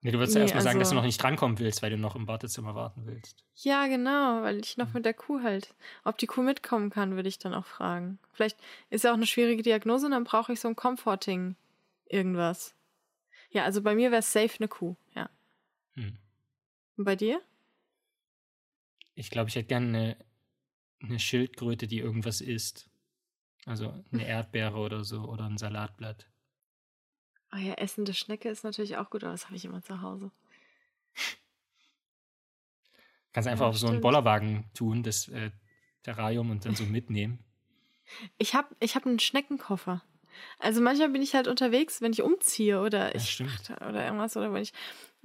Nee, 0.00 0.10
du 0.10 0.18
würdest 0.18 0.34
nee, 0.34 0.40
ja 0.40 0.44
erstmal 0.44 0.58
also, 0.58 0.68
sagen, 0.68 0.78
dass 0.78 0.88
du 0.88 0.92
also 0.92 1.00
noch 1.00 1.06
nicht 1.06 1.22
drankommen 1.22 1.58
willst, 1.58 1.82
weil 1.82 1.90
du 1.90 1.96
noch 1.96 2.14
im 2.14 2.28
Wartezimmer 2.28 2.74
warten 2.74 3.06
willst. 3.06 3.44
Ja, 3.54 3.86
genau, 3.86 4.42
weil 4.42 4.58
ich 4.60 4.76
noch 4.76 4.92
mit 4.92 5.04
der 5.04 5.14
Kuh 5.14 5.42
halt. 5.42 5.74
Ob 6.04 6.18
die 6.18 6.26
Kuh 6.26 6.42
mitkommen 6.42 6.90
kann, 6.90 7.16
würde 7.16 7.28
ich 7.28 7.38
dann 7.38 7.54
auch 7.54 7.64
fragen. 7.64 8.18
Vielleicht 8.32 8.58
ist 8.90 9.04
ja 9.04 9.10
auch 9.10 9.16
eine 9.16 9.26
schwierige 9.26 9.62
Diagnose 9.62 10.06
und 10.06 10.12
dann 10.12 10.24
brauche 10.24 10.52
ich 10.52 10.60
so 10.60 10.68
ein 10.68 10.76
Comforting 10.76 11.56
irgendwas. 12.06 12.74
Ja, 13.50 13.64
also 13.64 13.82
bei 13.82 13.94
mir 13.94 14.10
wäre 14.10 14.20
es 14.20 14.32
safe 14.32 14.56
eine 14.58 14.68
Kuh, 14.68 14.96
ja. 15.14 15.30
Hm. 15.94 16.18
Und 16.96 17.04
bei 17.04 17.16
dir? 17.16 17.40
Ich 19.14 19.30
glaube, 19.30 19.48
ich 19.48 19.56
hätte 19.56 19.68
gerne 19.68 19.86
eine, 19.86 20.16
eine 21.02 21.18
Schildkröte, 21.18 21.86
die 21.86 21.98
irgendwas 21.98 22.40
isst. 22.40 22.90
Also 23.64 23.94
eine 24.12 24.26
Erdbeere 24.26 24.76
oder 24.76 25.04
so 25.04 25.22
oder 25.22 25.46
ein 25.46 25.56
Salatblatt. 25.56 26.28
Oh 27.54 27.56
ja, 27.56 27.72
essende 27.74 28.12
Schnecke 28.12 28.50
ist 28.50 28.64
natürlich 28.64 28.96
auch 28.98 29.08
gut, 29.10 29.22
aber 29.24 29.32
das 29.32 29.46
habe 29.46 29.56
ich 29.56 29.64
immer 29.64 29.82
zu 29.82 30.02
Hause. 30.02 30.30
Kannst 33.32 33.48
einfach 33.48 33.66
Ja, 33.66 33.68
auf 33.68 33.78
so 33.78 33.88
einen. 33.88 34.00
Bollerwagen 34.00 34.70
tun, 34.74 35.02
das 35.02 35.28
äh, 35.28 35.50
Terrarium 36.02 36.50
und 36.50 36.64
dann 36.64 36.74
so 36.74 36.86
mitnehmen. 36.86 37.44
Ich 38.38 38.54
habe 38.54 38.68
ich 38.80 38.94
hab 38.96 39.06
einen 39.06 39.18
Schneckenkoffer. 39.18 40.02
Also 40.58 40.80
manchmal 40.80 41.10
bin 41.10 41.22
ich 41.22 41.34
halt 41.34 41.46
unterwegs, 41.48 42.00
wenn 42.02 42.12
ich 42.12 42.22
umziehe 42.22 42.80
oder 42.80 43.14
Ja, 43.14 43.24
ich 43.24 43.30
stimmt. 43.30 43.72
oder 43.88 44.04
irgendwas 44.04 44.36
oder 44.36 44.52
wenn 44.52 44.62
ich 44.62 44.72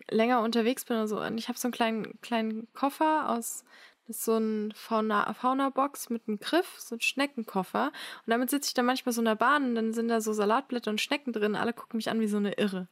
länger 0.09 0.41
unterwegs 0.41 0.85
bin 0.85 0.97
oder 0.97 1.07
so. 1.07 1.21
Und 1.21 1.37
ich 1.39 1.47
habe 1.49 1.57
so 1.59 1.67
einen 1.67 1.73
kleinen, 1.73 2.21
kleinen 2.21 2.71
Koffer 2.73 3.29
aus, 3.29 3.65
das 4.09 4.17
ist 4.17 4.25
so 4.25 4.37
ein 4.37 4.71
Fauna, 4.73 5.31
Fauna-Box 5.35 6.09
mit 6.09 6.27
einem 6.27 6.39
Griff, 6.39 6.79
so 6.79 6.95
ein 6.95 6.99
Schneckenkoffer. 6.99 7.91
Und 8.25 8.31
damit 8.31 8.49
sitze 8.49 8.69
ich 8.69 8.73
dann 8.73 8.87
manchmal 8.87 9.13
so 9.13 9.21
in 9.21 9.25
der 9.25 9.35
Bahn 9.35 9.65
und 9.65 9.75
dann 9.75 9.93
sind 9.93 10.07
da 10.07 10.19
so 10.19 10.33
Salatblätter 10.33 10.89
und 10.89 10.99
Schnecken 10.99 11.31
drin. 11.31 11.55
Alle 11.55 11.73
gucken 11.73 11.97
mich 11.97 12.09
an 12.09 12.19
wie 12.19 12.27
so 12.27 12.37
eine 12.37 12.53
Irre. 12.53 12.87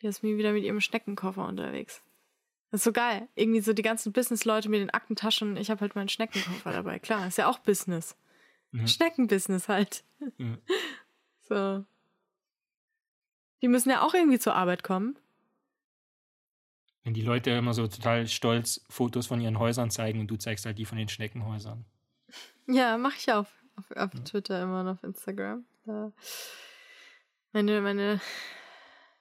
Die 0.00 0.06
ist 0.06 0.22
mir 0.22 0.38
wieder 0.38 0.52
mit 0.52 0.64
ihrem 0.64 0.80
Schneckenkoffer 0.80 1.46
unterwegs. 1.46 2.02
Das 2.70 2.80
ist 2.80 2.84
so 2.84 2.92
geil. 2.92 3.28
Irgendwie 3.34 3.60
so 3.60 3.74
die 3.74 3.82
ganzen 3.82 4.14
Business-Leute 4.14 4.70
mit 4.70 4.80
den 4.80 4.88
Aktentaschen. 4.88 5.58
Ich 5.58 5.70
habe 5.70 5.82
halt 5.82 5.94
meinen 5.94 6.08
Schneckenkoffer 6.08 6.72
dabei. 6.72 6.98
Klar, 6.98 7.26
ist 7.26 7.36
ja 7.36 7.46
auch 7.46 7.58
Business. 7.58 8.16
Ja. 8.72 8.86
Schneckenbusiness 8.86 9.68
halt. 9.68 10.04
Ja. 10.38 10.56
So. 11.48 11.84
Die 13.62 13.68
müssen 13.68 13.90
ja 13.90 14.02
auch 14.02 14.14
irgendwie 14.14 14.40
zur 14.40 14.56
Arbeit 14.56 14.82
kommen. 14.82 15.16
Wenn 17.06 17.14
die 17.14 17.22
Leute 17.22 17.50
immer 17.52 17.72
so 17.72 17.86
total 17.86 18.26
stolz 18.26 18.84
Fotos 18.90 19.28
von 19.28 19.40
ihren 19.40 19.60
Häusern 19.60 19.92
zeigen 19.92 20.18
und 20.18 20.26
du 20.26 20.34
zeigst 20.34 20.66
halt 20.66 20.76
die 20.76 20.84
von 20.84 20.98
den 20.98 21.08
Schneckenhäusern. 21.08 21.84
Ja, 22.66 22.98
mache 22.98 23.14
ich 23.16 23.32
auf. 23.32 23.46
Auf, 23.76 23.92
auf 23.92 24.10
Twitter 24.24 24.60
immer 24.60 24.80
und 24.80 24.88
auf 24.88 25.04
Instagram. 25.04 25.64
Da 25.84 26.10
meine, 27.52 27.80
meine 27.80 28.20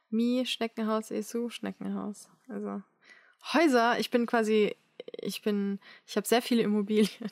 Mi 0.09 0.47
Schneckenhaus, 0.47 1.11
Esu 1.11 1.49
Schneckenhaus. 1.49 2.27
Also 2.47 2.81
Häuser, 3.53 3.99
ich 3.99 4.09
bin 4.09 4.25
quasi, 4.25 4.75
ich 5.21 5.43
bin, 5.43 5.79
ich 6.07 6.17
habe 6.17 6.27
sehr 6.27 6.41
viele 6.41 6.63
Immobilien. 6.63 7.29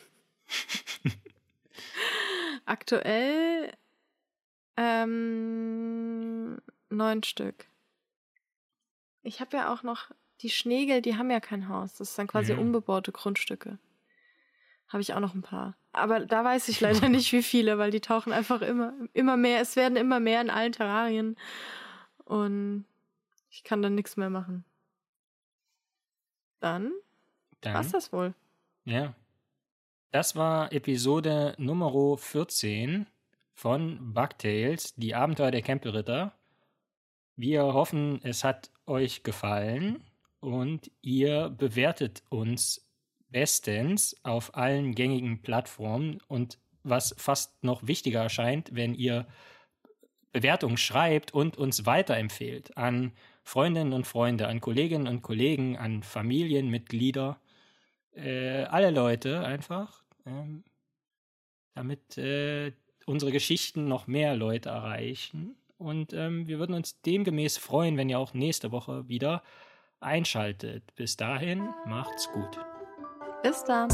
Aktuell 2.65 3.73
ähm, 4.77 6.61
neun 6.89 7.23
Stück. 7.23 7.65
Ich 9.23 9.41
habe 9.41 9.57
ja 9.57 9.73
auch 9.73 9.81
noch 9.81 10.11
die 10.43 10.49
Schnegel, 10.49 11.01
die 11.01 11.17
haben 11.17 11.31
ja 11.31 11.39
kein 11.39 11.69
Haus. 11.69 11.95
Das 11.95 12.09
ist 12.11 12.19
dann 12.19 12.27
quasi 12.27 12.51
Ja. 12.51 12.57
unbebaute 12.59 13.11
Grundstücke. 13.11 13.79
Habe 14.89 15.01
ich 15.01 15.13
auch 15.13 15.19
noch 15.19 15.33
ein 15.33 15.41
paar. 15.41 15.75
Aber 15.93 16.19
da 16.25 16.43
weiß 16.43 16.67
ich 16.69 16.81
leider 16.81 17.09
nicht, 17.09 17.31
wie 17.31 17.41
viele, 17.43 17.77
weil 17.77 17.91
die 17.91 18.01
tauchen 18.01 18.33
einfach 18.33 18.61
immer, 18.61 18.93
immer 19.13 19.37
mehr. 19.37 19.61
Es 19.61 19.75
werden 19.75 19.95
immer 19.95 20.19
mehr 20.19 20.41
in 20.41 20.49
allen 20.49 20.71
Terrarien. 20.73 21.37
Und 22.25 22.85
ich 23.49 23.63
kann 23.63 23.81
dann 23.81 23.95
nichts 23.95 24.17
mehr 24.17 24.29
machen. 24.29 24.65
Dann 26.59 26.91
Dann, 27.61 27.73
war's 27.73 27.91
das 27.91 28.13
wohl. 28.13 28.33
Ja. 28.85 29.13
Das 30.11 30.35
war 30.35 30.71
Episode 30.71 31.55
Nummer 31.57 32.17
14 32.17 33.07
von 33.53 34.13
Bugtails, 34.13 34.93
die 34.95 35.15
Abenteuer 35.15 35.51
der 35.51 35.61
Campbellritter. 35.61 36.33
Wir 37.35 37.63
hoffen, 37.63 38.19
es 38.23 38.43
hat 38.43 38.69
euch 38.85 39.23
gefallen 39.23 40.03
und 40.43 40.91
ihr 41.01 41.49
bewertet 41.49 42.21
uns 42.27 42.85
bestens 43.29 44.15
auf 44.23 44.55
allen 44.55 44.93
gängigen 44.93 45.41
Plattformen 45.41 46.19
und 46.27 46.59
was 46.83 47.15
fast 47.17 47.63
noch 47.63 47.87
wichtiger 47.87 48.21
erscheint, 48.21 48.75
wenn 48.75 48.93
ihr 48.93 49.25
Bewertungen 50.33 50.75
schreibt 50.75 51.33
und 51.33 51.57
uns 51.57 51.85
weiterempfehlt 51.85 52.75
an 52.75 53.13
Freundinnen 53.43 53.93
und 53.93 54.05
Freunde, 54.05 54.47
an 54.47 54.59
Kolleginnen 54.59 55.07
und 55.07 55.21
Kollegen, 55.21 55.77
an 55.77 56.03
Familienmitglieder, 56.03 57.39
äh, 58.13 58.63
alle 58.63 58.91
Leute 58.91 59.45
einfach, 59.45 60.03
ähm, 60.25 60.65
damit 61.73 62.17
äh, 62.17 62.73
unsere 63.05 63.31
Geschichten 63.31 63.87
noch 63.87 64.07
mehr 64.07 64.35
Leute 64.35 64.69
erreichen. 64.69 65.55
Und 65.77 66.11
ähm, 66.11 66.47
wir 66.47 66.59
würden 66.59 66.75
uns 66.75 67.01
demgemäß 67.01 67.57
freuen, 67.57 67.95
wenn 67.95 68.09
ihr 68.09 68.19
auch 68.19 68.33
nächste 68.33 68.71
Woche 68.71 69.07
wieder 69.07 69.41
einschaltet. 70.03 70.83
Bis 70.95 71.17
dahin, 71.17 71.69
macht's 71.85 72.29
gut. 72.31 72.59
Bis 73.41 73.63
dann. 73.63 73.89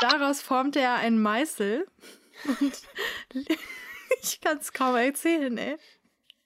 Daraus 0.00 0.40
formte 0.40 0.80
er 0.80 0.94
einen 0.94 1.20
Meißel. 1.20 1.86
Und 2.46 2.82
ich 4.32 4.40
kann 4.40 4.58
es 4.58 4.72
kaum 4.72 4.96
erzählen, 4.96 5.56
ey. 5.58 5.76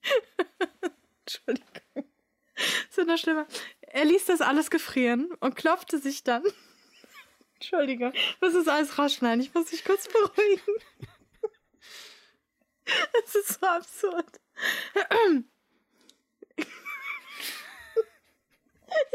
Entschuldigung. 1.20 2.10
Das 2.88 2.96
wird 2.96 3.08
noch 3.08 3.18
schlimmer. 3.18 3.46
Er 3.80 4.04
ließ 4.04 4.26
das 4.26 4.40
alles 4.40 4.70
gefrieren 4.70 5.32
und 5.40 5.56
klopfte 5.56 5.98
sich 5.98 6.22
dann. 6.24 6.42
Entschuldigung, 7.54 8.12
das 8.40 8.68
alles 8.68 8.98
rausschneiden. 8.98 9.40
Ich 9.40 9.54
muss 9.54 9.72
mich 9.72 9.84
kurz 9.84 10.08
beruhigen. 10.08 10.74
Es 13.24 13.34
ist 13.34 13.60
so 13.60 13.66
absurd. 13.66 14.38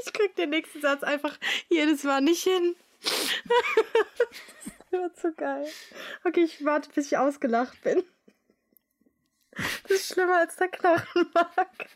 Ich 0.03 0.11
krieg 0.11 0.35
den 0.35 0.49
nächsten 0.49 0.81
Satz 0.81 1.03
einfach 1.03 1.37
jedes 1.69 2.03
Mal 2.03 2.21
nicht 2.21 2.43
hin. 2.43 2.75
Das 3.03 4.91
wird 4.91 5.19
so 5.19 5.31
geil. 5.33 5.67
Okay, 6.23 6.43
ich 6.45 6.65
warte, 6.65 6.89
bis 6.89 7.07
ich 7.07 7.17
ausgelacht 7.17 7.79
bin. 7.83 8.03
Das 9.83 9.91
ist 9.91 10.13
schlimmer 10.13 10.39
als 10.39 10.55
der 10.55 10.69
Knochenmark. 10.69 11.87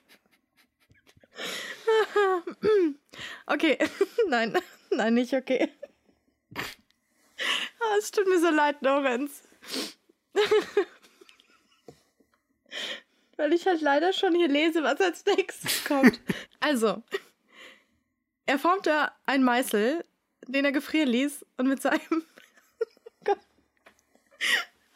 Okay, 3.47 3.77
nein, 4.27 4.57
nein, 4.91 5.13
nicht 5.15 5.33
okay. 5.33 5.71
Ah, 6.55 7.95
Es 7.97 8.11
tut 8.11 8.27
mir 8.27 8.39
so 8.39 8.49
leid, 8.49 8.77
Lorenz. 8.81 9.43
Weil 13.35 13.53
ich 13.53 13.65
halt 13.65 13.81
leider 13.81 14.13
schon 14.13 14.35
hier 14.35 14.47
lese, 14.47 14.83
was 14.83 15.01
als 15.01 15.25
nächstes 15.25 15.83
kommt. 15.85 16.19
Also, 16.59 17.03
er 18.45 18.59
formte 18.59 19.11
einen 19.25 19.43
Meißel, 19.43 20.05
den 20.47 20.65
er 20.65 20.71
gefrieren 20.71 21.09
ließ 21.09 21.45
und 21.57 21.67
mit 21.67 21.81
seinem. 21.81 22.25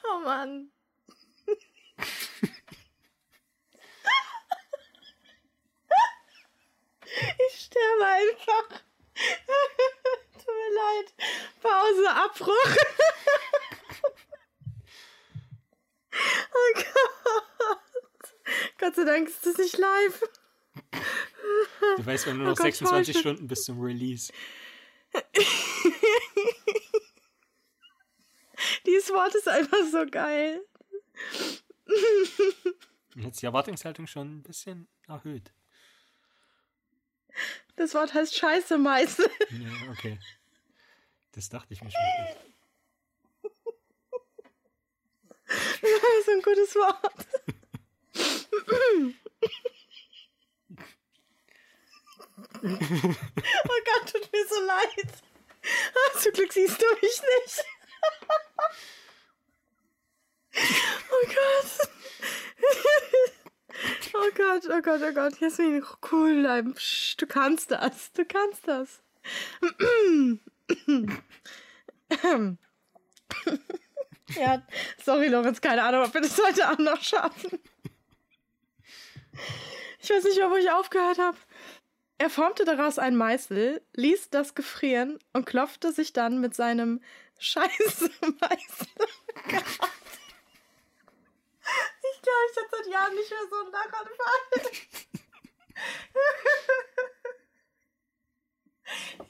Oh 0.10 0.20
Mann. 0.24 0.72
Ich 7.50 7.60
sterbe 7.62 8.06
einfach. 8.06 8.68
Tut 10.34 10.48
mir 10.48 10.74
leid. 10.76 11.14
Pause, 11.62 12.10
Abbruch. 12.12 12.76
oh 16.54 16.72
Gott. 16.76 18.36
Gott 18.80 18.96
sei 18.96 19.04
Dank 19.04 19.28
ist 19.28 19.46
das 19.46 19.58
nicht 19.58 19.78
live. 19.78 20.22
Du 21.98 22.06
weißt, 22.06 22.26
wir 22.26 22.32
haben 22.34 22.38
nur 22.40 22.48
Oh 22.48 22.52
noch 22.52 22.58
Gott, 22.58 22.66
26 22.66 23.14
Teufel. 23.16 23.20
Stunden 23.22 23.48
bis 23.48 23.64
zum 23.64 23.80
Release. 23.82 24.32
Dieses 28.86 29.10
Wort 29.12 29.34
ist 29.36 29.48
einfach 29.48 29.84
so 29.92 30.06
geil. 30.06 30.66
Jetzt 33.16 33.42
die 33.42 33.46
Erwartungshaltung 33.46 34.08
schon 34.08 34.38
ein 34.38 34.44
bisschen 34.44 34.88
erhöht. 35.08 35.52
Das 37.78 37.94
Wort 37.94 38.14
heißt 38.14 38.36
Scheiße 38.36 38.78
Meißel. 38.78 39.30
Ja, 39.52 39.92
okay. 39.92 40.20
Das 41.32 41.48
dachte 41.50 41.74
ich 41.74 41.82
mir 41.82 41.92
schon. 41.92 42.02
Das 45.46 45.92
ist 46.20 46.30
ein 46.30 46.42
gutes 46.42 46.76
Wort. 46.76 47.28
oh 52.64 53.80
Gott, 53.86 54.12
tut 54.12 54.32
mir 54.34 54.48
so 54.48 54.60
leid. 54.66 55.14
Ah, 55.94 56.18
Zum 56.20 56.34
Glück 56.34 56.52
siehst 56.54 56.82
du 56.82 56.86
mich 57.02 57.22
nicht. 57.22 57.64
Oh 61.12 61.28
Gott. 61.28 61.90
Oh 64.14 64.30
Gott, 64.36 64.64
oh 64.70 64.82
Gott, 64.82 65.02
oh 65.04 65.14
Gott. 65.14 65.40
Jasmin, 65.40 65.84
cool 66.12 66.42
bleiben. 66.42 66.74
Psch, 66.74 67.16
du 67.18 67.28
kannst 67.28 67.72
das. 67.72 68.12
Du 68.14 68.26
kannst 68.26 68.68
das. 68.68 69.02
ja, 74.36 74.62
sorry, 75.04 75.28
Lorenz, 75.28 75.62
keine 75.62 75.84
Ahnung, 75.84 76.04
ob 76.04 76.14
wir 76.14 76.22
das 76.22 76.42
heute 76.42 76.68
Abend 76.68 76.86
noch 76.86 77.02
schaffen. 77.02 77.60
Ich 80.00 80.10
weiß 80.10 80.24
nicht 80.24 80.38
mehr, 80.38 80.50
wo 80.50 80.56
ich 80.56 80.72
aufgehört 80.72 81.20
habe. 81.20 81.38
Er 82.18 82.30
formte 82.30 82.66
daraus 82.66 82.98
einen 82.98 83.18
Meißel, 83.18 83.82
ließ 83.94 84.30
das 84.30 84.56
gefrieren 84.56 85.20
und 85.34 85.46
klopfte 85.46 85.92
sich 85.92 86.14
dann 86.14 86.40
mit 86.40 86.56
seinem 86.56 87.02
Scheiße-Meißel. 87.40 88.88
Ich 92.28 92.34
glaube, 92.34 92.46
ich 92.52 92.58
hatte 92.58 92.84
seit 92.84 92.88
Jahren 92.94 93.16
nicht 93.16 93.30
mehr 93.30 93.48
so 93.50 93.56
einen 93.62 93.72
Lachanfall. 93.72 94.72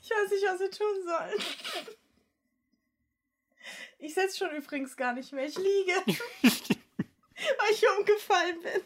Ich 0.02 0.12
weiß 0.12 0.30
nicht, 0.30 0.46
was 0.46 0.60
wir 0.60 0.72
tun 0.72 1.04
sollen. 1.04 1.42
Ich 3.98 4.14
setze 4.14 4.38
schon 4.38 4.56
übrigens 4.56 4.96
gar 4.96 5.14
nicht 5.14 5.34
mehr. 5.34 5.46
Ich 5.46 5.58
liege. 5.58 5.94
weil 6.44 7.72
ich 7.72 7.84
umgefallen 7.98 8.62
bin. 8.62 8.82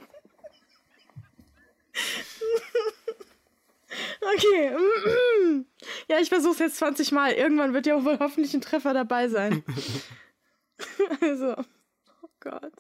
Okay. 4.22 5.66
Ja, 6.07 6.20
ich 6.20 6.30
versuche 6.30 6.53
es 6.53 6.59
jetzt 6.59 6.78
20 6.78 7.12
Mal. 7.12 7.34
Irgendwann 7.34 7.74
wird 7.74 7.86
ja 7.86 8.03
wohl 8.03 8.18
hoffentlich 8.18 8.53
ein 8.53 8.62
Treffer 8.62 8.93
dabei 8.93 9.28
sein. 9.28 9.64
Also, 11.22 11.55
oh 12.24 12.30
Gott. 12.39 12.74